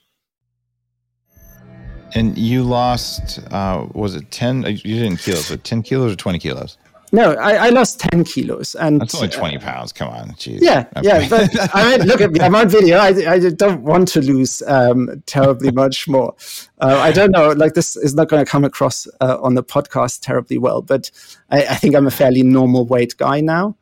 And 2.13 2.37
you 2.37 2.63
lost, 2.63 3.39
uh, 3.51 3.87
was 3.93 4.15
it 4.15 4.29
10? 4.31 4.63
You 4.63 5.03
didn't 5.03 5.17
kilos, 5.17 5.49
but 5.49 5.63
10 5.63 5.83
kilos 5.83 6.13
or 6.13 6.15
20 6.15 6.39
kilos? 6.39 6.77
No, 7.13 7.33
I, 7.33 7.67
I, 7.67 7.69
lost 7.69 7.99
10 7.99 8.23
kilos. 8.23 8.73
and 8.75 9.01
That's 9.01 9.15
only 9.15 9.27
20 9.27 9.57
uh, 9.57 9.59
pounds. 9.59 9.91
Come 9.91 10.07
on. 10.07 10.29
Jeez. 10.31 10.59
Yeah. 10.61 10.85
Okay. 10.95 11.07
Yeah. 11.07 11.29
But 11.29 11.49
I 11.75 11.97
mean, 11.97 12.07
look, 12.07 12.21
at 12.21 12.31
me, 12.31 12.39
I'm 12.39 12.55
on 12.55 12.69
video. 12.69 12.97
I, 12.97 13.33
I 13.33 13.39
don't 13.39 13.81
want 13.81 14.07
to 14.09 14.21
lose 14.21 14.61
um, 14.65 15.21
terribly 15.25 15.71
much 15.71 16.07
more. 16.07 16.33
Uh, 16.79 16.99
I 17.01 17.11
don't 17.11 17.31
know. 17.31 17.49
Like, 17.51 17.73
this 17.73 17.97
is 17.97 18.15
not 18.15 18.29
going 18.29 18.43
to 18.43 18.49
come 18.49 18.63
across 18.63 19.07
uh, 19.19 19.37
on 19.41 19.55
the 19.55 19.63
podcast 19.63 20.21
terribly 20.21 20.57
well, 20.57 20.81
but 20.81 21.11
I, 21.49 21.65
I, 21.65 21.75
think 21.75 21.95
I'm 21.95 22.07
a 22.07 22.11
fairly 22.11 22.43
normal 22.43 22.85
weight 22.85 23.17
guy 23.17 23.41
now. 23.41 23.75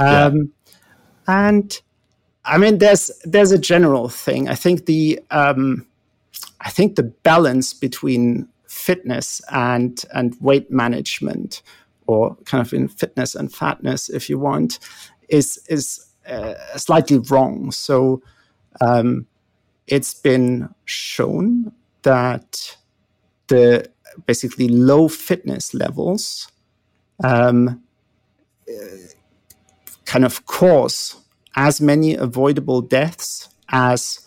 Um, 0.00 0.08
yeah. 0.08 0.72
And 1.28 1.80
I 2.44 2.58
mean, 2.58 2.78
there's 2.78 3.12
there's 3.24 3.52
a 3.52 3.58
general 3.58 4.08
thing. 4.08 4.48
I 4.48 4.56
think 4.56 4.86
the 4.86 5.20
um, 5.30 5.86
I 6.62 6.70
think 6.70 6.96
the 6.96 7.02
balance 7.02 7.74
between 7.74 8.48
fitness 8.66 9.40
and 9.50 10.02
and 10.14 10.36
weight 10.40 10.70
management 10.70 11.62
or 12.06 12.36
kind 12.44 12.64
of 12.66 12.72
in 12.72 12.88
fitness 12.88 13.34
and 13.34 13.52
fatness, 13.52 14.08
if 14.08 14.28
you 14.30 14.38
want, 14.38 14.78
is 15.28 15.58
is 15.68 16.06
uh, 16.26 16.54
slightly 16.76 17.18
wrong. 17.18 17.70
So 17.70 18.22
um, 18.80 19.26
it's 19.86 20.14
been 20.14 20.74
shown 20.84 21.72
that 22.02 22.76
the 23.48 23.90
basically 24.26 24.68
low 24.68 25.08
fitness 25.08 25.74
levels 25.74 26.50
um, 27.24 27.82
kind 30.04 30.24
of 30.24 30.44
cause 30.46 31.16
as 31.56 31.80
many 31.80 32.14
avoidable 32.14 32.80
deaths 32.80 33.48
as 33.68 34.21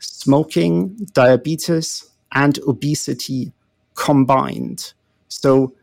smoking, 0.00 0.96
diabetes, 1.12 2.10
and 2.32 2.58
obesity 2.66 3.52
combined. 3.94 4.92
So 5.28 5.74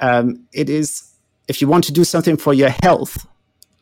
um, 0.00 0.46
it 0.52 0.70
is, 0.70 1.12
if 1.48 1.60
you 1.60 1.68
want 1.68 1.84
to 1.84 1.92
do 1.92 2.04
something 2.04 2.36
for 2.36 2.54
your 2.54 2.70
health, 2.82 3.26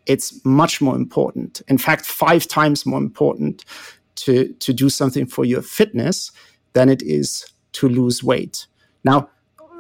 it's 0.07 0.45
much 0.45 0.81
more 0.81 0.97
important. 0.97 1.63
In 1.69 1.79
fact, 1.79 2.05
five 2.05 2.47
times 2.47 2.85
more 2.85 2.99
important 2.99 3.65
to, 4.17 4.53
to 4.53 4.73
do 4.73 4.91
something 4.91 5.27
for 5.27 5.45
your 5.45 5.63
fitness 5.63 6.31
than 6.73 6.89
it 6.89 7.03
is 7.03 7.47
to 7.73 7.89
lose 7.89 8.23
weight. 8.23 8.67
Now, 9.03 9.29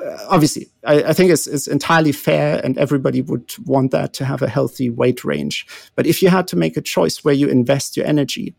uh, 0.04 0.18
obviously, 0.28 0.68
I, 0.84 1.02
I, 1.04 1.12
think 1.12 1.30
it's, 1.30 1.46
it's 1.46 1.66
entirely 1.66 2.12
fair, 2.12 2.60
and 2.64 2.76
everybody 2.78 3.22
would 3.22 3.54
want 3.64 3.90
that 3.92 4.12
to 4.14 4.24
have 4.24 4.42
a 4.42 4.48
healthy 4.48 4.90
weight 4.90 5.24
range. 5.24 5.66
But 5.94 6.06
if 6.06 6.20
you 6.22 6.28
had 6.28 6.48
to 6.48 6.56
make 6.56 6.76
a 6.76 6.82
choice 6.82 7.24
where 7.24 7.34
you 7.34 7.48
invest 7.48 7.96
your 7.96 8.06
energy, 8.06 8.54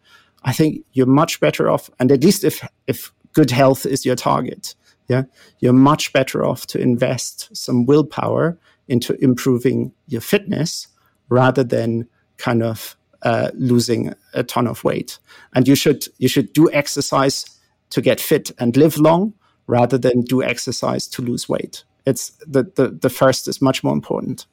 I 0.45 0.53
think 0.53 0.85
you're 0.93 1.07
much 1.07 1.39
better 1.39 1.69
off. 1.69 1.89
And 1.99 2.11
at 2.11 2.23
least 2.23 2.43
if 2.43 2.65
if 2.87 3.11
good 3.33 3.51
health 3.51 3.85
is 3.85 4.05
your 4.05 4.15
target, 4.15 4.75
yeah, 5.09 5.23
you're 5.59 5.73
much 5.73 6.13
better 6.13 6.45
off 6.45 6.65
to 6.67 6.79
invest 6.79 7.55
some 7.55 7.85
willpower 7.85 8.57
into 8.87 9.21
improving 9.23 9.91
your 10.07 10.21
fitness 10.21 10.87
rather 11.29 11.63
than 11.63 12.07
kind 12.37 12.63
of 12.63 12.95
uh, 13.23 13.49
losing 13.55 14.13
a 14.33 14.43
ton 14.43 14.67
of 14.67 14.83
weight. 14.83 15.19
And 15.53 15.67
you 15.67 15.75
should 15.75 16.05
you 16.17 16.27
should 16.27 16.53
do 16.53 16.71
exercise 16.71 17.45
to 17.89 18.01
get 18.01 18.21
fit 18.21 18.51
and 18.59 18.77
live 18.77 18.97
long 18.97 19.33
rather 19.67 19.97
than 19.97 20.21
do 20.21 20.43
exercise 20.43 21.07
to 21.07 21.21
lose 21.21 21.49
weight. 21.49 21.83
It's 22.05 22.29
the 22.45 22.63
the, 22.75 22.89
the 22.89 23.09
first 23.09 23.47
is 23.47 23.61
much 23.61 23.83
more 23.83 23.93
important. 23.93 24.45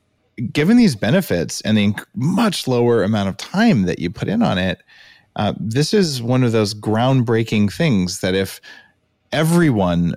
Given 0.52 0.78
these 0.78 0.96
benefits 0.96 1.61
and 1.61 1.76
the 1.76 1.94
much 2.14 2.66
lower 2.66 3.02
amount 3.02 3.28
of 3.28 3.37
time 3.37 3.83
that 3.83 3.98
you 3.98 4.09
put 4.09 4.28
in 4.28 4.42
on 4.42 4.57
it, 4.57 4.83
uh, 5.37 5.55
this 5.59 5.95
is 5.95 6.23
one 6.23 6.42
of 6.45 6.53
those 6.53 6.75
groundbreaking 6.75 7.73
things 7.73 8.21
that 8.21 8.35
if 8.35 8.61
everyone 9.33 10.14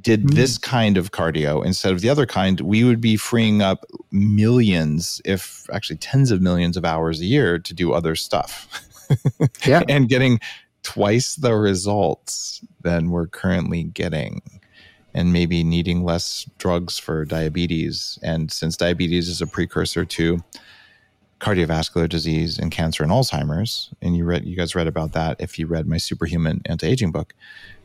did 0.00 0.24
mm. 0.24 0.34
this 0.34 0.58
kind 0.58 0.96
of 0.96 1.10
cardio 1.10 1.64
instead 1.64 1.92
of 1.92 2.00
the 2.00 2.08
other 2.08 2.26
kind, 2.26 2.60
we 2.60 2.84
would 2.84 3.00
be 3.00 3.16
freeing 3.16 3.62
up 3.62 3.84
millions, 4.10 5.20
if 5.24 5.66
actually 5.72 5.96
tens 5.96 6.30
of 6.30 6.42
millions 6.42 6.76
of 6.76 6.84
hours 6.84 7.20
a 7.20 7.24
year 7.24 7.58
to 7.58 7.74
do 7.74 7.92
other 7.92 8.14
stuff. 8.14 8.84
yeah. 9.66 9.82
and 9.88 10.08
getting 10.08 10.38
twice 10.82 11.34
the 11.36 11.54
results 11.54 12.60
than 12.82 13.10
we're 13.10 13.26
currently 13.26 13.84
getting. 13.84 14.42
And 15.14 15.32
maybe 15.32 15.64
needing 15.64 16.04
less 16.04 16.48
drugs 16.58 16.98
for 16.98 17.24
diabetes. 17.24 18.18
And 18.22 18.52
since 18.52 18.76
diabetes 18.76 19.28
is 19.28 19.40
a 19.40 19.46
precursor 19.46 20.04
to 20.04 20.44
cardiovascular 21.40 22.08
disease 22.08 22.58
and 22.58 22.70
cancer 22.70 23.02
and 23.02 23.12
Alzheimer's, 23.12 23.90
and 24.02 24.16
you 24.16 24.24
read, 24.24 24.44
you 24.44 24.56
guys 24.56 24.74
read 24.74 24.86
about 24.86 25.12
that 25.12 25.36
if 25.40 25.58
you 25.58 25.66
read 25.66 25.86
my 25.86 25.96
Superhuman 25.96 26.62
Anti-Aging 26.66 27.12
book. 27.12 27.34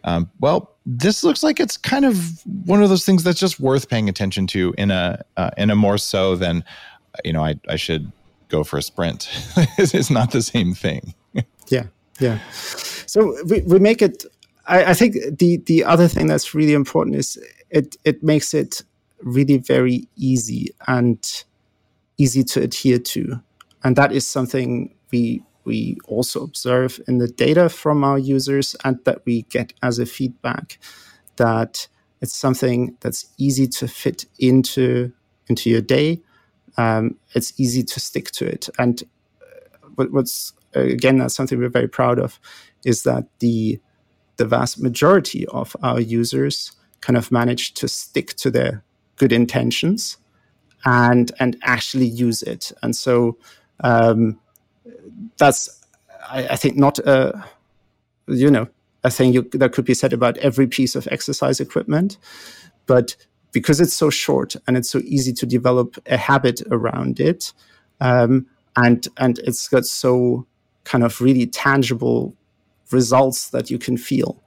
Um, 0.03 0.29
well, 0.39 0.71
this 0.85 1.23
looks 1.23 1.43
like 1.43 1.59
it's 1.59 1.77
kind 1.77 2.05
of 2.05 2.41
one 2.65 2.83
of 2.83 2.89
those 2.89 3.05
things 3.05 3.23
that's 3.23 3.39
just 3.39 3.59
worth 3.59 3.89
paying 3.89 4.09
attention 4.09 4.47
to 4.47 4.73
in 4.77 4.91
a 4.91 5.23
uh, 5.37 5.51
in 5.57 5.69
a 5.69 5.75
more 5.75 5.97
so 5.97 6.35
than, 6.35 6.63
you 7.23 7.31
know, 7.31 7.43
I 7.43 7.55
I 7.69 7.77
should 7.77 8.11
go 8.49 8.63
for 8.63 8.77
a 8.77 8.81
sprint. 8.81 9.29
it's 9.77 10.09
not 10.09 10.31
the 10.31 10.41
same 10.41 10.73
thing. 10.73 11.13
yeah, 11.67 11.85
yeah. 12.19 12.39
So 12.51 13.35
we, 13.45 13.61
we 13.61 13.79
make 13.79 14.01
it. 14.01 14.25
I, 14.67 14.85
I 14.91 14.93
think 14.93 15.15
the 15.39 15.57
the 15.65 15.83
other 15.85 16.07
thing 16.07 16.27
that's 16.27 16.53
really 16.53 16.73
important 16.73 17.15
is 17.15 17.37
it 17.69 17.95
it 18.03 18.23
makes 18.23 18.53
it 18.53 18.81
really 19.21 19.57
very 19.57 20.07
easy 20.17 20.69
and 20.87 21.43
easy 22.17 22.43
to 22.43 22.61
adhere 22.61 22.99
to. 22.99 23.41
And 23.83 23.95
that 23.95 24.11
is 24.11 24.27
something 24.27 24.95
we 25.11 25.43
we 25.65 25.97
also 26.07 26.43
observe 26.43 26.99
in 27.07 27.19
the 27.19 27.27
data 27.27 27.69
from 27.69 28.03
our 28.03 28.19
users 28.19 28.75
and 28.83 28.99
that 29.05 29.25
we 29.25 29.43
get 29.43 29.73
as 29.81 29.97
a 29.97 30.05
feedback 30.05 30.77
that 31.37 31.87
it's 32.21 32.35
something 32.35 32.97
that's 32.99 33.27
easy 33.37 33.67
to 33.67 33.87
fit 33.87 34.25
into 34.39 35.11
into 35.47 35.69
your 35.69 35.81
day. 35.81 36.21
Um, 36.77 37.17
it's 37.33 37.59
easy 37.59 37.83
to 37.83 37.99
stick 37.99 38.31
to 38.31 38.45
it. 38.45 38.69
And 38.79 39.03
uh, 39.41 40.05
what's 40.05 40.53
again 40.73 41.17
that's 41.17 41.35
something 41.35 41.59
we're 41.59 41.69
very 41.69 41.87
proud 41.87 42.19
of 42.19 42.39
is 42.85 43.03
that 43.03 43.25
the 43.39 43.79
the 44.37 44.45
vast 44.45 44.81
majority 44.81 45.45
of 45.47 45.75
our 45.83 45.99
users 45.99 46.71
kind 47.01 47.17
of 47.17 47.31
manage 47.31 47.73
to 47.75 47.87
stick 47.87 48.33
to 48.35 48.49
their 48.49 48.83
good 49.17 49.31
intentions 49.31 50.17
and 50.85 51.31
and 51.39 51.57
actually 51.63 52.05
use 52.05 52.41
it. 52.41 52.71
And 52.81 52.95
so 52.95 53.37
um, 53.81 54.39
that's 55.37 55.85
I, 56.29 56.47
I, 56.49 56.55
think 56.55 56.77
not 56.77 56.99
a 56.99 57.43
you 58.27 58.49
know 58.49 58.67
a 59.03 59.09
thing 59.09 59.33
you, 59.33 59.43
that 59.53 59.73
could 59.73 59.85
be 59.85 59.93
said 59.93 60.13
about 60.13 60.37
every 60.37 60.67
piece 60.67 60.95
of 60.95 61.07
exercise 61.11 61.59
equipment, 61.59 62.17
but 62.85 63.15
because 63.51 63.79
it's 63.79 63.93
so 63.93 64.09
short 64.09 64.55
and 64.67 64.77
it's 64.77 64.89
so 64.89 64.99
easy 64.99 65.33
to 65.33 65.45
develop 65.45 65.97
a 66.07 66.17
habit 66.17 66.61
around 66.71 67.19
it, 67.19 67.53
um, 67.99 68.45
and 68.75 69.07
and 69.17 69.39
it's 69.39 69.67
got 69.67 69.85
so 69.85 70.45
kind 70.83 71.03
of 71.03 71.21
really 71.21 71.47
tangible 71.47 72.35
results 72.91 73.49
that 73.49 73.69
you 73.69 73.77
can 73.77 73.97
feel 73.97 74.41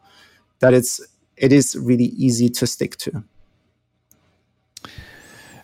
that 0.61 0.74
it's 0.74 1.01
it 1.37 1.53
is 1.53 1.76
really 1.76 2.07
easy 2.16 2.49
to 2.49 2.66
stick 2.66 2.97
to. 2.97 3.24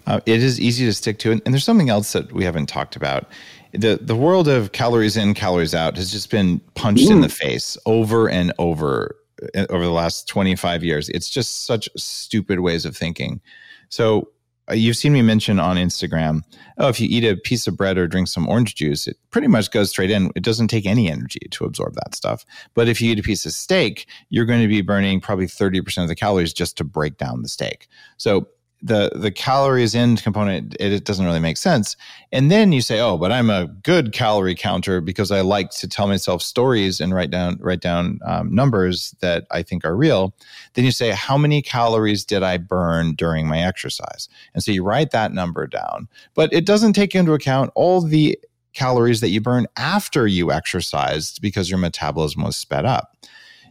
Uh, 0.07 0.21
it 0.27 0.43
is 0.43 0.61
easy 0.61 0.85
to 0.85 0.93
stick 0.93 1.19
to, 1.21 1.31
and, 1.31 1.43
and 1.45 1.55
there's 1.55 1.65
something 1.65 1.91
else 1.91 2.13
that 2.13 2.33
we 2.33 2.45
haven't 2.45 2.67
talked 2.67 2.97
about. 2.97 3.27
the 3.73 3.99
The 4.01 4.17
world 4.17 4.49
of 4.49 4.73
calories 4.73 5.17
in, 5.17 5.35
calories 5.35 5.75
out 5.75 5.97
has 5.97 6.11
just 6.11 6.31
been 6.31 6.61
punched 6.75 7.11
in 7.11 7.21
the 7.21 7.29
face 7.29 7.77
over 7.87 8.29
and 8.29 8.53
over 8.59 9.17
uh, 9.55 9.67
over 9.71 9.85
the 9.85 9.93
last 9.93 10.29
25 10.29 10.85
years. 10.85 11.09
It's 11.09 11.31
just 11.31 11.67
such 11.67 11.89
stupid 11.97 12.61
ways 12.61 12.85
of 12.85 12.97
thinking. 12.97 13.41
So 13.89 14.29
uh, 14.71 14.75
you've 14.75 14.97
seen 14.97 15.13
me 15.13 15.23
mention 15.23 15.59
on 15.59 15.77
Instagram, 15.77 16.43
oh, 16.79 16.89
if 16.89 17.01
you 17.01 17.09
eat 17.11 17.25
a 17.25 17.37
piece 17.37 17.67
of 17.67 17.77
bread 17.77 17.99
or 17.99 18.07
drink 18.07 18.29
some 18.29 18.49
orange 18.49 18.75
juice, 18.75 19.09
it 19.09 19.17
pretty 19.31 19.49
much 19.49 19.71
goes 19.71 19.91
straight 19.91 20.11
in. 20.11 20.31
It 20.37 20.43
doesn't 20.45 20.69
take 20.69 20.87
any 20.87 21.11
energy 21.11 21.41
to 21.51 21.65
absorb 21.65 21.95
that 21.95 22.15
stuff. 22.15 22.45
But 22.75 22.89
if 22.89 23.01
you 23.01 23.11
eat 23.11 23.19
a 23.19 23.23
piece 23.23 23.45
of 23.45 23.53
steak, 23.53 24.07
you're 24.31 24.45
going 24.45 24.63
to 24.63 24.69
be 24.69 24.81
burning 24.81 25.21
probably 25.21 25.47
30% 25.47 26.03
of 26.03 26.09
the 26.09 26.15
calories 26.15 26.53
just 26.53 26.77
to 26.77 26.85
break 26.85 27.17
down 27.17 27.43
the 27.43 27.49
steak. 27.49 27.89
So 28.17 28.49
the 28.83 29.13
the 29.15 29.31
calories 29.31 29.95
in 29.95 30.17
component 30.17 30.75
it, 30.81 30.93
it, 30.93 31.05
doesn't 31.05 31.25
really 31.25 31.41
make 31.41 31.57
sense. 31.57 31.97
And 32.33 32.51
then 32.51 32.73
you 32.73 32.81
say 32.81 32.99
oh 33.01 33.17
but 33.17 33.31
i'm 33.31 33.49
a 33.49 33.69
good 33.83 34.13
calorie 34.13 34.57
counter 34.57 35.01
because 35.01 35.31
i 35.31 35.41
like 35.41 35.71
to 35.71 35.89
tell 35.89 36.09
myself 36.09 36.43
stories 36.43 37.01
and 37.01 37.15
write 37.15 37.31
down 37.31 37.59
write 37.61 37.81
down 37.81 38.19
um, 38.27 38.53
numbers 38.53 39.15
that 39.21 39.47
i 39.51 39.63
think 39.63 39.85
are 39.85 39.97
real. 39.97 40.35
Then 40.75 40.85
you 40.85 40.91
say 40.91 41.11
how 41.11 41.39
many 41.39 41.63
calories 41.63 42.25
did 42.25 42.43
i 42.43 42.57
burn 42.57 43.15
during 43.15 43.47
my 43.47 43.61
exercise? 43.61 44.29
And 44.55 44.63
so 44.63 44.73
you 44.73 44.83
write 44.83 45.13
that 45.13 45.33
number 45.33 45.67
down. 45.67 46.09
But 46.35 46.53
it 46.53 46.67
doesn't 46.67 46.95
take 46.95 47.15
into 47.15 47.35
account 47.35 47.71
all 47.75 48.01
the 48.01 48.39
calories 48.73 49.21
that 49.21 49.29
you 49.29 49.41
burn 49.41 49.67
after 49.77 50.27
you 50.27 50.51
exercised 50.51 51.41
because 51.41 51.71
your 51.71 51.79
metabolism 51.79 52.43
was 52.43 52.57
sped 52.57 52.85
up. 52.85 53.17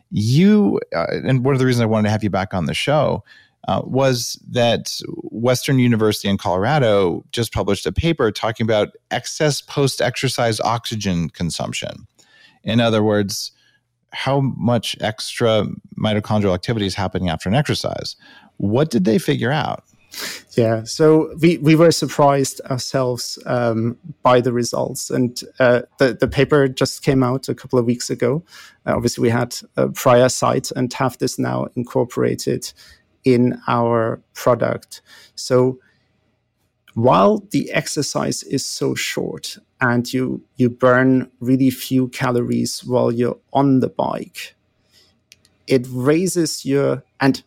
You 0.10 0.80
uh, 0.96 1.08
and 1.26 1.44
one 1.44 1.54
of 1.54 1.60
the 1.60 1.66
reasons 1.66 1.82
i 1.82 1.86
wanted 1.86 2.08
to 2.08 2.12
have 2.12 2.24
you 2.24 2.30
back 2.30 2.54
on 2.54 2.66
the 2.66 2.74
show 2.74 3.24
uh, 3.68 3.82
was 3.84 4.42
that 4.50 5.00
Western 5.24 5.80
University 5.80 6.28
in 6.28 6.38
Colorado 6.38 7.24
just 7.32 7.54
published 7.54 7.86
a 7.86 7.92
paper 7.92 8.32
talking 8.32 8.64
about 8.64 8.90
excess 9.12 9.62
post 9.62 10.02
exercise 10.02 10.60
oxygen 10.62 11.30
consumption. 11.30 12.08
In 12.64 12.80
other 12.80 13.04
words, 13.04 13.52
how 14.14 14.42
much 14.42 14.96
extra 15.00 15.68
mitochondrial 15.98 16.54
activity 16.54 16.86
is 16.86 16.96
happening 16.96 17.30
after 17.30 17.50
an 17.50 17.56
exercise. 17.56 18.16
What 18.58 18.90
did 18.90 19.06
they 19.06 19.18
figure 19.18 19.52
out? 19.52 19.84
Yeah, 20.58 20.84
so 20.84 21.34
we, 21.40 21.58
we 21.60 21.76
were 21.76 21.92
surprised 21.92 22.60
ourselves 22.70 23.40
um, 23.46 23.98
by 24.24 24.42
the 24.42 24.52
results. 24.52 25.10
And 25.10 25.42
uh, 25.60 25.84
the, 26.00 26.14
the 26.14 26.28
paper 26.28 26.68
just 26.68 27.04
came 27.04 27.24
out 27.24 27.48
a 27.48 27.56
couple 27.56 27.80
of 27.80 27.86
weeks 27.86 28.10
ago. 28.10 28.44
Uh, 28.86 28.96
obviously, 28.96 29.22
we 29.22 29.30
had 29.30 29.56
a 29.78 29.88
prior 29.88 30.28
site 30.28 30.70
and 30.72 30.92
have 30.94 31.18
this 31.20 31.40
now 31.40 31.68
incorporated 31.76 32.74
in 33.24 33.62
our 33.68 34.22
product. 34.34 35.02
So 35.36 35.80
while 36.94 37.40
the 37.52 37.72
exercise 37.72 38.44
is 38.44 38.66
so 38.66 38.96
short 38.96 39.58
and 39.80 40.12
you 40.14 40.44
you 40.58 40.70
burn 40.70 41.32
really 41.40 41.70
few 41.70 42.10
calories 42.10 42.84
while 42.84 43.12
you're 43.12 43.38
on 43.54 43.80
the 43.80 43.90
bike, 43.90 44.56
it 45.68 45.88
raises 45.90 46.66
your 46.66 47.04
and 47.20 47.44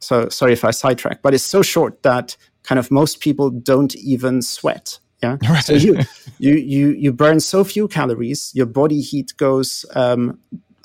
so 0.00 0.28
sorry 0.28 0.52
if 0.52 0.64
I 0.64 0.72
sidetrack, 0.72 1.22
but 1.22 1.32
it's 1.34 1.44
so 1.44 1.62
short 1.62 2.02
that 2.02 2.36
kind 2.64 2.78
of 2.78 2.90
most 2.90 3.20
people 3.20 3.50
don't 3.50 3.94
even 3.96 4.42
sweat. 4.42 4.98
Yeah. 5.22 5.36
Right. 5.48 5.64
So 5.64 5.74
you, 5.74 6.00
you 6.38 6.54
you 6.56 6.88
you 6.90 7.12
burn 7.12 7.40
so 7.40 7.64
few 7.64 7.88
calories, 7.88 8.50
your 8.54 8.66
body 8.66 9.00
heat 9.00 9.32
goes 9.36 9.84
um, 9.94 10.40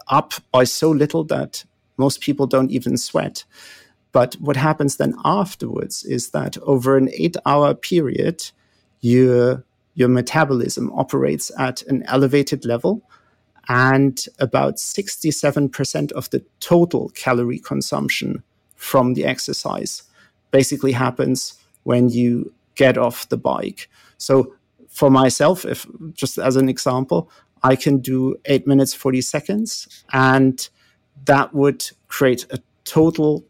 up 0.08 0.34
by 0.52 0.64
so 0.64 0.92
little 0.92 1.24
that 1.26 1.66
most 1.98 2.22
people 2.22 2.46
don't 2.46 2.72
even 2.72 2.98
sweat. 2.98 3.44
But 4.18 4.34
what 4.40 4.56
happens 4.56 4.98
then 4.98 5.14
afterwards 5.24 6.04
is 6.04 6.32
that 6.32 6.58
over 6.64 6.98
an 6.98 7.08
eight 7.14 7.38
hour 7.46 7.76
period, 7.76 8.50
your, 9.00 9.64
your 9.94 10.10
metabolism 10.10 10.92
operates 10.94 11.52
at 11.60 11.84
an 11.84 12.02
elevated 12.08 12.66
level. 12.66 13.08
And 13.70 14.20
about 14.40 14.78
67% 14.78 16.12
of 16.14 16.32
the 16.32 16.44
total 16.60 17.10
calorie 17.10 17.60
consumption 17.60 18.42
from 18.74 19.14
the 19.14 19.24
exercise 19.24 20.02
basically 20.50 20.94
happens 20.94 21.54
when 21.84 22.10
you 22.10 22.52
get 22.74 22.98
off 22.98 23.30
the 23.30 23.38
bike. 23.38 23.88
So 24.18 24.56
for 24.90 25.12
myself, 25.12 25.64
if 25.64 25.86
just 26.14 26.40
as 26.40 26.56
an 26.56 26.70
example, 26.70 27.30
I 27.62 27.76
can 27.76 28.00
do 28.00 28.36
eight 28.46 28.66
minutes, 28.66 28.96
40 28.96 29.22
seconds, 29.22 29.88
and 30.12 30.68
that 31.26 31.54
would 31.54 31.86
create 32.08 32.48
a 32.50 32.58
total 32.84 33.46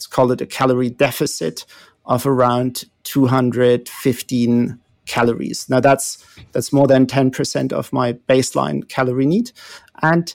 let's 0.00 0.06
call 0.06 0.32
it 0.32 0.40
a 0.40 0.46
calorie 0.46 0.88
deficit 0.88 1.66
of 2.06 2.24
around 2.24 2.84
215 3.02 4.80
calories. 5.04 5.68
Now 5.68 5.80
that's 5.80 6.24
that's 6.52 6.72
more 6.72 6.86
than 6.86 7.04
10% 7.04 7.70
of 7.74 7.92
my 7.92 8.14
baseline 8.14 8.88
calorie 8.88 9.26
need 9.26 9.52
and 10.00 10.34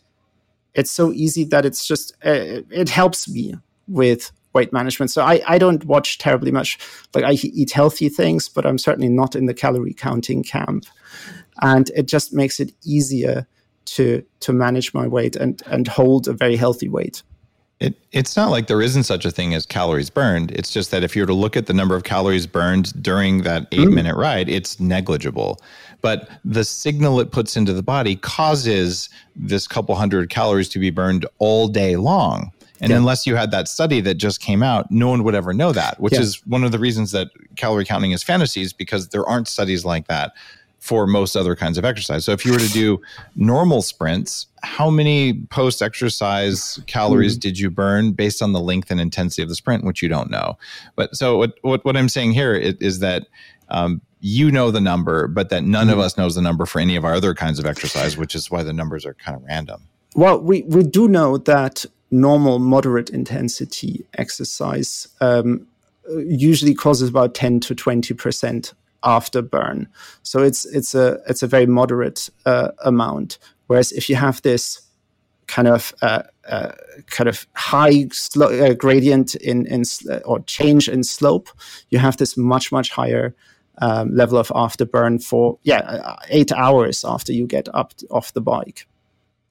it's 0.75 0.91
so 0.91 1.11
easy 1.11 1.45
that 1.45 1.65
it's 1.65 1.83
just 1.87 2.13
uh, 2.23 2.61
it 2.69 2.89
helps 2.89 3.27
me 3.27 3.55
with 3.87 4.31
weight 4.53 4.71
management. 4.71 5.09
So 5.09 5.23
I, 5.23 5.41
I 5.47 5.57
don't 5.57 5.83
watch 5.85 6.19
terribly 6.19 6.51
much. 6.51 6.77
Like 7.15 7.23
I 7.23 7.31
eat 7.31 7.71
healthy 7.71 8.09
things, 8.09 8.47
but 8.47 8.67
I'm 8.67 8.77
certainly 8.77 9.09
not 9.09 9.35
in 9.35 9.47
the 9.47 9.53
calorie 9.55 9.95
counting 9.95 10.43
camp. 10.43 10.85
And 11.61 11.89
it 11.95 12.07
just 12.07 12.33
makes 12.33 12.59
it 12.59 12.71
easier 12.83 13.47
to 13.85 14.23
to 14.41 14.53
manage 14.53 14.93
my 14.93 15.07
weight 15.07 15.35
and 15.35 15.63
and 15.65 15.87
hold 15.87 16.27
a 16.27 16.33
very 16.33 16.55
healthy 16.55 16.87
weight. 16.87 17.23
It, 17.79 17.95
it's 18.13 18.37
not 18.37 18.51
like 18.51 18.67
there 18.67 18.81
isn't 18.81 19.03
such 19.03 19.25
a 19.25 19.31
thing 19.31 19.53
as 19.53 19.65
calories 19.65 20.09
burned. 20.09 20.51
It's 20.51 20.71
just 20.71 20.91
that 20.91 21.03
if 21.03 21.15
you 21.15 21.21
were 21.21 21.27
to 21.27 21.33
look 21.33 21.57
at 21.57 21.67
the 21.67 21.73
number 21.73 21.95
of 21.95 22.05
calories 22.05 22.47
burned 22.47 23.01
during 23.03 23.43
that 23.43 23.67
eight 23.73 23.89
mm. 23.89 23.93
minute 23.93 24.15
ride, 24.15 24.47
it's 24.47 24.79
negligible. 24.79 25.59
But 26.01 26.29
the 26.45 26.63
signal 26.63 27.19
it 27.19 27.31
puts 27.31 27.57
into 27.57 27.73
the 27.73 27.83
body 27.83 28.15
causes 28.15 29.09
this 29.35 29.67
couple 29.67 29.95
hundred 29.95 30.29
calories 30.29 30.69
to 30.69 30.79
be 30.79 30.89
burned 30.89 31.25
all 31.39 31.67
day 31.67 31.97
long. 31.97 32.51
And 32.81 32.91
yeah. 32.91 32.97
unless 32.97 33.25
you 33.25 33.35
had 33.35 33.51
that 33.51 33.67
study 33.67 34.01
that 34.01 34.15
just 34.15 34.41
came 34.41 34.61
out, 34.61 34.91
no 34.91 35.09
one 35.09 35.23
would 35.23 35.35
ever 35.35 35.53
know 35.53 35.71
that, 35.71 35.99
which 35.99 36.13
yeah. 36.13 36.21
is 36.21 36.45
one 36.45 36.63
of 36.63 36.71
the 36.71 36.79
reasons 36.79 37.11
that 37.11 37.29
calorie 37.55 37.85
counting 37.85 38.11
is 38.11 38.21
fantasies 38.21 38.73
because 38.73 39.09
there 39.09 39.25
aren't 39.25 39.47
studies 39.47 39.85
like 39.85 40.07
that 40.07 40.33
for 40.85 41.07
most 41.07 41.35
other 41.35 41.55
kinds 41.55 41.79
of 41.79 41.83
exercise. 41.83 42.23
So 42.23 42.31
if 42.31 42.45
you 42.45 42.51
were 42.51 42.59
to 42.59 42.71
do 42.71 43.01
normal 43.35 43.81
sprints, 43.81 44.45
how 44.61 44.91
many 44.91 45.33
post 45.49 45.81
exercise 45.81 46.79
calories 46.85 47.39
mm. 47.39 47.41
did 47.41 47.57
you 47.57 47.71
burn 47.71 48.11
based 48.11 48.39
on 48.39 48.53
the 48.53 48.59
length 48.59 48.91
and 48.91 49.01
intensity 49.01 49.41
of 49.41 49.49
the 49.49 49.55
sprint, 49.55 49.83
which 49.83 50.03
you 50.03 50.09
don't 50.09 50.29
know? 50.29 50.59
But 50.95 51.15
so 51.15 51.39
what 51.39 51.53
what, 51.63 51.83
what 51.85 51.97
I'm 51.97 52.07
saying 52.07 52.33
here 52.33 52.53
is, 52.53 52.75
is 52.75 52.99
that 52.99 53.25
um, 53.69 53.99
you 54.19 54.51
know 54.51 54.69
the 54.69 54.79
number, 54.79 55.27
but 55.27 55.49
that 55.49 55.63
none 55.63 55.87
mm. 55.87 55.93
of 55.93 55.97
us 55.97 56.19
knows 56.19 56.35
the 56.35 56.41
number 56.43 56.67
for 56.67 56.79
any 56.79 56.95
of 56.95 57.03
our 57.03 57.15
other 57.15 57.33
kinds 57.33 57.57
of 57.57 57.65
exercise, 57.65 58.15
which 58.15 58.35
is 58.35 58.51
why 58.51 58.61
the 58.61 58.73
numbers 58.73 59.07
are 59.07 59.15
kind 59.15 59.35
of 59.35 59.43
random. 59.43 59.81
Well, 60.13 60.39
we, 60.39 60.61
we 60.61 60.83
do 60.83 61.07
know 61.07 61.39
that 61.39 61.83
normal 62.11 62.59
moderate 62.59 63.09
intensity 63.09 64.05
exercise 64.19 65.07
um, 65.19 65.65
usually 66.27 66.75
causes 66.75 67.09
about 67.09 67.33
10 67.33 67.59
to 67.61 67.73
20 67.73 68.13
percent 68.13 68.75
after 69.03 69.41
burn. 69.41 69.87
So 70.23 70.39
it's 70.39 70.65
it's 70.65 70.95
a 70.95 71.19
it's 71.27 71.43
a 71.43 71.47
very 71.47 71.65
moderate 71.65 72.29
uh, 72.45 72.71
amount. 72.83 73.37
Whereas 73.67 73.91
if 73.91 74.09
you 74.09 74.15
have 74.15 74.41
this 74.41 74.81
kind 75.47 75.67
of 75.67 75.93
uh, 76.01 76.23
uh, 76.49 76.71
kind 77.07 77.29
of 77.29 77.47
high 77.53 78.07
uh, 78.41 78.73
gradient 78.73 79.35
in 79.35 79.65
in 79.67 79.83
or 80.25 80.39
change 80.41 80.87
in 80.89 81.03
slope, 81.03 81.49
you 81.89 81.99
have 81.99 82.17
this 82.17 82.37
much 82.37 82.71
much 82.71 82.89
higher 82.89 83.35
um, 83.79 84.15
level 84.15 84.37
of 84.37 84.49
afterburn 84.49 85.23
for 85.23 85.57
yeah 85.63 85.79
uh, 85.79 86.15
eight 86.29 86.51
hours 86.51 87.03
after 87.05 87.33
you 87.33 87.47
get 87.47 87.67
up 87.73 87.93
off 88.09 88.33
the 88.33 88.41
bike. 88.41 88.87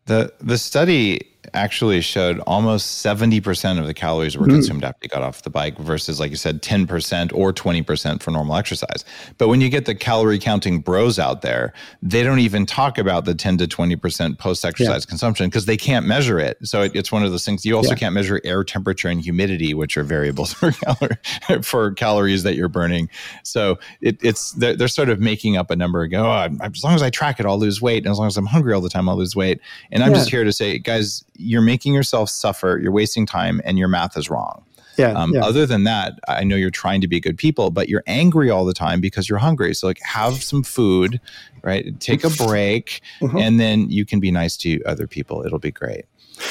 The 0.07 0.33
the 0.41 0.59
study 0.59 1.34
actually 1.53 2.01
showed 2.01 2.41
almost 2.41 3.05
70% 3.05 3.79
of 3.79 3.87
the 3.87 3.95
calories 3.95 4.37
were 4.37 4.47
mm. 4.47 4.53
consumed 4.53 4.85
after 4.85 5.01
you 5.03 5.09
got 5.09 5.23
off 5.23 5.43
the 5.43 5.51
bike 5.51 5.79
versus, 5.79 6.21
like 6.21 6.31
you 6.31 6.37
said, 6.37 6.63
10% 6.63 7.33
or 7.35 7.53
20% 7.53 8.23
for 8.23 8.31
normal 8.31 8.57
exercise. 8.57 9.05
But 9.39 9.49
when 9.49 9.61
you 9.61 9.69
get 9.69 9.85
the 9.85 9.95
calorie 9.95 10.39
counting 10.39 10.81
bros 10.81 11.19
out 11.19 11.43
there, 11.43 11.73
they 12.03 12.23
don't 12.23 12.39
even 12.39 12.67
talk 12.67 12.99
about 12.99 13.25
the 13.25 13.35
10 13.35 13.59
to 13.59 13.67
20% 13.67 14.39
post 14.39 14.65
exercise 14.65 15.05
yeah. 15.05 15.09
consumption 15.09 15.49
because 15.49 15.67
they 15.67 15.77
can't 15.77 16.07
measure 16.07 16.39
it. 16.39 16.57
So 16.63 16.83
it, 16.83 16.95
it's 16.95 17.13
one 17.13 17.25
of 17.25 17.31
those 17.31 17.45
things. 17.45 17.65
You 17.65 17.77
also 17.77 17.91
yeah. 17.91 17.97
can't 17.97 18.15
measure 18.15 18.41
air 18.45 18.65
temperature 18.65 19.09
and 19.09 19.21
humidity, 19.21 19.75
which 19.75 19.97
are 19.97 20.05
variables 20.05 20.53
for, 20.55 20.73
cal- 20.73 21.63
for 21.63 21.93
calories 21.93 22.43
that 22.45 22.55
you're 22.55 22.69
burning. 22.69 23.11
So 23.43 23.79
it, 24.01 24.19
it's 24.23 24.53
they're, 24.53 24.77
they're, 24.77 24.89
sort 24.95 25.09
of 25.09 25.19
making 25.19 25.57
up 25.57 25.73
a 25.73 25.77
number 25.77 26.03
and 26.03 26.13
go, 26.13 26.25
oh, 26.25 26.49
as 26.61 26.85
long 26.85 26.95
as 26.95 27.03
I 27.03 27.11
track 27.11 27.41
it, 27.41 27.47
I'll 27.47 27.59
lose 27.59 27.83
weight. 27.83 28.05
And 28.05 28.13
as 28.13 28.19
long 28.19 28.29
as 28.29 28.37
I'm 28.37 28.47
hungry 28.47 28.73
all 28.73 28.81
the 28.81 28.89
time, 28.89 29.09
I'll 29.09 29.17
lose 29.17 29.35
weight. 29.35 29.61
And 29.91 30.05
I'm 30.05 30.13
yeah. 30.13 30.19
just 30.19 30.31
here 30.31 30.45
to 30.45 30.53
say, 30.53 30.79
guys, 30.79 31.25
you're 31.37 31.63
making 31.63 31.95
yourself 31.95 32.31
suffer, 32.31 32.79
you're 32.83 32.93
wasting 32.93 33.27
time, 33.27 33.61
and 33.65 33.79
your 33.79 33.89
math 33.89 34.17
is 34.17 34.31
wrong. 34.31 34.65
Yeah, 34.97 35.13
um, 35.13 35.33
yeah, 35.35 35.45
Other 35.45 35.67
than 35.67 35.85
that, 35.85 36.21
I 36.29 36.45
know 36.45 36.57
you're 36.57 36.71
trying 36.71 37.01
to 37.01 37.09
be 37.09 37.19
good 37.19 37.37
people, 37.37 37.71
but 37.71 37.89
you're 37.89 38.05
angry 38.07 38.51
all 38.51 38.65
the 38.65 38.75
time 38.75 39.01
because 39.01 39.29
you're 39.29 39.39
hungry. 39.39 39.75
So 39.75 39.89
like, 39.89 40.01
have 40.03 40.43
some 40.43 40.63
food, 40.63 41.21
right? 41.63 41.99
Take 42.01 42.25
a 42.25 42.31
break, 42.31 43.01
mm-hmm. 43.21 43.37
and 43.37 43.59
then 43.59 43.91
you 43.91 44.05
can 44.05 44.21
be 44.21 44.31
nice 44.31 44.57
to 44.59 44.83
other 44.85 45.07
people. 45.07 45.45
It'll 45.45 45.59
be 45.59 45.73
great. 45.73 46.05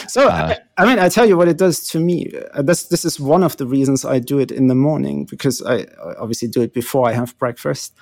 So 0.08 0.28
uh, 0.28 0.56
I, 0.78 0.84
I, 0.84 0.86
mean, 0.86 1.00
I 1.00 1.10
tell 1.10 1.26
you 1.26 1.38
what 1.38 1.48
it 1.48 1.58
does 1.58 1.88
to 1.90 2.00
me. 2.00 2.32
Uh, 2.54 2.62
this 2.62 2.86
this 2.86 3.04
is 3.04 3.20
one 3.20 3.44
of 3.44 3.58
the 3.58 3.66
reasons 3.66 4.06
I 4.06 4.20
do 4.20 4.40
it 4.40 4.52
in 4.52 4.68
the 4.68 4.76
morning 4.76 5.26
because 5.26 5.62
I, 5.62 5.86
obviously 6.18 6.48
do 6.48 6.62
it 6.62 6.74
before 6.74 7.10
I 7.10 7.14
have 7.14 7.38
breakfast. 7.38 7.94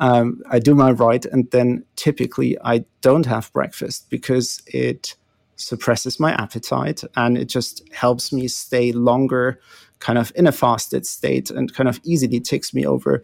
Um, 0.00 0.40
I 0.50 0.58
do 0.58 0.74
my 0.74 0.90
ride, 0.90 1.26
and 1.26 1.50
then 1.50 1.84
typically 1.96 2.56
I 2.64 2.84
don't 3.02 3.26
have 3.26 3.52
breakfast 3.52 4.08
because 4.10 4.62
it 4.66 5.16
suppresses 5.60 6.18
my 6.18 6.32
appetite 6.32 7.02
and 7.16 7.36
it 7.36 7.46
just 7.46 7.82
helps 7.92 8.32
me 8.32 8.48
stay 8.48 8.92
longer 8.92 9.60
kind 9.98 10.18
of 10.18 10.32
in 10.36 10.46
a 10.46 10.52
fasted 10.52 11.04
state 11.06 11.50
and 11.50 11.74
kind 11.74 11.88
of 11.88 12.00
easily 12.04 12.40
takes 12.40 12.72
me 12.72 12.86
over 12.86 13.22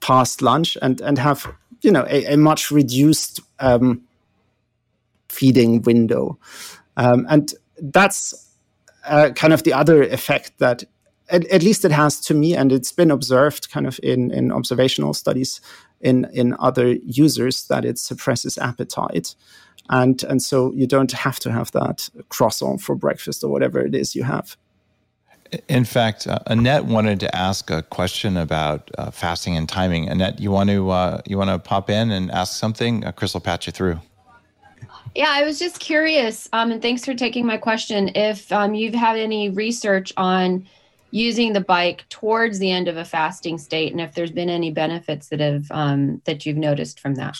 past 0.00 0.40
lunch 0.40 0.78
and 0.80 1.00
and 1.00 1.18
have 1.18 1.46
you 1.82 1.90
know 1.90 2.06
a, 2.08 2.34
a 2.34 2.36
much 2.36 2.70
reduced 2.70 3.40
um, 3.58 4.02
feeding 5.28 5.82
window. 5.82 6.38
Um, 6.96 7.26
and 7.30 7.54
that's 7.78 8.48
uh, 9.06 9.30
kind 9.34 9.52
of 9.52 9.62
the 9.62 9.72
other 9.72 10.02
effect 10.02 10.58
that 10.58 10.84
at, 11.30 11.46
at, 11.46 11.62
least 11.62 11.84
it 11.84 11.92
has 11.92 12.20
to 12.20 12.34
me 12.34 12.54
and 12.54 12.72
it's 12.72 12.92
been 12.92 13.10
observed 13.10 13.70
kind 13.70 13.86
of 13.86 13.98
in 14.02 14.30
in 14.32 14.52
observational 14.52 15.14
studies 15.14 15.60
in 16.00 16.26
in 16.32 16.56
other 16.58 16.92
users 17.04 17.68
that 17.68 17.84
it 17.84 17.98
suppresses 17.98 18.58
appetite 18.58 19.34
and 19.90 20.22
and 20.24 20.42
so 20.42 20.72
you 20.72 20.86
don't 20.86 21.12
have 21.12 21.38
to 21.38 21.52
have 21.52 21.70
that 21.72 22.08
croissant 22.30 22.80
for 22.80 22.94
breakfast 22.94 23.44
or 23.44 23.50
whatever 23.50 23.80
it 23.80 23.94
is 23.94 24.14
you 24.14 24.22
have 24.22 24.56
in 25.68 25.84
fact, 25.84 26.26
uh, 26.26 26.38
Annette 26.46 26.84
wanted 26.84 27.20
to 27.20 27.36
ask 27.36 27.70
a 27.70 27.82
question 27.82 28.36
about 28.36 28.90
uh, 28.98 29.10
fasting 29.10 29.56
and 29.56 29.68
timing. 29.68 30.08
Annette, 30.08 30.40
you 30.40 30.50
want 30.50 30.70
to 30.70 30.90
uh, 30.90 31.20
you 31.26 31.36
want 31.38 31.50
to 31.50 31.58
pop 31.58 31.90
in 31.90 32.10
and 32.10 32.30
ask 32.30 32.58
something? 32.58 33.04
Uh, 33.04 33.12
Chris 33.12 33.34
will 33.34 33.40
patch 33.40 33.66
you 33.66 33.72
through. 33.72 34.00
Yeah, 35.14 35.28
I 35.28 35.42
was 35.42 35.58
just 35.58 35.80
curious, 35.80 36.48
um, 36.52 36.70
and 36.70 36.80
thanks 36.80 37.04
for 37.04 37.14
taking 37.14 37.44
my 37.44 37.56
question. 37.56 38.10
If 38.14 38.52
um, 38.52 38.74
you've 38.74 38.94
had 38.94 39.16
any 39.16 39.50
research 39.50 40.12
on 40.16 40.66
using 41.10 41.52
the 41.52 41.60
bike 41.60 42.08
towards 42.08 42.60
the 42.60 42.70
end 42.70 42.86
of 42.86 42.96
a 42.96 43.04
fasting 43.04 43.58
state, 43.58 43.90
and 43.90 44.00
if 44.00 44.14
there's 44.14 44.30
been 44.30 44.48
any 44.48 44.70
benefits 44.70 45.28
that 45.30 45.40
have 45.40 45.66
um, 45.72 46.22
that 46.26 46.46
you've 46.46 46.56
noticed 46.56 47.00
from 47.00 47.16
that. 47.16 47.36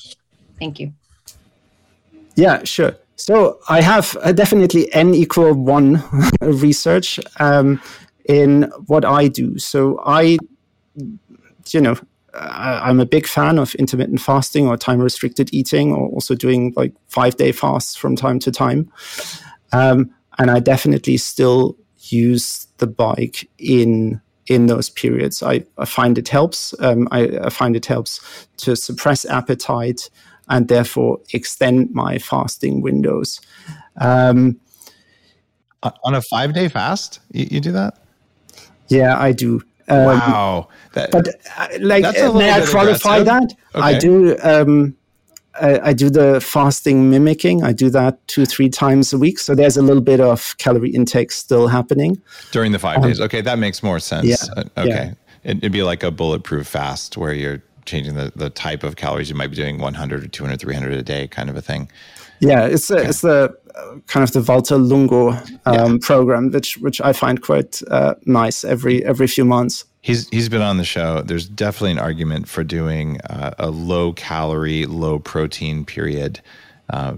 Thank 0.59 0.81
you. 0.81 0.93
Yeah, 2.37 2.65
sure. 2.65 2.97
So 3.17 3.59
I 3.69 3.83
have 3.83 4.17
uh, 4.23 4.33
definitely 4.33 4.93
n 4.95 5.15
equal 5.15 5.53
one 5.53 6.03
research 6.41 7.21
um, 7.39 7.81
in 8.25 8.63
what 8.87 9.05
I 9.05 9.29
do. 9.29 9.59
So 9.59 10.01
I, 10.07 10.39
you 11.69 11.81
know, 11.81 11.97
I'm 12.35 13.01
a 13.01 13.07
big 13.07 13.27
fan 13.27 13.59
of 13.59 13.75
intermittent 13.75 14.21
fasting 14.21 14.69
or 14.69 14.77
time 14.77 15.01
restricted 15.01 15.53
eating, 15.53 15.93
or 15.93 16.09
also 16.09 16.35
doing 16.35 16.73
like 16.77 16.95
five 17.09 17.37
day 17.37 17.53
fasts 17.53 17.97
from 17.97 18.17
time 18.17 18.39
to 18.41 18.51
time. 18.51 18.91
Um, 19.73 20.11
and 20.39 20.51
I 20.51 20.61
definitely 20.61 21.17
still 21.17 21.77
use 21.99 22.67
the 22.79 22.87
bike 22.87 23.49
in 23.59 24.21
in 24.47 24.67
those 24.67 24.91
periods. 24.91 25.43
I, 25.43 25.65
I 25.79 25.85
find 25.85 26.19
it 26.19 26.29
helps. 26.29 26.75
Um, 26.81 27.07
I, 27.13 27.39
I, 27.39 27.51
find 27.51 27.77
it 27.77 27.87
helps 27.87 28.49
to 28.57 28.75
suppress 28.75 29.25
appetite 29.25 30.11
and 30.51 30.69
therefore 30.69 31.19
extend 31.33 31.91
my 31.93 32.19
fasting 32.19 32.83
windows. 32.83 33.41
Um, 33.97 34.61
On 36.05 36.15
a 36.15 36.21
five 36.21 36.53
day 36.53 36.69
fast, 36.69 37.21
you, 37.33 37.47
you 37.51 37.61
do 37.61 37.73
that? 37.73 37.97
Yeah, 38.89 39.19
I 39.19 39.33
do. 39.33 39.63
Um, 39.89 40.05
wow. 40.05 40.69
That, 40.93 41.11
but 41.11 41.29
uh, 41.57 41.69
like, 41.81 42.03
may 42.03 42.51
I 42.51 42.67
qualify 42.67 43.19
aggressive. 43.19 43.27
that? 43.27 43.55
Okay. 43.75 43.87
I 43.87 43.99
do. 43.99 44.37
Um, 44.43 44.97
I, 45.61 45.91
I, 45.91 45.93
do 45.93 46.11
the 46.11 46.41
fasting 46.41 47.11
mimicking. 47.11 47.65
I 47.65 47.73
do 47.73 47.91
that 47.91 48.27
two, 48.29 48.47
three 48.47 48.69
times 48.69 49.13
a 49.13 49.19
week. 49.19 49.39
So 49.39 49.55
there's 49.55 49.77
a 49.77 49.83
little 49.83 50.03
bit 50.03 50.21
of 50.21 50.57
calorie 50.59 50.91
intake 50.91 51.33
still 51.33 51.67
happening 51.67 52.21
during 52.53 52.73
the 52.73 52.79
five 52.79 52.99
um, 52.99 53.03
days. 53.03 53.21
Okay, 53.21 53.41
that 53.41 53.59
makes 53.59 53.83
more 53.83 53.99
sense. 53.99 54.27
Yeah, 54.27 54.37
uh, 54.57 54.65
okay, 54.79 55.15
yeah. 55.45 55.51
it'd 55.51 55.73
be 55.73 55.83
like 55.83 56.03
a 56.03 56.11
bulletproof 56.11 56.69
fast 56.69 57.17
where 57.17 57.35
you're 57.35 57.63
changing 57.91 58.15
the, 58.15 58.33
the 58.37 58.51
type 58.51 58.83
of 58.83 58.97
calories 58.97 59.29
you 59.29 59.35
might 59.35 59.49
be 59.49 59.57
doing 59.57 59.79
100 59.79 60.25
or 60.25 60.29
200 60.29 60.61
300 60.61 60.93
a 60.93 61.03
day 61.03 61.29
kind 61.29 61.51
of 61.51 61.57
a 61.57 61.63
thing 61.63 61.91
yeah 62.41 62.67
it's 62.67 62.91
okay. 62.91 63.07
it's 63.07 63.21
the 63.21 63.55
uh, 63.75 63.97
kind 64.07 64.25
of 64.25 64.33
the 64.33 64.41
Valter 64.41 64.79
Longo 64.79 65.31
um, 65.31 65.43
yeah. 65.67 65.97
program 66.01 66.51
which 66.51 66.79
which 66.79 67.01
i 67.01 67.13
find 67.13 67.43
quite 67.43 67.83
uh, 67.91 68.15
nice 68.25 68.65
every 68.65 69.05
every 69.05 69.27
few 69.27 69.45
months 69.45 69.85
He's 70.03 70.29
he's 70.31 70.49
been 70.49 70.63
on 70.63 70.79
the 70.79 70.85
show. 70.85 71.21
There's 71.21 71.47
definitely 71.47 71.91
an 71.91 71.99
argument 71.99 72.49
for 72.49 72.65
doing 72.65 73.21
uh, 73.29 73.53
a 73.59 73.69
low 73.69 74.15
calorie, 74.15 74.87
low 74.87 75.19
protein 75.19 75.85
period 75.85 76.41
uh, 76.89 77.17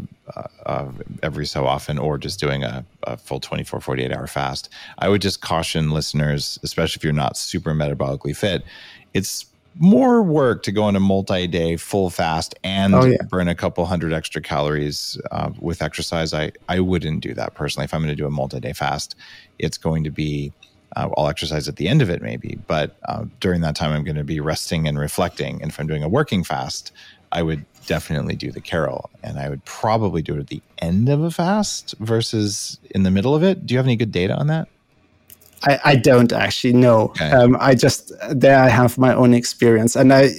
uh, 0.67 0.89
every 1.23 1.47
so 1.47 1.65
often, 1.65 1.97
or 1.99 2.19
just 2.19 2.41
doing 2.41 2.65
a, 2.65 2.85
a, 3.05 3.17
full 3.17 3.41
24, 3.41 3.81
48 3.81 4.13
hour 4.13 4.27
fast. 4.27 4.69
I 4.99 5.09
would 5.09 5.23
just 5.23 5.41
caution 5.41 5.91
listeners, 5.91 6.59
especially 6.63 6.99
if 6.99 7.05
you're 7.05 7.13
not 7.13 7.37
super 7.37 7.73
metabolically 7.73 8.37
fit, 8.37 8.65
it's 9.15 9.47
more 9.75 10.23
work 10.23 10.63
to 10.65 10.73
go 10.73 10.85
on 10.85 10.97
a 10.97 11.01
multi-day 11.01 11.77
full 11.77 12.11
fast 12.11 12.55
and 12.63 12.95
oh, 12.95 13.05
yeah. 13.05 13.17
burn 13.29 13.49
a 13.49 13.55
couple 13.55 13.85
hundred 13.87 14.13
extra 14.13 14.43
calories 14.43 15.21
uh, 15.31 15.51
with 15.61 15.83
exercise. 15.83 16.35
I 16.35 16.53
I 16.69 16.81
wouldn't 16.81 17.21
do 17.21 17.35
that 17.35 17.55
personally. 17.55 17.85
If 17.85 17.95
I'm 17.95 18.01
going 18.01 18.11
to 18.11 18.17
do 18.17 18.27
a 18.27 18.31
multi-day 18.31 18.73
fast, 18.73 19.15
it's 19.59 19.79
going 19.79 20.05
to 20.05 20.11
be 20.11 20.53
uh, 20.97 21.09
I'll 21.17 21.29
exercise 21.29 21.69
at 21.69 21.77
the 21.77 21.89
end 21.89 22.03
of 22.03 22.11
it, 22.11 22.23
maybe, 22.23 22.59
but 22.67 22.97
uh, 23.07 23.25
during 23.41 23.63
that 23.63 23.75
time, 23.75 23.93
I'm 23.93 24.05
going 24.05 24.17
to 24.17 24.25
be 24.25 24.41
resting 24.41 24.87
and 24.87 24.99
reflecting. 24.99 25.63
And 25.63 25.71
if 25.71 25.81
I'm 25.81 25.87
doing 25.87 26.03
a 26.03 26.09
working 26.09 26.45
fast, 26.45 26.93
I 27.33 27.43
would 27.43 27.65
definitely 27.87 28.37
do 28.37 28.53
the 28.53 28.61
carol, 28.61 29.11
and 29.23 29.39
I 29.39 29.49
would 29.49 29.65
probably 29.65 30.23
do 30.23 30.35
it 30.35 30.41
at 30.41 30.49
the 30.49 30.61
end 30.79 31.09
of 31.09 31.23
a 31.23 31.31
fast 31.31 31.95
versus 31.99 32.79
in 32.91 33.05
the 33.05 33.11
middle 33.11 33.35
of 33.35 33.43
it. 33.43 33.67
Do 33.67 33.73
you 33.73 33.79
have 33.79 33.87
any 33.87 33.97
good 33.97 34.13
data 34.13 34.37
on 34.37 34.49
that? 34.49 34.69
I, 35.65 35.81
I 35.85 35.97
don't 35.97 36.33
actually 36.33 36.73
know. 36.73 37.11
Okay. 37.11 37.31
Um, 37.31 37.57
I 37.61 37.75
just 37.75 38.13
there 38.31 38.59
I 38.59 38.69
have 38.69 38.99
my 38.99 39.15
own 39.15 39.35
experience, 39.35 39.97
and 39.97 40.13
I 40.13 40.31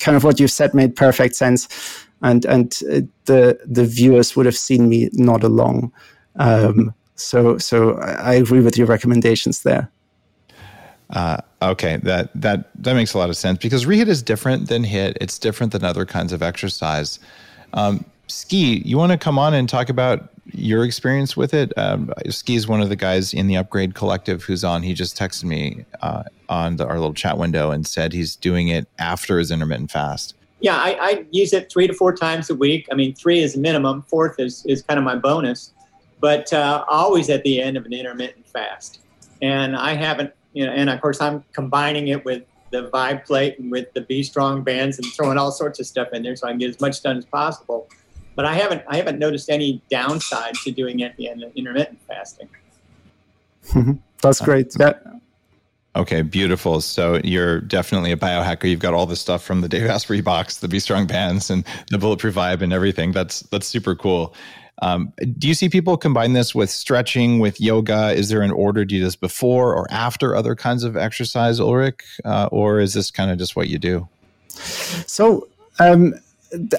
kind 0.00 0.16
of 0.16 0.24
what 0.24 0.40
you 0.40 0.48
said 0.48 0.74
made 0.74 0.96
perfect 0.96 1.36
sense, 1.36 1.68
and 2.22 2.44
and 2.44 2.74
uh, 2.90 3.00
the 3.26 3.58
the 3.64 3.84
viewers 3.84 4.36
would 4.36 4.46
have 4.46 4.56
seen 4.56 4.88
me 4.88 5.08
nod 5.12 5.44
along. 5.44 5.92
Um, 6.36 6.94
so 7.16 7.58
so 7.58 7.98
I 7.98 8.34
agree 8.34 8.60
with 8.60 8.76
your 8.76 8.86
recommendations 8.86 9.62
there. 9.62 9.90
Uh, 11.10 11.36
okay, 11.62 11.98
that 11.98 12.30
that 12.34 12.70
that 12.82 12.94
makes 12.94 13.14
a 13.14 13.18
lot 13.18 13.30
of 13.30 13.36
sense 13.36 13.58
because 13.58 13.86
REHIT 13.86 14.08
is 14.08 14.22
different 14.22 14.68
than 14.68 14.84
HIIT. 14.84 15.16
It's 15.20 15.38
different 15.38 15.72
than 15.72 15.84
other 15.84 16.04
kinds 16.04 16.32
of 16.32 16.42
exercise. 16.42 17.18
Um, 17.74 18.04
ski, 18.26 18.82
you 18.84 18.96
want 18.96 19.12
to 19.12 19.18
come 19.18 19.38
on 19.38 19.54
and 19.54 19.68
talk 19.68 19.88
about 19.88 20.30
your 20.54 20.84
experience 20.84 21.36
with 21.36 21.54
it? 21.54 21.72
Um, 21.76 22.12
ski 22.28 22.54
is 22.54 22.68
one 22.68 22.80
of 22.80 22.88
the 22.88 22.96
guys 22.96 23.34
in 23.34 23.46
the 23.46 23.56
Upgrade 23.56 23.94
Collective 23.94 24.42
who's 24.42 24.64
on. 24.64 24.82
He 24.82 24.94
just 24.94 25.16
texted 25.16 25.44
me 25.44 25.84
uh, 26.02 26.24
on 26.48 26.76
the, 26.76 26.86
our 26.86 26.94
little 26.94 27.14
chat 27.14 27.38
window 27.38 27.70
and 27.70 27.86
said 27.86 28.12
he's 28.12 28.36
doing 28.36 28.68
it 28.68 28.86
after 28.98 29.38
his 29.38 29.50
intermittent 29.50 29.90
fast. 29.90 30.34
Yeah, 30.60 30.76
I, 30.76 30.96
I 31.00 31.26
use 31.30 31.52
it 31.52 31.70
three 31.70 31.86
to 31.86 31.92
four 31.92 32.14
times 32.14 32.48
a 32.48 32.54
week. 32.54 32.86
I 32.90 32.94
mean, 32.94 33.14
three 33.14 33.40
is 33.40 33.56
minimum. 33.56 34.02
Fourth 34.02 34.38
is 34.38 34.64
is 34.66 34.82
kind 34.82 34.98
of 34.98 35.04
my 35.04 35.16
bonus, 35.16 35.72
but 36.20 36.52
uh, 36.52 36.84
always 36.88 37.28
at 37.28 37.42
the 37.42 37.60
end 37.60 37.76
of 37.76 37.84
an 37.84 37.92
intermittent 37.92 38.46
fast. 38.48 39.00
And 39.42 39.76
I 39.76 39.94
haven't 39.94 40.32
you 40.54 40.64
know, 40.64 40.72
and 40.72 40.88
of 40.88 41.00
course 41.00 41.20
I'm 41.20 41.44
combining 41.52 42.08
it 42.08 42.24
with 42.24 42.44
the 42.70 42.88
Vibe 42.88 43.26
plate 43.26 43.58
and 43.58 43.70
with 43.70 43.92
the 43.92 44.00
B 44.00 44.22
Strong 44.22 44.62
bands 44.62 44.98
and 44.98 45.06
throwing 45.12 45.36
all 45.36 45.52
sorts 45.52 45.78
of 45.80 45.86
stuff 45.86 46.08
in 46.12 46.22
there 46.22 46.34
so 46.34 46.48
I 46.48 46.50
can 46.50 46.58
get 46.58 46.70
as 46.70 46.80
much 46.80 47.02
done 47.02 47.18
as 47.18 47.26
possible. 47.26 47.88
But 48.34 48.44
I 48.44 48.54
haven't 48.54 48.82
I 48.88 48.96
haven't 48.96 49.18
noticed 49.18 49.50
any 49.50 49.82
downside 49.90 50.54
to 50.64 50.70
doing 50.70 51.00
it 51.00 51.16
the 51.16 51.28
intermittent 51.54 52.00
fasting. 52.06 52.48
That's 54.22 54.40
great. 54.40 54.70
That 54.72 55.14
Okay, 55.96 56.22
beautiful. 56.22 56.80
So 56.80 57.20
you're 57.22 57.60
definitely 57.60 58.10
a 58.10 58.16
biohacker. 58.16 58.68
You've 58.68 58.80
got 58.80 58.94
all 58.94 59.06
the 59.06 59.14
stuff 59.14 59.44
from 59.44 59.60
the 59.60 59.68
Dave 59.68 59.86
Asprey 59.88 60.20
box, 60.20 60.58
the 60.58 60.66
B 60.66 60.80
Strong 60.80 61.06
bands, 61.06 61.50
and 61.50 61.64
the 61.90 61.98
Bulletproof 61.98 62.34
Vibe, 62.34 62.62
and 62.62 62.72
everything. 62.72 63.12
That's 63.12 63.40
that's 63.42 63.66
super 63.66 63.94
cool. 63.94 64.34
Um, 64.82 65.12
do 65.38 65.46
you 65.46 65.54
see 65.54 65.68
people 65.68 65.96
combine 65.96 66.32
this 66.32 66.52
with 66.52 66.68
stretching, 66.68 67.38
with 67.38 67.60
yoga? 67.60 68.12
Is 68.12 68.28
there 68.28 68.42
an 68.42 68.50
order? 68.50 68.84
Do 68.84 68.96
you 68.96 69.02
do 69.02 69.04
this 69.04 69.14
before 69.14 69.72
or 69.72 69.86
after 69.92 70.34
other 70.34 70.56
kinds 70.56 70.82
of 70.82 70.96
exercise, 70.96 71.60
Ulrich? 71.60 72.02
Uh, 72.24 72.48
or 72.50 72.80
is 72.80 72.92
this 72.92 73.12
kind 73.12 73.30
of 73.30 73.38
just 73.38 73.54
what 73.54 73.68
you 73.68 73.78
do? 73.78 74.08
So, 74.48 75.46
um, 75.78 76.14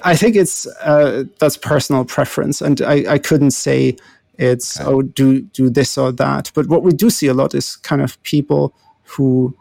I 0.04 0.16
think 0.16 0.36
it's 0.36 0.66
uh, 0.82 1.24
that's 1.38 1.56
personal 1.56 2.04
preference, 2.04 2.60
and 2.60 2.80
I, 2.82 3.14
I 3.14 3.18
couldn't 3.18 3.52
say 3.52 3.96
it's 4.38 4.80
okay. 4.80 4.90
oh 4.90 5.02
do 5.02 5.42
do 5.42 5.70
this 5.70 5.98
or 5.98 6.12
that. 6.12 6.50
But 6.54 6.68
what 6.68 6.82
we 6.82 6.92
do 6.92 7.10
see 7.10 7.26
a 7.26 7.34
lot 7.34 7.54
is 7.54 7.76
kind 7.76 8.02
of 8.02 8.22
people 8.22 8.74
who, 9.04 9.56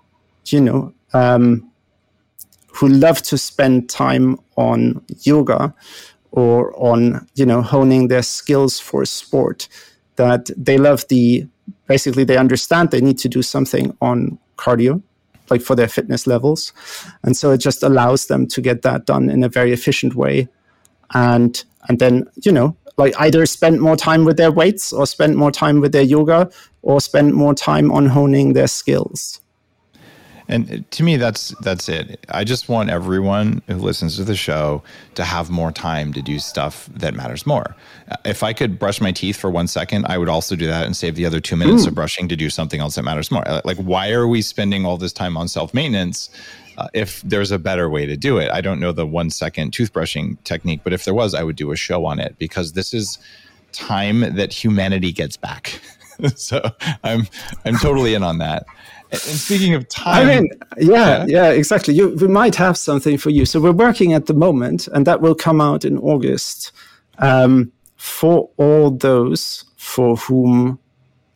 you 0.47 0.61
know, 0.61 0.93
um, 1.13 1.69
who 2.67 2.87
love 2.87 3.21
to 3.23 3.37
spend 3.37 3.89
time 3.89 4.39
on 4.57 5.01
yoga, 5.21 5.73
or 6.31 6.73
on 6.77 7.27
you 7.35 7.45
know 7.45 7.61
honing 7.61 8.07
their 8.09 8.23
skills 8.23 8.79
for 8.79 9.05
sport 9.05 9.67
that 10.17 10.49
they 10.57 10.77
love 10.77 11.07
the 11.07 11.47
basically 11.87 12.23
they 12.23 12.37
understand 12.37 12.91
they 12.91 13.01
need 13.01 13.17
to 13.17 13.29
do 13.29 13.41
something 13.41 13.95
on 14.01 14.37
cardio 14.57 15.01
like 15.49 15.61
for 15.61 15.75
their 15.75 15.87
fitness 15.87 16.27
levels. 16.27 16.73
And 17.23 17.35
so 17.35 17.51
it 17.51 17.59
just 17.59 17.83
allows 17.83 18.27
them 18.27 18.47
to 18.47 18.61
get 18.61 18.81
that 18.81 19.05
done 19.05 19.29
in 19.29 19.43
a 19.43 19.49
very 19.49 19.71
efficient 19.73 20.15
way. 20.15 20.47
And 21.13 21.63
and 21.87 21.99
then 21.99 22.25
you 22.43 22.51
know 22.51 22.75
like 22.97 23.13
either 23.19 23.45
spend 23.45 23.81
more 23.81 23.95
time 23.95 24.25
with 24.25 24.37
their 24.37 24.51
weights 24.51 24.93
or 24.93 25.05
spend 25.05 25.35
more 25.35 25.51
time 25.51 25.81
with 25.81 25.91
their 25.91 26.01
yoga 26.01 26.49
or 26.81 27.01
spend 27.01 27.33
more 27.33 27.53
time 27.53 27.91
on 27.91 28.05
honing 28.05 28.53
their 28.53 28.67
skills 28.67 29.41
And 30.47 30.89
to 30.91 31.03
me, 31.03 31.17
that's 31.17 31.55
that's 31.61 31.89
it. 31.89 32.25
I 32.29 32.43
just 32.43 32.69
want 32.69 32.89
everyone 32.89 33.61
who 33.67 33.75
listens 33.75 34.17
to 34.17 34.23
the 34.23 34.35
show 34.35 34.83
to 35.15 35.23
have 35.23 35.49
more 35.49 35.71
time 35.71 36.13
to 36.13 36.21
do 36.21 36.39
stuff 36.39 36.87
that 36.93 37.13
matters 37.13 37.45
more. 37.45 37.75
If 38.23 38.43
I 38.43 38.53
could 38.53 38.77
brush 38.77 39.01
my 39.01 39.11
teeth 39.11 39.37
for 39.37 39.49
one 39.49 39.67
second, 39.67 40.05
I 40.07 40.17
would 40.17 40.29
also 40.29 40.55
do 40.55 40.67
that 40.67 40.85
and 40.85 40.95
save 40.95 41.15
the 41.15 41.25
other 41.25 41.39
two 41.39 41.55
minutes 41.55 41.85
Ooh. 41.85 41.89
of 41.89 41.95
brushing 41.95 42.27
to 42.29 42.35
do 42.35 42.49
something 42.49 42.79
else 42.79 42.95
that 42.95 43.03
matters 43.03 43.31
more. 43.31 43.43
Like, 43.63 43.77
why 43.77 44.11
are 44.11 44.27
we 44.27 44.41
spending 44.41 44.85
all 44.85 44.97
this 44.97 45.13
time 45.13 45.35
on 45.35 45.47
self 45.47 45.73
maintenance? 45.73 46.29
Uh, 46.77 46.87
if 46.93 47.21
there's 47.21 47.51
a 47.51 47.59
better 47.59 47.89
way 47.89 48.05
to 48.05 48.17
do 48.17 48.37
it, 48.37 48.51
I 48.51 48.59
don't 48.59 48.81
know 48.81 48.91
the 48.91 49.07
one 49.07 49.29
second 49.29 49.71
toothbrushing 49.71 50.37
technique, 50.43 50.81
but 50.83 50.91
if 50.91 51.05
there 51.05 51.13
was, 51.13 51.33
I 51.33 51.41
would 51.41 51.55
do 51.55 51.71
a 51.71 51.75
show 51.75 52.05
on 52.05 52.19
it 52.19 52.35
because 52.37 52.73
this 52.73 52.93
is 52.93 53.17
time 53.71 54.35
that 54.35 54.51
humanity 54.51 55.11
gets 55.11 55.37
back. 55.37 55.79
so 56.35 56.61
I'm 57.03 57.27
I'm 57.65 57.77
totally 57.77 58.13
in 58.13 58.23
on 58.23 58.39
that. 58.39 58.65
And 59.27 59.37
speaking 59.37 59.73
of 59.73 59.87
time, 59.89 60.27
I 60.27 60.35
mean, 60.35 60.49
yeah, 60.77 61.25
yeah, 61.27 61.49
exactly. 61.49 61.93
You, 61.93 62.09
we 62.15 62.27
might 62.27 62.55
have 62.55 62.77
something 62.77 63.17
for 63.17 63.29
you. 63.29 63.45
So 63.45 63.59
we're 63.59 63.71
working 63.71 64.13
at 64.13 64.25
the 64.25 64.33
moment, 64.33 64.87
and 64.87 65.05
that 65.07 65.21
will 65.21 65.35
come 65.35 65.61
out 65.61 65.85
in 65.85 65.97
August 65.99 66.71
um, 67.19 67.71
for 67.95 68.49
all 68.57 68.91
those 68.91 69.65
for 69.77 70.15
whom 70.15 70.79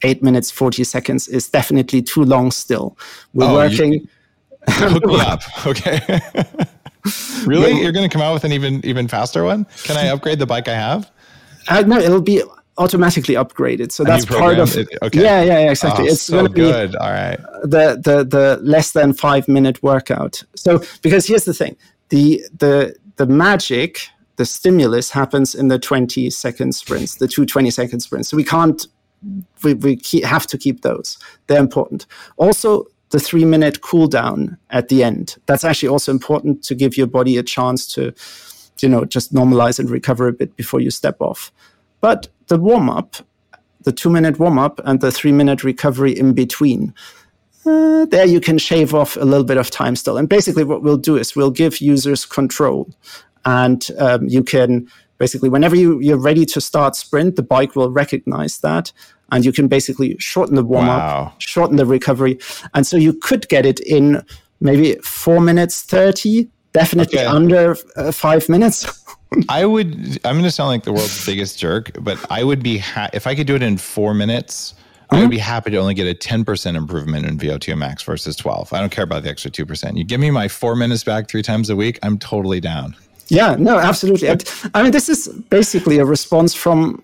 eight 0.04 0.24
minutes 0.24 0.52
forty 0.52 0.84
seconds 0.84 1.28
is 1.28 1.50
definitely 1.50 2.02
too 2.02 2.24
long. 2.24 2.52
Still, 2.52 2.98
we're 3.34 3.50
oh, 3.50 3.56
working. 3.56 3.94
You, 3.94 4.08
hook 4.70 5.06
me 5.06 5.20
up, 5.22 5.42
okay? 5.66 6.00
really, 7.46 7.82
you're 7.82 7.92
going 7.92 8.08
to 8.08 8.14
come 8.14 8.22
out 8.22 8.34
with 8.34 8.44
an 8.44 8.52
even 8.52 8.86
even 8.86 9.08
faster 9.08 9.44
one? 9.44 9.66
Can 9.84 9.98
I 9.98 10.08
upgrade 10.08 10.40
the 10.40 10.46
bike 10.46 10.68
I 10.68 10.76
have? 10.76 11.12
Uh, 11.68 11.82
no, 11.82 11.98
it'll 11.98 12.22
be 12.22 12.44
automatically 12.80 13.36
upgraded. 13.36 13.92
So 13.92 14.04
that's 14.04 14.26
part 14.26 14.58
of 14.58 14.76
it. 14.76 14.88
Okay. 15.04 15.22
Yeah, 15.22 15.44
yeah, 15.44 15.60
yeah 15.60 15.72
exactly. 15.72 16.06
Oh, 16.06 16.12
it's 16.12 16.22
so 16.24 16.34
going 16.34 16.46
to 16.46 16.52
be 16.52 16.62
good. 16.62 16.96
All 16.96 17.12
right. 17.12 17.40
The 17.64 18.02
the 18.04 18.24
the 18.24 18.60
less 18.64 18.92
than 18.92 19.14
five 19.14 19.48
minute 19.48 19.84
workout. 19.84 20.42
So 20.56 20.82
because 21.02 21.28
here's 21.28 21.46
the 21.46 21.54
thing, 21.54 21.76
the 22.10 22.42
the 22.58 22.96
the 23.18 23.28
magic, 23.28 24.00
the 24.38 24.46
stimulus 24.46 25.12
happens 25.12 25.54
in 25.54 25.68
the 25.68 25.78
20 25.78 26.30
second 26.30 26.74
sprints, 26.74 27.16
the 27.16 27.28
two 27.28 27.46
20 27.46 27.70
second 27.70 28.00
sprints. 28.00 28.30
So 28.30 28.38
we 28.38 28.46
can't 28.46 28.88
we, 29.64 29.74
we 29.74 29.96
keep, 29.98 30.24
have 30.24 30.48
to 30.48 30.58
keep 30.58 30.82
those. 30.82 31.18
They're 31.48 31.60
important. 31.60 32.06
Also, 32.38 32.86
the 33.10 33.20
three 33.20 33.46
minute 33.46 33.82
cool 33.82 34.08
down 34.08 34.58
at 34.70 34.90
the 34.90 35.04
end. 35.04 35.36
That's 35.46 35.64
actually 35.64 35.90
also 35.90 36.12
important 36.12 36.64
to 36.64 36.76
give 36.76 36.96
your 36.96 37.08
body 37.08 37.38
a 37.38 37.44
chance 37.44 37.88
to, 37.94 38.14
you 38.82 38.90
know, 38.90 39.04
just 39.04 39.34
normalize 39.34 39.80
and 39.80 39.90
recover 39.90 40.28
a 40.28 40.34
bit 40.34 40.56
before 40.56 40.80
you 40.80 40.92
step 40.92 41.18
off. 41.20 41.52
But 42.02 42.28
the 42.48 42.58
warm 42.58 42.90
up, 42.90 43.16
the 43.84 43.92
two 43.92 44.10
minute 44.10 44.40
warm 44.40 44.60
up, 44.60 44.80
and 44.86 45.02
the 45.02 45.12
three 45.12 45.32
minute 45.32 45.64
recovery 45.64 46.18
in 46.18 46.34
between. 46.34 46.94
Uh, 47.66 48.06
there 48.06 48.26
you 48.26 48.40
can 48.40 48.58
shave 48.58 48.94
off 48.94 49.16
a 49.18 49.26
little 49.26 49.44
bit 49.44 49.58
of 49.58 49.70
time 49.70 49.96
still. 49.96 50.18
And 50.18 50.30
basically, 50.30 50.64
what 50.64 50.82
we'll 50.82 50.98
do 50.98 51.18
is 51.18 51.36
we'll 51.36 51.52
give 51.52 51.82
users 51.82 52.26
control. 52.26 52.90
And 53.46 53.86
um, 54.00 54.28
you 54.28 54.44
can 54.44 54.88
basically, 55.18 55.50
whenever 55.50 55.76
you, 55.76 56.00
you're 56.00 56.18
ready 56.18 56.46
to 56.46 56.62
start 56.62 56.96
sprint, 56.96 57.36
the 57.36 57.44
bike 57.44 57.76
will 57.76 57.92
recognize 57.92 58.60
that. 58.60 58.92
And 59.32 59.46
you 59.46 59.52
can 59.52 59.68
basically 59.68 60.16
shorten 60.18 60.56
the 60.56 60.64
warm 60.64 60.90
up, 60.90 61.00
wow. 61.00 61.34
shorten 61.38 61.76
the 61.76 61.86
recovery. 61.86 62.40
And 62.74 62.88
so 62.88 62.98
you 62.98 63.14
could 63.14 63.48
get 63.48 63.66
it 63.66 63.80
in 63.82 64.24
maybe 64.60 64.96
four 65.04 65.40
minutes 65.40 65.84
30, 65.84 66.50
definitely 66.74 67.20
okay. 67.20 67.28
under 67.28 67.76
uh, 67.96 68.12
five 68.12 68.50
minutes. 68.50 69.06
I 69.48 69.66
would. 69.66 70.20
I'm 70.26 70.36
going 70.36 70.44
to 70.44 70.52
sound 70.52 70.70
like 70.70 70.84
the 70.84 70.94
world's 70.94 71.26
biggest 71.26 71.60
jerk, 71.60 71.92
but 72.02 72.20
I 72.32 72.44
would 72.44 72.64
be 72.64 72.80
ha- 72.80 73.10
if 73.14 73.28
I 73.28 73.36
could 73.36 73.48
do 73.48 73.56
it 73.56 73.62
in 73.62 73.78
four 73.78 74.14
minutes. 74.14 74.74
Mm-hmm. 74.74 75.16
I 75.16 75.22
would 75.22 75.32
be 75.32 75.40
happy 75.40 75.72
to 75.72 75.78
only 75.78 75.96
get 75.96 76.06
a 76.06 76.14
10% 76.14 76.76
improvement 76.76 77.26
in 77.26 77.36
VO2 77.40 77.76
max 77.76 78.04
versus 78.04 78.36
12. 78.36 78.72
I 78.74 78.80
don't 78.80 78.92
care 78.92 79.04
about 79.04 79.24
the 79.24 79.30
extra 79.30 79.50
2%. 79.50 79.98
You 79.98 80.04
give 80.04 80.20
me 80.20 80.30
my 80.30 80.48
four 80.48 80.76
minutes 80.76 81.04
back 81.04 81.28
three 81.28 81.42
times 81.42 81.72
a 81.72 81.76
week, 81.76 81.98
I'm 82.04 82.20
totally 82.20 82.60
down. 82.60 82.96
Yeah, 83.28 83.56
no, 83.58 83.80
absolutely. 83.80 84.30
I 84.30 84.84
mean, 84.84 84.92
this 84.92 85.10
is 85.10 85.28
basically 85.50 85.98
a 85.98 86.06
response 86.06 86.54
from, 86.54 87.04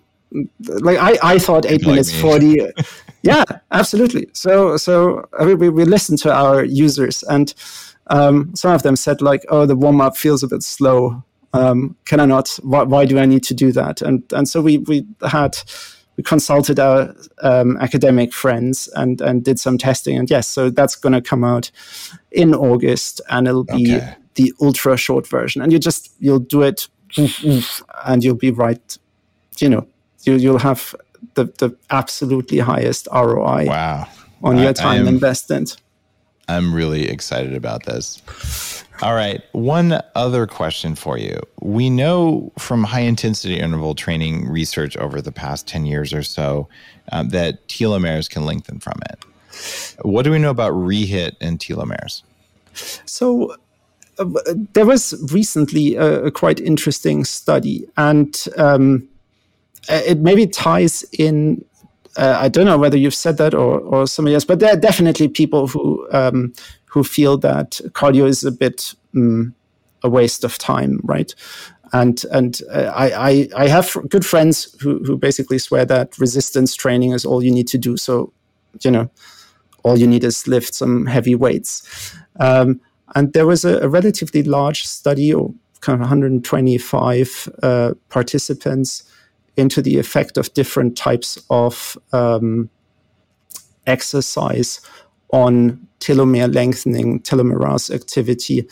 like, 0.60 1.00
I, 1.00 1.18
I 1.24 1.40
thought 1.40 1.66
eight 1.66 1.84
minutes 1.84 2.14
me. 2.14 2.22
40. 2.22 2.72
yeah, 3.24 3.44
absolutely. 3.72 4.30
So, 4.34 4.78
so 4.78 5.28
I 5.40 5.46
mean, 5.46 5.58
we, 5.58 5.70
we 5.70 5.84
listened 5.84 6.20
to 6.20 6.32
our 6.32 6.64
users, 6.64 7.24
and 7.24 7.56
um, 8.08 8.56
some 8.56 8.72
of 8.72 8.84
them 8.84 8.96
said, 8.96 9.24
like, 9.24 9.44
oh, 9.50 9.66
the 9.66 9.76
warm 9.76 10.00
up 10.00 10.16
feels 10.16 10.44
a 10.44 10.48
bit 10.48 10.62
slow 10.62 11.24
um, 11.56 11.96
can 12.06 12.20
I 12.20 12.26
not? 12.26 12.50
Why, 12.64 12.84
why, 12.84 13.06
do 13.06 13.18
I 13.18 13.26
need 13.26 13.44
to 13.44 13.54
do 13.54 13.72
that? 13.72 14.02
And 14.02 14.24
and 14.34 14.48
so 14.48 14.62
we 14.62 14.80
we 14.80 15.06
had 15.28 15.58
we 16.18 16.24
consulted 16.24 16.80
our 16.80 17.16
um, 17.42 17.78
academic 17.78 18.34
friends 18.34 18.90
and 18.96 19.22
and 19.22 19.44
did 19.44 19.60
some 19.60 19.78
testing. 19.78 20.18
And 20.18 20.30
yes, 20.30 20.48
so 20.48 20.70
that's 20.70 20.96
going 20.96 21.14
to 21.14 21.22
come 21.22 21.44
out 21.44 21.72
in 22.32 22.54
August, 22.54 23.22
and 23.30 23.48
it'll 23.48 23.64
be 23.64 23.96
okay. 23.96 24.16
the 24.36 24.54
ultra 24.62 24.98
short 24.98 25.28
version. 25.28 25.62
And 25.62 25.72
you 25.72 25.80
just 25.80 26.12
you'll 26.20 26.40
do 26.40 26.62
it, 26.62 26.88
and 28.06 28.24
you'll 28.24 28.36
be 28.36 28.52
right. 28.52 28.98
You 29.60 29.70
know, 29.70 29.88
you 30.24 30.36
you'll 30.36 30.60
have 30.60 30.94
the 31.36 31.46
the 31.46 31.76
absolutely 31.90 32.60
highest 32.60 33.08
ROI. 33.14 33.68
Wow. 33.68 34.08
On 34.44 34.58
your 34.58 34.74
time 34.74 35.08
invested. 35.08 35.72
I'm 36.48 36.76
really 36.76 37.10
excited 37.10 37.56
about 37.56 37.86
this. 37.86 38.22
All 39.02 39.14
right. 39.14 39.44
One 39.52 40.02
other 40.16 40.48
question 40.48 40.96
for 40.96 41.18
you. 41.18 41.42
We 41.62 41.90
know 41.90 42.52
from 42.58 42.84
high 42.84 43.02
intensity 43.02 43.60
interval 43.60 43.94
training 43.94 44.48
research 44.50 44.96
over 44.98 45.22
the 45.22 45.34
past 45.34 45.68
10 45.68 45.86
years 45.86 46.14
or 46.14 46.24
so 46.24 46.70
um, 47.12 47.30
that 47.30 47.68
telomeres 47.68 48.30
can 48.30 48.46
lengthen 48.46 48.80
from 48.80 49.00
it. 49.10 49.26
What 50.02 50.24
do 50.24 50.32
we 50.32 50.40
know 50.40 50.50
about 50.50 50.74
REHIT 50.74 51.36
and 51.42 51.60
telomeres? 51.60 52.24
So, 53.06 53.56
uh, 54.18 54.26
there 54.74 54.86
was 54.86 55.14
recently 55.34 55.96
a, 55.96 56.26
a, 56.26 56.32
quite 56.32 56.60
interesting 56.60 57.26
study, 57.26 57.86
and 57.98 58.46
um, 58.58 59.08
it 59.90 60.20
maybe 60.20 60.48
ties 60.48 61.04
in. 61.14 61.64
Uh, 62.18 62.38
I 62.40 62.48
don't 62.48 62.66
know 62.66 62.78
whether 62.78 62.98
you've 62.98 63.16
said 63.16 63.38
that 63.38 63.54
or, 63.54 63.80
or 63.80 64.08
somebody 64.08 64.36
else, 64.36 64.46
but 64.46 64.60
there 64.60 64.72
are 64.72 64.78
definitely 64.78 65.28
people 65.28 65.68
who 65.68 66.08
um, 66.14 66.54
who 66.96 67.04
feel 67.04 67.38
that 67.38 67.82
cardio 67.92 68.26
is 68.26 68.46
a 68.46 68.52
bit 68.52 68.96
um, 69.14 69.54
a 70.02 70.10
waste 70.10 70.46
of 70.46 70.58
time, 70.58 71.02
right? 71.04 71.36
And 71.92 72.24
and 72.32 72.62
uh, 72.72 72.92
I, 72.96 73.30
I, 73.30 73.50
I 73.66 73.68
have 73.68 73.98
good 74.08 74.26
friends 74.26 74.74
who 74.80 75.04
who 75.04 75.18
basically 75.18 75.60
swear 75.60 75.86
that 75.86 76.18
resistance 76.18 76.74
training 76.74 77.12
is 77.12 77.26
all 77.26 77.44
you 77.44 77.52
need 77.52 77.68
to 77.68 77.78
do. 77.78 77.98
So, 77.98 78.32
you 78.82 78.92
know, 78.92 79.10
all 79.84 79.98
you 79.98 80.08
need 80.08 80.24
is 80.24 80.48
lift 80.48 80.74
some 80.74 81.06
heavy 81.06 81.36
weights. 81.36 82.16
Um, 82.40 82.80
and 83.14 83.34
there 83.34 83.46
was 83.46 83.66
a, 83.66 83.80
a, 83.80 83.90
relatively 83.90 84.44
large 84.44 84.84
study, 84.84 85.34
or 85.34 85.54
kind 85.82 85.96
of 85.96 86.00
125 86.00 87.50
uh, 87.62 87.94
participants, 88.08 89.04
into 89.58 89.82
the 89.82 90.00
effect 90.00 90.38
of 90.38 90.54
different 90.54 90.98
types 90.98 91.38
of 91.50 91.98
um, 92.14 92.70
exercise 93.86 94.80
on 95.36 95.78
telomere 96.00 96.54
lengthening, 96.54 97.20
telomerase 97.20 97.94
activity. 97.94 98.66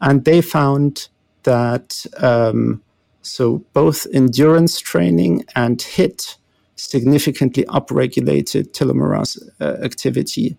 And 0.00 0.24
they 0.24 0.40
found 0.40 1.08
that 1.44 2.04
um, 2.18 2.82
so 3.22 3.64
both 3.72 4.06
endurance 4.12 4.80
training 4.80 5.44
and 5.54 5.78
HIIT 5.78 6.36
significantly 6.74 7.64
upregulated 7.64 8.72
telomerase 8.72 9.38
uh, 9.60 9.76
activity, 9.84 10.56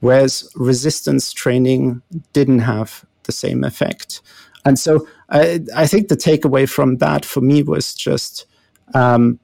whereas 0.00 0.50
resistance 0.54 1.32
training 1.32 2.02
didn't 2.32 2.58
have 2.58 3.04
the 3.22 3.32
same 3.32 3.64
effect. 3.64 4.20
And 4.66 4.78
so 4.78 5.06
I, 5.30 5.60
I 5.74 5.86
think 5.86 6.08
the 6.08 6.16
takeaway 6.16 6.68
from 6.68 6.98
that 6.98 7.24
for 7.24 7.40
me 7.40 7.62
was 7.62 7.94
just 7.94 8.46
um, 8.94 9.38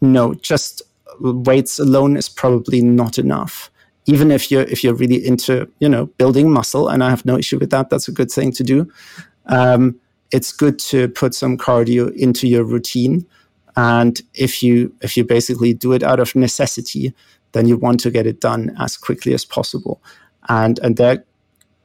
no, 0.00 0.34
just 0.34 0.80
weights 1.20 1.78
alone 1.78 2.16
is 2.16 2.28
probably 2.28 2.80
not 2.80 3.18
enough 3.18 3.70
even 4.08 4.30
if 4.30 4.50
you're 4.50 4.62
if 4.62 4.82
you're 4.82 4.94
really 4.94 5.24
into 5.24 5.70
you 5.80 5.88
know 5.88 6.06
building 6.18 6.50
muscle, 6.50 6.88
and 6.88 7.04
I 7.04 7.10
have 7.10 7.24
no 7.24 7.36
issue 7.36 7.58
with 7.58 7.70
that. 7.70 7.90
That's 7.90 8.08
a 8.08 8.12
good 8.12 8.30
thing 8.32 8.52
to 8.52 8.64
do. 8.64 8.90
Um, 9.46 10.00
it's 10.32 10.50
good 10.50 10.78
to 10.90 11.08
put 11.08 11.34
some 11.34 11.56
cardio 11.58 12.10
into 12.16 12.48
your 12.48 12.64
routine, 12.64 13.26
and 13.76 14.20
if 14.34 14.62
you 14.62 14.94
if 15.02 15.16
you 15.16 15.24
basically 15.24 15.74
do 15.74 15.92
it 15.92 16.02
out 16.02 16.20
of 16.20 16.34
necessity, 16.34 17.14
then 17.52 17.68
you 17.68 17.76
want 17.76 18.00
to 18.00 18.10
get 18.10 18.26
it 18.26 18.40
done 18.40 18.74
as 18.78 18.96
quickly 18.96 19.34
as 19.34 19.44
possible. 19.44 20.02
And 20.48 20.78
and 20.78 20.96
that 20.96 21.26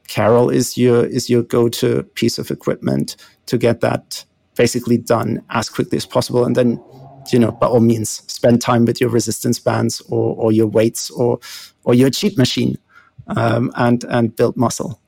Carol 0.08 0.48
is 0.48 0.78
your 0.78 1.04
is 1.04 1.28
your 1.28 1.42
go 1.42 1.68
to 1.68 2.04
piece 2.14 2.38
of 2.38 2.50
equipment 2.50 3.16
to 3.46 3.58
get 3.58 3.82
that 3.82 4.24
basically 4.56 4.96
done 4.96 5.42
as 5.50 5.68
quickly 5.68 5.96
as 5.96 6.06
possible, 6.06 6.46
and 6.46 6.56
then 6.56 6.82
you 7.32 7.38
know, 7.38 7.50
by 7.52 7.66
all 7.66 7.80
means, 7.80 8.10
spend 8.32 8.60
time 8.60 8.84
with 8.84 9.00
your 9.00 9.10
resistance 9.10 9.58
bands 9.58 10.00
or, 10.08 10.34
or 10.36 10.52
your 10.52 10.66
weights 10.66 11.10
or 11.10 11.38
or 11.84 11.94
your 11.94 12.10
cheat 12.10 12.36
machine, 12.38 12.76
um, 13.36 13.72
and 13.76 14.04
and 14.04 14.34
build 14.34 14.56
muscle. 14.56 15.00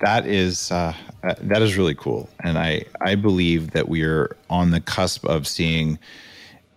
That 0.00 0.26
is 0.26 0.70
uh, 0.70 0.94
that 1.22 1.62
is 1.62 1.76
really 1.76 1.94
cool, 1.94 2.28
and 2.42 2.58
I 2.58 2.84
I 3.00 3.14
believe 3.14 3.72
that 3.72 3.88
we 3.88 4.02
are 4.02 4.36
on 4.48 4.70
the 4.70 4.80
cusp 4.80 5.24
of 5.26 5.46
seeing 5.46 5.98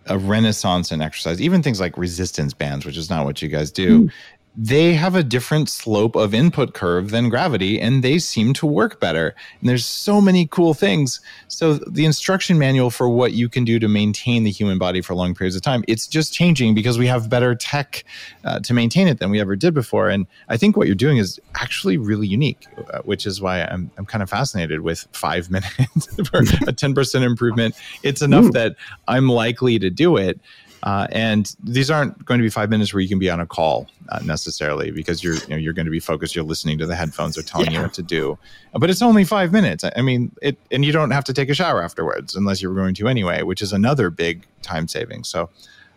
a 0.06 0.18
renaissance 0.18 0.92
in 0.92 1.00
exercise. 1.00 1.40
Even 1.40 1.62
things 1.62 1.80
like 1.80 1.96
resistance 1.96 2.52
bands, 2.52 2.84
which 2.84 2.96
is 2.96 3.08
not 3.08 3.24
what 3.24 3.40
you 3.40 3.48
guys 3.48 3.70
do. 3.70 4.04
Mm. 4.04 4.12
They 4.56 4.94
have 4.94 5.16
a 5.16 5.22
different 5.22 5.68
slope 5.68 6.14
of 6.14 6.32
input 6.32 6.74
curve 6.74 7.10
than 7.10 7.28
gravity 7.28 7.80
and 7.80 8.04
they 8.04 8.18
seem 8.18 8.52
to 8.54 8.66
work 8.66 9.00
better. 9.00 9.34
And 9.60 9.68
there's 9.68 9.84
so 9.84 10.20
many 10.20 10.46
cool 10.46 10.74
things. 10.74 11.20
So 11.48 11.74
the 11.74 12.04
instruction 12.04 12.56
manual 12.56 12.90
for 12.90 13.08
what 13.08 13.32
you 13.32 13.48
can 13.48 13.64
do 13.64 13.80
to 13.80 13.88
maintain 13.88 14.44
the 14.44 14.52
human 14.52 14.78
body 14.78 15.00
for 15.00 15.14
long 15.14 15.34
periods 15.34 15.56
of 15.56 15.62
time, 15.62 15.82
it's 15.88 16.06
just 16.06 16.32
changing 16.32 16.74
because 16.74 16.98
we 16.98 17.08
have 17.08 17.28
better 17.28 17.56
tech 17.56 18.04
uh, 18.44 18.60
to 18.60 18.72
maintain 18.72 19.08
it 19.08 19.18
than 19.18 19.30
we 19.30 19.40
ever 19.40 19.56
did 19.56 19.74
before. 19.74 20.08
And 20.08 20.26
I 20.48 20.56
think 20.56 20.76
what 20.76 20.86
you're 20.86 20.94
doing 20.94 21.16
is 21.16 21.40
actually 21.56 21.96
really 21.96 22.28
unique, 22.28 22.66
uh, 22.92 23.00
which 23.00 23.26
is 23.26 23.40
why 23.40 23.62
I'm, 23.62 23.90
I'm 23.98 24.06
kind 24.06 24.22
of 24.22 24.30
fascinated 24.30 24.82
with 24.82 25.08
five 25.12 25.50
minutes 25.50 26.14
for 26.28 26.38
a 26.38 26.72
10% 26.72 27.22
improvement. 27.22 27.74
It's 28.04 28.22
enough 28.22 28.46
Ooh. 28.46 28.52
that 28.52 28.76
I'm 29.08 29.28
likely 29.28 29.80
to 29.80 29.90
do 29.90 30.16
it. 30.16 30.38
Uh, 30.84 31.06
and 31.12 31.56
these 31.64 31.90
aren't 31.90 32.22
going 32.26 32.38
to 32.38 32.42
be 32.42 32.50
five 32.50 32.68
minutes 32.68 32.92
where 32.92 33.00
you 33.00 33.08
can 33.08 33.18
be 33.18 33.30
on 33.30 33.40
a 33.40 33.46
call 33.46 33.88
uh, 34.10 34.20
necessarily 34.22 34.90
because 34.90 35.24
you're 35.24 35.36
you 35.36 35.48
know, 35.48 35.56
you're 35.56 35.72
going 35.72 35.86
to 35.86 35.90
be 35.90 35.98
focused. 35.98 36.34
You're 36.36 36.44
listening 36.44 36.76
to 36.78 36.86
the 36.86 36.94
headphones. 36.94 37.36
They're 37.36 37.42
telling 37.42 37.70
yeah. 37.70 37.78
you 37.78 37.82
what 37.82 37.94
to 37.94 38.02
do, 38.02 38.38
but 38.74 38.90
it's 38.90 39.00
only 39.00 39.24
five 39.24 39.50
minutes. 39.50 39.82
I 39.96 40.02
mean, 40.02 40.30
it 40.42 40.58
and 40.70 40.84
you 40.84 40.92
don't 40.92 41.10
have 41.10 41.24
to 41.24 41.32
take 41.32 41.48
a 41.48 41.54
shower 41.54 41.82
afterwards 41.82 42.36
unless 42.36 42.60
you're 42.60 42.74
going 42.74 42.94
to 42.96 43.08
anyway, 43.08 43.42
which 43.42 43.62
is 43.62 43.72
another 43.72 44.10
big 44.10 44.46
time 44.60 44.86
saving. 44.86 45.24
So, 45.24 45.48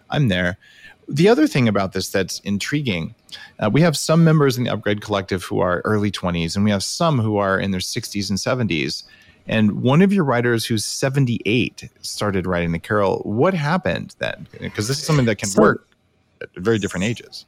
I'm 0.09 0.29
there. 0.29 0.57
The 1.09 1.27
other 1.27 1.47
thing 1.47 1.67
about 1.67 1.91
this 1.91 2.09
that's 2.09 2.39
intriguing, 2.39 3.13
uh, 3.59 3.69
we 3.71 3.81
have 3.81 3.97
some 3.97 4.23
members 4.23 4.57
in 4.57 4.63
the 4.63 4.69
Upgrade 4.69 5.01
Collective 5.01 5.43
who 5.43 5.59
are 5.59 5.81
early 5.83 6.11
20s, 6.11 6.55
and 6.55 6.63
we 6.63 6.71
have 6.71 6.83
some 6.83 7.19
who 7.19 7.37
are 7.37 7.59
in 7.59 7.71
their 7.71 7.79
60s 7.79 8.29
and 8.29 8.69
70s. 8.69 9.03
And 9.47 9.81
one 9.81 10.01
of 10.01 10.11
your 10.11 10.23
writers 10.23 10.65
who's 10.65 10.83
78 10.83 11.89
started 12.01 12.45
writing 12.45 12.71
the 12.71 12.79
carol. 12.79 13.21
What 13.23 13.53
happened 13.53 14.15
then? 14.19 14.47
Because 14.59 14.87
this 14.87 14.99
is 14.99 15.05
something 15.05 15.25
that 15.25 15.37
can 15.37 15.49
so, 15.49 15.61
work 15.61 15.87
at 16.41 16.49
very 16.55 16.79
different 16.79 17.05
ages. 17.05 17.45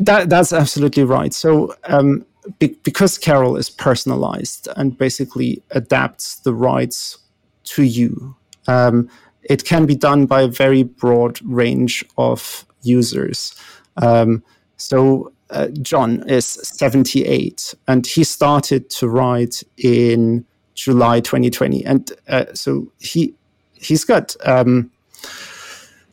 That, 0.00 0.30
that's 0.30 0.52
absolutely 0.52 1.04
right. 1.04 1.34
So, 1.34 1.74
um, 1.84 2.24
be, 2.58 2.68
because 2.82 3.18
carol 3.18 3.56
is 3.56 3.70
personalized 3.70 4.68
and 4.76 4.96
basically 4.96 5.62
adapts 5.70 6.36
the 6.36 6.54
rights 6.54 7.18
to 7.64 7.82
you, 7.82 8.34
um, 8.66 9.08
it 9.42 9.64
can 9.64 9.86
be 9.86 9.94
done 9.94 10.26
by 10.26 10.42
a 10.42 10.48
very 10.48 10.82
broad 10.82 11.40
range 11.42 12.04
of 12.16 12.64
users. 12.82 13.54
Um, 13.98 14.42
so, 14.76 15.32
uh, 15.50 15.68
John 15.82 16.28
is 16.28 16.46
78 16.46 17.74
and 17.86 18.06
he 18.06 18.24
started 18.24 18.88
to 18.90 19.08
write 19.08 19.62
in 19.76 20.44
July 20.74 21.20
2020. 21.20 21.84
And 21.84 22.12
uh, 22.28 22.46
so 22.54 22.90
he 22.98 23.34
he's 23.74 24.04
got 24.04 24.34
um, 24.44 24.90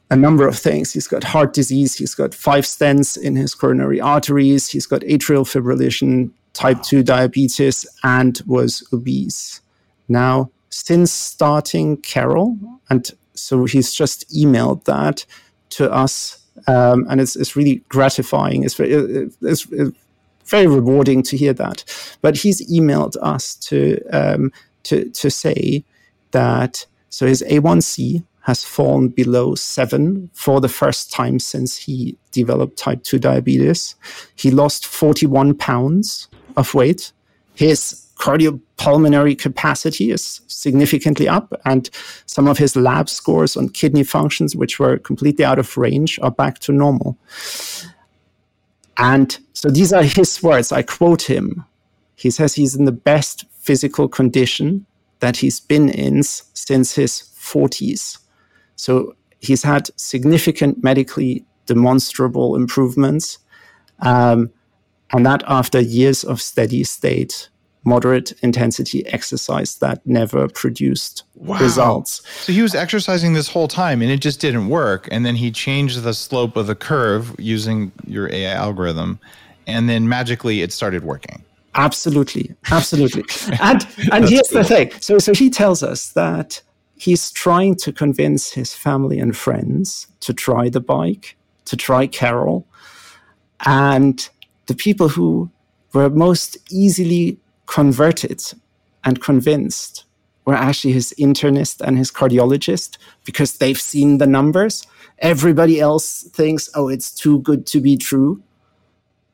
a 0.09 0.15
number 0.15 0.47
of 0.47 0.57
things. 0.57 0.91
He's 0.91 1.07
got 1.07 1.23
heart 1.23 1.53
disease. 1.53 1.95
He's 1.95 2.13
got 2.13 2.33
five 2.35 2.65
stents 2.65 3.17
in 3.17 3.35
his 3.35 3.55
coronary 3.55 3.99
arteries. 3.99 4.67
He's 4.67 4.85
got 4.85 5.01
atrial 5.01 5.45
fibrillation, 5.45 6.31
type 6.53 6.81
2 6.83 7.01
diabetes, 7.01 7.87
and 8.03 8.39
was 8.45 8.87
obese. 8.91 9.61
Now, 10.09 10.51
since 10.69 11.11
starting 11.11 11.97
Carol, 11.97 12.57
and 12.89 13.09
so 13.33 13.63
he's 13.65 13.93
just 13.93 14.29
emailed 14.29 14.83
that 14.83 15.25
to 15.71 15.91
us. 15.91 16.37
Um, 16.67 17.07
and 17.09 17.21
it's, 17.21 17.35
it's 17.37 17.55
really 17.55 17.81
gratifying. 17.87 18.63
It's, 18.63 18.77
it's, 18.79 19.37
it's, 19.41 19.97
very 20.45 20.67
rewarding 20.67 21.23
to 21.23 21.37
hear 21.37 21.53
that. 21.53 21.83
But 22.21 22.37
he's 22.37 22.67
emailed 22.71 23.15
us 23.21 23.55
to 23.55 23.99
um, 24.11 24.51
to 24.83 25.09
to 25.09 25.29
say 25.29 25.83
that 26.31 26.85
so 27.09 27.27
his 27.27 27.43
A1C 27.43 28.23
has 28.41 28.63
fallen 28.63 29.09
below 29.09 29.53
seven 29.55 30.29
for 30.33 30.59
the 30.59 30.69
first 30.69 31.11
time 31.11 31.39
since 31.39 31.77
he 31.77 32.17
developed 32.31 32.77
type 32.77 33.03
2 33.03 33.19
diabetes. 33.19 33.95
He 34.35 34.49
lost 34.49 34.87
41 34.87 35.55
pounds 35.55 36.27
of 36.57 36.73
weight. 36.73 37.11
His 37.53 38.07
cardiopulmonary 38.15 39.37
capacity 39.37 40.11
is 40.11 40.41
significantly 40.47 41.27
up, 41.27 41.53
and 41.65 41.89
some 42.25 42.47
of 42.47 42.57
his 42.57 42.75
lab 42.75 43.09
scores 43.09 43.57
on 43.57 43.69
kidney 43.69 44.03
functions, 44.03 44.55
which 44.55 44.79
were 44.79 44.97
completely 44.97 45.45
out 45.45 45.59
of 45.59 45.77
range, 45.77 46.19
are 46.21 46.31
back 46.31 46.59
to 46.59 46.71
normal. 46.71 47.17
And 49.01 49.37
so 49.53 49.69
these 49.69 49.91
are 49.91 50.03
his 50.03 50.41
words. 50.43 50.71
I 50.71 50.83
quote 50.83 51.23
him. 51.23 51.65
He 52.15 52.29
says 52.29 52.53
he's 52.53 52.75
in 52.75 52.85
the 52.85 52.91
best 52.91 53.45
physical 53.51 54.07
condition 54.07 54.85
that 55.19 55.37
he's 55.37 55.59
been 55.59 55.89
in 55.89 56.21
since 56.21 56.93
his 56.93 57.23
40s. 57.35 58.19
So 58.75 59.15
he's 59.39 59.63
had 59.63 59.89
significant 59.99 60.83
medically 60.83 61.43
demonstrable 61.65 62.55
improvements. 62.55 63.39
Um, 64.01 64.51
and 65.11 65.25
that 65.25 65.43
after 65.47 65.79
years 65.79 66.23
of 66.23 66.39
steady 66.39 66.83
state 66.83 67.49
moderate 67.83 68.31
intensity 68.43 69.05
exercise 69.07 69.75
that 69.75 70.05
never 70.05 70.47
produced 70.47 71.23
wow. 71.35 71.59
results. 71.59 72.21
So 72.41 72.53
he 72.53 72.61
was 72.61 72.75
exercising 72.75 73.33
this 73.33 73.47
whole 73.47 73.67
time 73.67 74.01
and 74.01 74.11
it 74.11 74.19
just 74.19 74.39
didn't 74.39 74.69
work. 74.69 75.07
And 75.11 75.25
then 75.25 75.35
he 75.35 75.51
changed 75.51 76.03
the 76.03 76.13
slope 76.13 76.55
of 76.55 76.67
the 76.67 76.75
curve 76.75 77.35
using 77.39 77.91
your 78.05 78.31
AI 78.31 78.53
algorithm. 78.53 79.19
And 79.67 79.89
then 79.89 80.07
magically 80.07 80.61
it 80.61 80.71
started 80.71 81.03
working. 81.03 81.43
Absolutely. 81.75 82.53
Absolutely. 82.69 83.23
and 83.61 83.87
and 84.11 84.27
here's 84.27 84.49
cool. 84.49 84.61
the 84.61 84.63
thing. 84.63 84.91
So 84.99 85.17
so 85.19 85.33
he 85.33 85.49
tells 85.49 85.81
us 85.81 86.11
that 86.11 86.61
he's 86.97 87.31
trying 87.31 87.75
to 87.75 87.91
convince 87.91 88.51
his 88.51 88.75
family 88.75 89.19
and 89.19 89.35
friends 89.35 90.07
to 90.19 90.33
try 90.33 90.69
the 90.69 90.81
bike, 90.81 91.35
to 91.65 91.75
try 91.75 92.07
Carol. 92.07 92.67
And 93.65 94.27
the 94.67 94.75
people 94.75 95.07
who 95.07 95.49
were 95.93 96.09
most 96.09 96.57
easily 96.69 97.37
converted 97.71 98.43
and 99.05 99.21
convinced 99.21 100.03
were 100.45 100.53
actually 100.53 100.91
his 100.91 101.13
internist 101.17 101.79
and 101.79 101.97
his 101.97 102.11
cardiologist 102.11 102.97
because 103.23 103.57
they've 103.57 103.79
seen 103.79 104.17
the 104.17 104.27
numbers. 104.27 104.85
Everybody 105.19 105.79
else 105.79 106.23
thinks, 106.33 106.69
oh, 106.75 106.89
it's 106.89 107.11
too 107.11 107.39
good 107.39 107.65
to 107.67 107.79
be 107.79 107.95
true. 107.95 108.43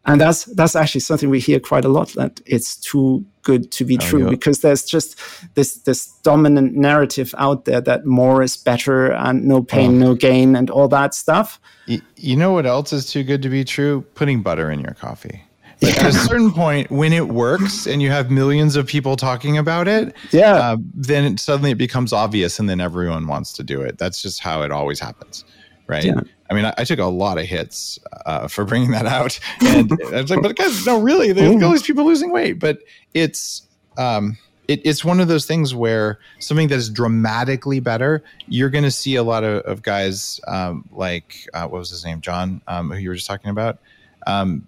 And 0.05 0.21
that's 0.21 0.45
that's 0.45 0.75
actually 0.75 1.01
something 1.01 1.29
we 1.29 1.39
hear 1.39 1.59
quite 1.59 1.83
a 1.83 1.89
lot 1.89 2.09
that 2.13 2.39
it's 2.45 2.77
too 2.77 3.25
good 3.41 3.71
to 3.71 3.83
be 3.83 3.97
oh, 3.97 4.05
true 4.05 4.23
yeah. 4.23 4.29
because 4.29 4.61
there's 4.61 4.85
just 4.85 5.19
this 5.55 5.79
this 5.79 6.07
dominant 6.23 6.75
narrative 6.75 7.33
out 7.37 7.65
there 7.65 7.81
that 7.81 8.05
more 8.05 8.43
is 8.43 8.55
better 8.55 9.11
and 9.11 9.45
no 9.45 9.61
pain, 9.63 10.01
oh. 10.01 10.07
no 10.07 10.15
gain, 10.15 10.55
and 10.55 10.69
all 10.69 10.87
that 10.87 11.13
stuff. 11.13 11.59
You, 11.87 12.01
you 12.15 12.37
know 12.37 12.51
what 12.53 12.65
else 12.65 12.93
is 12.93 13.11
too 13.11 13.23
good 13.23 13.41
to 13.41 13.49
be 13.49 13.65
true? 13.65 14.05
Putting 14.15 14.43
butter 14.43 14.71
in 14.71 14.79
your 14.79 14.93
coffee. 14.93 15.41
But 15.79 15.95
yeah. 15.95 16.03
at 16.03 16.09
a 16.09 16.13
certain 16.13 16.51
point, 16.51 16.89
when 16.89 17.13
it 17.13 17.27
works 17.27 17.85
and 17.85 18.01
you 18.01 18.09
have 18.09 18.31
millions 18.31 18.75
of 18.75 18.87
people 18.87 19.15
talking 19.15 19.57
about 19.57 19.87
it, 19.87 20.15
yeah, 20.31 20.55
uh, 20.55 20.77
then 20.93 21.33
it, 21.33 21.39
suddenly 21.39 21.71
it 21.71 21.77
becomes 21.77 22.13
obvious, 22.13 22.59
and 22.59 22.69
then 22.69 22.81
everyone 22.81 23.27
wants 23.27 23.53
to 23.53 23.63
do 23.63 23.81
it. 23.81 23.97
That's 23.97 24.21
just 24.21 24.39
how 24.39 24.63
it 24.63 24.71
always 24.71 24.99
happens, 24.99 25.45
right? 25.85 26.05
Yeah. 26.05 26.21
I 26.49 26.53
mean, 26.53 26.65
I, 26.65 26.73
I, 26.77 26.83
took 26.83 26.99
a 26.99 27.05
lot 27.05 27.37
of 27.37 27.45
hits 27.45 27.99
uh, 28.25 28.47
for 28.47 28.65
bringing 28.65 28.91
that 28.91 29.05
out, 29.05 29.39
and 29.61 29.91
I 30.13 30.21
was 30.21 30.31
like, 30.31 30.41
"But 30.41 30.55
guys, 30.55 30.85
no, 30.85 30.99
really, 30.99 31.31
there's 31.31 31.61
all 31.61 31.71
these 31.71 31.83
people 31.83 32.05
losing 32.05 32.31
weight." 32.31 32.59
But 32.59 32.79
it's 33.13 33.67
um, 33.97 34.37
it, 34.67 34.81
it's 34.83 35.03
one 35.05 35.19
of 35.19 35.27
those 35.27 35.45
things 35.45 35.73
where 35.73 36.19
something 36.39 36.67
that's 36.67 36.89
dramatically 36.89 37.79
better, 37.79 38.23
you're 38.47 38.69
going 38.69 38.83
to 38.83 38.91
see 38.91 39.15
a 39.15 39.23
lot 39.23 39.43
of, 39.43 39.61
of 39.63 39.81
guys 39.81 40.39
um, 40.47 40.87
like 40.91 41.47
uh, 41.53 41.67
what 41.67 41.79
was 41.79 41.89
his 41.89 42.03
name, 42.03 42.21
John, 42.21 42.61
um, 42.67 42.91
who 42.91 42.97
you 42.97 43.09
were 43.09 43.15
just 43.15 43.27
talking 43.27 43.49
about. 43.49 43.79
Um, 44.25 44.67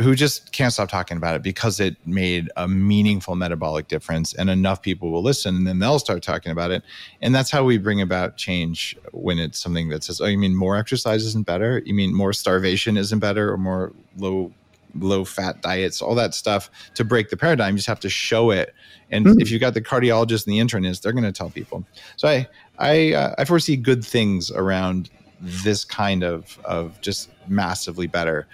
who 0.00 0.14
just 0.14 0.52
can't 0.52 0.72
stop 0.72 0.88
talking 0.88 1.16
about 1.16 1.34
it 1.34 1.42
because 1.42 1.80
it 1.80 1.96
made 2.06 2.50
a 2.56 2.66
meaningful 2.66 3.34
metabolic 3.34 3.88
difference 3.88 4.32
and 4.34 4.48
enough 4.48 4.82
people 4.82 5.10
will 5.10 5.22
listen 5.22 5.56
and 5.56 5.66
then 5.66 5.78
they'll 5.78 5.98
start 5.98 6.22
talking 6.22 6.52
about 6.52 6.70
it. 6.70 6.82
And 7.20 7.34
that's 7.34 7.50
how 7.50 7.64
we 7.64 7.78
bring 7.78 8.00
about 8.00 8.36
change 8.36 8.96
when 9.12 9.38
it's 9.38 9.58
something 9.58 9.88
that 9.90 10.04
says 10.04 10.20
oh 10.20 10.26
you 10.26 10.38
mean 10.38 10.54
more 10.54 10.76
exercise 10.76 11.24
isn't 11.24 11.46
better? 11.46 11.82
You 11.84 11.94
mean 11.94 12.14
more 12.14 12.32
starvation 12.32 12.96
isn't 12.96 13.18
better 13.18 13.52
or 13.52 13.56
more 13.56 13.92
low 14.16 14.52
low 14.96 15.24
fat 15.24 15.60
diets? 15.62 16.02
All 16.02 16.14
that 16.14 16.34
stuff 16.34 16.70
to 16.94 17.04
break 17.04 17.30
the 17.30 17.36
paradigm 17.36 17.74
you 17.74 17.78
just 17.78 17.88
have 17.88 18.00
to 18.00 18.10
show 18.10 18.50
it. 18.50 18.74
And 19.10 19.26
mm-hmm. 19.26 19.40
if 19.40 19.50
you've 19.50 19.60
got 19.60 19.74
the 19.74 19.82
cardiologist 19.82 20.46
and 20.46 20.54
the 20.54 20.60
internist 20.60 21.02
they're 21.02 21.12
going 21.12 21.24
to 21.24 21.32
tell 21.32 21.50
people. 21.50 21.84
So 22.16 22.28
i 22.28 22.48
i 22.78 23.12
uh, 23.12 23.34
i 23.38 23.44
foresee 23.44 23.76
good 23.76 24.04
things 24.04 24.50
around 24.50 25.10
this 25.40 25.84
kind 25.84 26.22
of 26.22 26.58
of 26.64 27.00
just 27.00 27.30
massively 27.48 28.06
better 28.06 28.46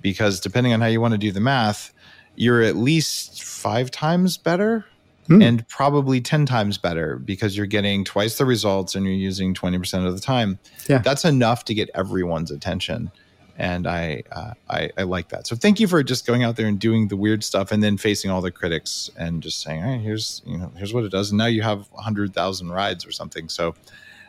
because 0.00 0.40
depending 0.40 0.72
on 0.72 0.80
how 0.80 0.86
you 0.86 1.00
want 1.00 1.12
to 1.12 1.18
do 1.18 1.32
the 1.32 1.40
math, 1.40 1.92
you're 2.34 2.62
at 2.62 2.76
least 2.76 3.42
five 3.42 3.90
times 3.90 4.36
better 4.36 4.84
hmm. 5.26 5.42
and 5.42 5.66
probably 5.68 6.20
10 6.20 6.46
times 6.46 6.78
better 6.78 7.16
because 7.16 7.56
you're 7.56 7.66
getting 7.66 8.04
twice 8.04 8.38
the 8.38 8.44
results 8.44 8.94
and 8.94 9.04
you're 9.04 9.14
using 9.14 9.54
20% 9.54 10.06
of 10.06 10.14
the 10.14 10.20
time. 10.20 10.58
Yeah. 10.88 10.98
That's 10.98 11.24
enough 11.24 11.64
to 11.66 11.74
get 11.74 11.90
everyone's 11.94 12.50
attention. 12.50 13.10
And 13.58 13.86
I, 13.86 14.22
uh, 14.32 14.54
I, 14.68 14.90
I 14.96 15.02
like 15.02 15.28
that. 15.28 15.46
So 15.46 15.54
thank 15.54 15.78
you 15.78 15.86
for 15.86 16.02
just 16.02 16.26
going 16.26 16.42
out 16.42 16.56
there 16.56 16.66
and 16.66 16.78
doing 16.78 17.08
the 17.08 17.16
weird 17.16 17.44
stuff 17.44 17.70
and 17.70 17.82
then 17.82 17.98
facing 17.98 18.30
all 18.30 18.40
the 18.40 18.50
critics 18.50 19.10
and 19.16 19.42
just 19.42 19.60
saying, 19.60 19.82
hey, 19.82 19.98
here's 19.98 20.40
you 20.46 20.56
know 20.56 20.72
here's 20.76 20.94
what 20.94 21.04
it 21.04 21.12
does. 21.12 21.30
And 21.30 21.38
now 21.38 21.46
you 21.46 21.60
have 21.60 21.86
hundred 21.94 22.32
thousand 22.32 22.72
rides 22.72 23.06
or 23.06 23.12
something. 23.12 23.50
So 23.50 23.74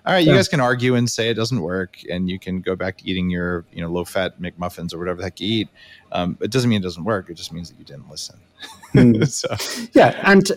all 0.05 0.13
right, 0.13 0.19
you 0.19 0.31
yeah. 0.31 0.37
guys 0.37 0.49
can 0.49 0.59
argue 0.59 0.95
and 0.95 1.09
say 1.09 1.29
it 1.29 1.35
doesn't 1.35 1.61
work, 1.61 1.97
and 2.09 2.29
you 2.29 2.37
can 2.37 2.59
go 2.59 2.75
back 2.75 2.97
to 2.97 3.09
eating 3.09 3.29
your 3.29 3.65
you 3.71 3.81
know 3.81 3.89
low 3.89 4.03
fat 4.03 4.41
McMuffins 4.41 4.93
or 4.93 4.99
whatever 4.99 5.17
the 5.17 5.23
heck 5.23 5.39
you 5.39 5.47
eat. 5.47 5.69
Um, 6.11 6.37
it 6.41 6.51
doesn't 6.51 6.69
mean 6.69 6.81
it 6.81 6.83
doesn't 6.83 7.05
work. 7.05 7.29
It 7.29 7.35
just 7.35 7.53
means 7.53 7.69
that 7.69 7.79
you 7.79 7.85
didn't 7.85 8.09
listen. 8.09 8.39
Mm. 8.93 9.27
so. 9.29 9.87
Yeah, 9.93 10.19
and 10.23 10.51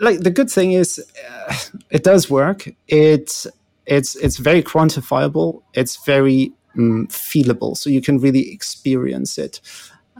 like 0.00 0.20
the 0.20 0.30
good 0.30 0.50
thing 0.50 0.72
is, 0.72 1.02
uh, 1.30 1.54
it 1.90 2.04
does 2.04 2.28
work. 2.28 2.68
It's 2.88 3.46
it's 3.86 4.16
it's 4.16 4.36
very 4.36 4.62
quantifiable. 4.62 5.62
It's 5.72 6.04
very 6.04 6.52
um, 6.76 7.06
feelable, 7.08 7.78
so 7.78 7.88
you 7.88 8.02
can 8.02 8.18
really 8.18 8.52
experience 8.52 9.38
it. 9.38 9.60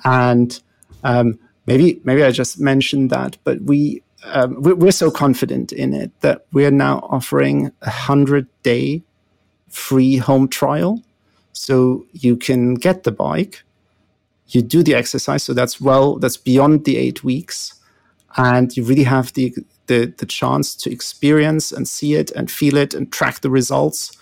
And 0.04 0.58
um, 1.04 1.38
maybe 1.66 2.00
maybe 2.04 2.24
I 2.24 2.30
just 2.30 2.58
mentioned 2.58 3.10
that, 3.10 3.36
but 3.44 3.60
we 3.62 4.02
um, 4.24 4.56
we're 4.62 4.92
so 4.92 5.10
confident 5.10 5.72
in 5.72 5.94
it 5.94 6.10
that 6.20 6.46
we're 6.52 6.70
now 6.70 6.98
offering 7.10 7.72
a 7.82 7.90
hundred 7.90 8.46
day 8.62 9.02
free 9.68 10.16
home 10.16 10.48
trial. 10.48 11.02
So 11.52 12.06
you 12.12 12.36
can 12.36 12.74
get 12.74 13.04
the 13.04 13.12
bike, 13.12 13.62
you 14.48 14.62
do 14.62 14.82
the 14.82 14.94
exercise. 14.94 15.42
So 15.42 15.52
that's 15.54 15.80
well, 15.80 16.16
that's 16.16 16.36
beyond 16.36 16.84
the 16.84 16.96
eight 16.96 17.24
weeks, 17.24 17.74
and 18.36 18.76
you 18.76 18.84
really 18.84 19.04
have 19.04 19.32
the 19.32 19.54
the, 19.86 20.12
the 20.18 20.26
chance 20.26 20.76
to 20.76 20.90
experience 20.90 21.72
and 21.72 21.88
see 21.88 22.14
it 22.14 22.30
and 22.32 22.48
feel 22.48 22.76
it 22.76 22.94
and 22.94 23.10
track 23.10 23.40
the 23.40 23.50
results. 23.50 24.16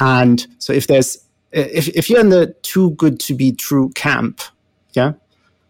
And 0.00 0.44
so 0.58 0.72
if 0.72 0.86
there's 0.88 1.18
if 1.52 1.88
if 1.88 2.10
you're 2.10 2.20
in 2.20 2.30
the 2.30 2.54
too 2.62 2.90
good 2.90 3.20
to 3.20 3.34
be 3.34 3.52
true 3.52 3.90
camp, 3.90 4.40
yeah, 4.92 5.12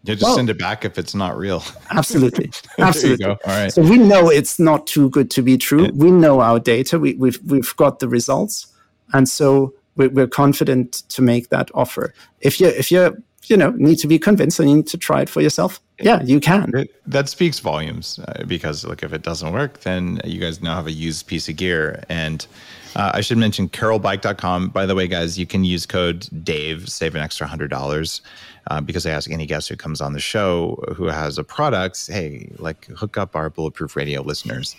yeah, 0.03 0.15
just 0.15 0.23
well, 0.23 0.35
send 0.35 0.49
it 0.49 0.57
back 0.57 0.85
if 0.85 0.97
it's 0.97 1.13
not 1.13 1.37
real. 1.37 1.63
Absolutely, 1.91 2.51
absolutely. 2.77 3.25
All 3.25 3.37
right. 3.45 3.71
So 3.71 3.81
we 3.81 3.97
know 3.97 4.29
it's 4.29 4.59
not 4.59 4.87
too 4.87 5.09
good 5.09 5.29
to 5.31 5.41
be 5.41 5.57
true. 5.57 5.85
Yeah. 5.85 5.91
We 5.93 6.11
know 6.11 6.39
our 6.39 6.59
data. 6.59 6.97
We, 6.97 7.11
have 7.11 7.19
we've, 7.19 7.39
we've 7.45 7.75
got 7.75 7.99
the 7.99 8.07
results, 8.07 8.67
and 9.13 9.27
so 9.27 9.73
we're, 9.97 10.09
we're 10.09 10.27
confident 10.27 11.03
to 11.09 11.21
make 11.21 11.49
that 11.49 11.69
offer. 11.73 12.13
If 12.39 12.61
you 12.61 12.67
if 12.67 12.91
you 12.91 13.21
you 13.47 13.57
know 13.57 13.71
need 13.71 13.97
to 13.97 14.07
be 14.07 14.17
convinced 14.17 14.59
and 14.59 14.69
you 14.69 14.77
need 14.77 14.87
to 14.87 14.97
try 14.97 15.21
it 15.21 15.29
for 15.29 15.41
yourself, 15.41 15.81
yeah, 15.99 16.21
you 16.23 16.39
can. 16.39 16.71
It, 16.75 16.95
that 17.05 17.27
speaks 17.27 17.59
volumes 17.59 18.19
uh, 18.19 18.45
because 18.45 18.85
look, 18.85 19.03
if 19.03 19.11
it 19.11 19.23
doesn't 19.23 19.51
work, 19.51 19.81
then 19.81 20.21
you 20.23 20.39
guys 20.39 20.61
now 20.61 20.75
have 20.75 20.87
a 20.87 20.91
used 20.91 21.27
piece 21.27 21.49
of 21.49 21.57
gear 21.57 22.03
and. 22.07 22.47
Uh, 22.95 23.11
I 23.13 23.21
should 23.21 23.37
mention 23.37 23.69
carolbike.com. 23.69 24.69
By 24.69 24.85
the 24.85 24.95
way, 24.95 25.07
guys, 25.07 25.37
you 25.37 25.45
can 25.45 25.63
use 25.63 25.85
code 25.85 26.27
DAVE, 26.43 26.89
save 26.89 27.15
an 27.15 27.21
extra 27.21 27.47
$100 27.47 28.21
uh, 28.67 28.81
because 28.81 29.05
I 29.05 29.11
ask 29.11 29.29
any 29.31 29.45
guest 29.45 29.69
who 29.69 29.75
comes 29.75 30.01
on 30.01 30.13
the 30.13 30.19
show 30.19 30.83
who 30.95 31.05
has 31.05 31.37
a 31.37 31.43
product, 31.43 32.07
hey, 32.07 32.51
like 32.57 32.85
hook 32.87 33.17
up 33.17 33.35
our 33.35 33.49
Bulletproof 33.49 33.95
Radio 33.95 34.21
listeners. 34.21 34.75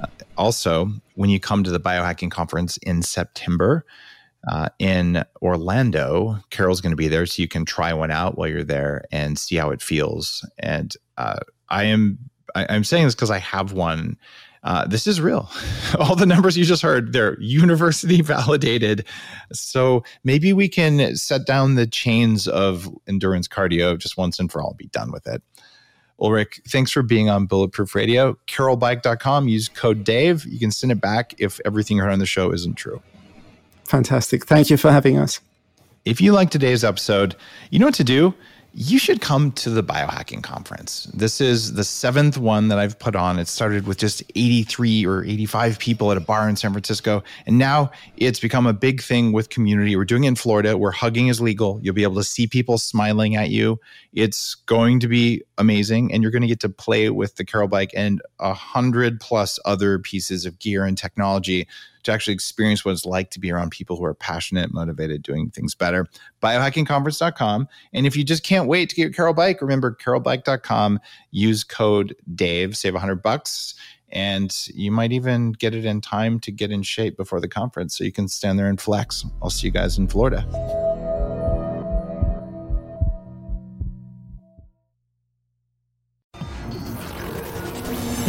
Uh, 0.00 0.06
also, 0.36 0.90
when 1.14 1.30
you 1.30 1.38
come 1.38 1.62
to 1.64 1.70
the 1.70 1.80
biohacking 1.80 2.30
conference 2.30 2.78
in 2.78 3.02
September 3.02 3.84
uh, 4.50 4.68
in 4.78 5.22
Orlando, 5.40 6.38
Carol's 6.50 6.80
going 6.80 6.90
to 6.90 6.96
be 6.96 7.08
there, 7.08 7.26
so 7.26 7.42
you 7.42 7.48
can 7.48 7.64
try 7.64 7.92
one 7.92 8.10
out 8.10 8.36
while 8.36 8.48
you're 8.48 8.64
there 8.64 9.04
and 9.12 9.38
see 9.38 9.56
how 9.56 9.70
it 9.70 9.80
feels. 9.82 10.48
And 10.58 10.94
uh, 11.16 11.40
I 11.68 11.84
am 11.84 12.18
I, 12.54 12.66
I'm 12.68 12.84
saying 12.84 13.04
this 13.04 13.14
because 13.14 13.30
I 13.30 13.38
have 13.38 13.72
one 13.72 14.16
uh, 14.62 14.86
this 14.86 15.06
is 15.06 15.20
real. 15.20 15.50
All 15.98 16.14
the 16.14 16.26
numbers 16.26 16.56
you 16.56 16.64
just 16.64 16.82
heard, 16.82 17.12
they're 17.12 17.40
university 17.40 18.22
validated. 18.22 19.06
So 19.52 20.04
maybe 20.24 20.52
we 20.52 20.68
can 20.68 21.16
set 21.16 21.46
down 21.46 21.74
the 21.74 21.86
chains 21.86 22.46
of 22.46 22.88
endurance 23.08 23.48
cardio 23.48 23.98
just 23.98 24.16
once 24.16 24.38
and 24.38 24.50
for 24.50 24.62
all, 24.62 24.74
be 24.74 24.86
done 24.86 25.10
with 25.10 25.26
it. 25.26 25.42
Ulrich, 26.20 26.60
thanks 26.68 26.92
for 26.92 27.02
being 27.02 27.28
on 27.28 27.46
Bulletproof 27.46 27.94
Radio. 27.96 28.38
CarolBike.com, 28.46 29.48
use 29.48 29.68
code 29.68 30.04
DAVE. 30.04 30.44
You 30.46 30.60
can 30.60 30.70
send 30.70 30.92
it 30.92 31.00
back 31.00 31.34
if 31.38 31.58
everything 31.64 31.96
you 31.96 32.04
heard 32.04 32.12
on 32.12 32.20
the 32.20 32.26
show 32.26 32.52
isn't 32.52 32.74
true. 32.74 33.02
Fantastic. 33.86 34.46
Thank 34.46 34.70
you 34.70 34.76
for 34.76 34.92
having 34.92 35.18
us. 35.18 35.40
If 36.04 36.20
you 36.20 36.32
like 36.32 36.50
today's 36.50 36.84
episode, 36.84 37.34
you 37.70 37.80
know 37.80 37.86
what 37.86 37.94
to 37.94 38.04
do 38.04 38.34
you 38.74 38.98
should 38.98 39.20
come 39.20 39.52
to 39.52 39.70
the 39.70 39.82
biohacking 39.82 40.42
conference. 40.42 41.04
This 41.12 41.40
is 41.40 41.74
the 41.74 41.84
seventh 41.84 42.38
one 42.38 42.68
that 42.68 42.78
I've 42.78 42.98
put 42.98 43.14
on. 43.14 43.38
It 43.38 43.46
started 43.46 43.86
with 43.86 43.98
just 43.98 44.22
83 44.34 45.04
or 45.04 45.24
85 45.24 45.78
people 45.78 46.10
at 46.10 46.16
a 46.16 46.20
bar 46.20 46.48
in 46.48 46.56
San 46.56 46.72
Francisco. 46.72 47.22
And 47.46 47.58
now 47.58 47.90
it's 48.16 48.40
become 48.40 48.66
a 48.66 48.72
big 48.72 49.02
thing 49.02 49.32
with 49.32 49.50
community. 49.50 49.94
We're 49.94 50.06
doing 50.06 50.24
it 50.24 50.28
in 50.28 50.36
Florida 50.36 50.78
where 50.78 50.90
hugging 50.90 51.28
is 51.28 51.40
legal. 51.40 51.80
You'll 51.82 51.94
be 51.94 52.02
able 52.02 52.16
to 52.16 52.24
see 52.24 52.46
people 52.46 52.78
smiling 52.78 53.36
at 53.36 53.50
you. 53.50 53.78
It's 54.14 54.54
going 54.54 55.00
to 55.00 55.08
be 55.08 55.42
amazing. 55.58 56.12
And 56.12 56.22
you're 56.22 56.32
going 56.32 56.42
to 56.42 56.48
get 56.48 56.60
to 56.60 56.70
play 56.70 57.10
with 57.10 57.36
the 57.36 57.44
Carol 57.44 57.68
bike 57.68 57.90
and 57.94 58.22
a 58.40 58.54
hundred 58.54 59.20
plus 59.20 59.58
other 59.66 59.98
pieces 59.98 60.46
of 60.46 60.58
gear 60.58 60.84
and 60.84 60.96
technology 60.96 61.68
to 62.02 62.12
actually 62.12 62.34
experience 62.34 62.84
what 62.84 62.92
it's 62.92 63.06
like 63.06 63.30
to 63.30 63.40
be 63.40 63.50
around 63.50 63.70
people 63.70 63.96
who 63.96 64.04
are 64.04 64.14
passionate, 64.14 64.72
motivated, 64.72 65.22
doing 65.22 65.50
things 65.50 65.74
better. 65.74 66.06
Biohackingconference.com. 66.42 67.68
And 67.92 68.06
if 68.06 68.16
you 68.16 68.24
just 68.24 68.44
can't 68.44 68.68
wait 68.68 68.88
to 68.90 68.96
get 68.96 69.02
your 69.02 69.12
Carol 69.12 69.34
bike, 69.34 69.60
remember 69.60 69.94
carolbike.com. 69.94 71.00
Use 71.30 71.64
code 71.64 72.14
Dave, 72.34 72.76
save 72.76 72.94
100 72.94 73.22
bucks. 73.22 73.74
And 74.10 74.54
you 74.74 74.90
might 74.90 75.12
even 75.12 75.52
get 75.52 75.74
it 75.74 75.86
in 75.86 76.02
time 76.02 76.38
to 76.40 76.52
get 76.52 76.70
in 76.70 76.82
shape 76.82 77.16
before 77.16 77.40
the 77.40 77.48
conference 77.48 77.96
so 77.96 78.04
you 78.04 78.12
can 78.12 78.28
stand 78.28 78.58
there 78.58 78.68
and 78.68 78.80
flex. 78.80 79.24
I'll 79.42 79.50
see 79.50 79.68
you 79.68 79.72
guys 79.72 79.96
in 79.96 80.06
Florida. 80.06 80.91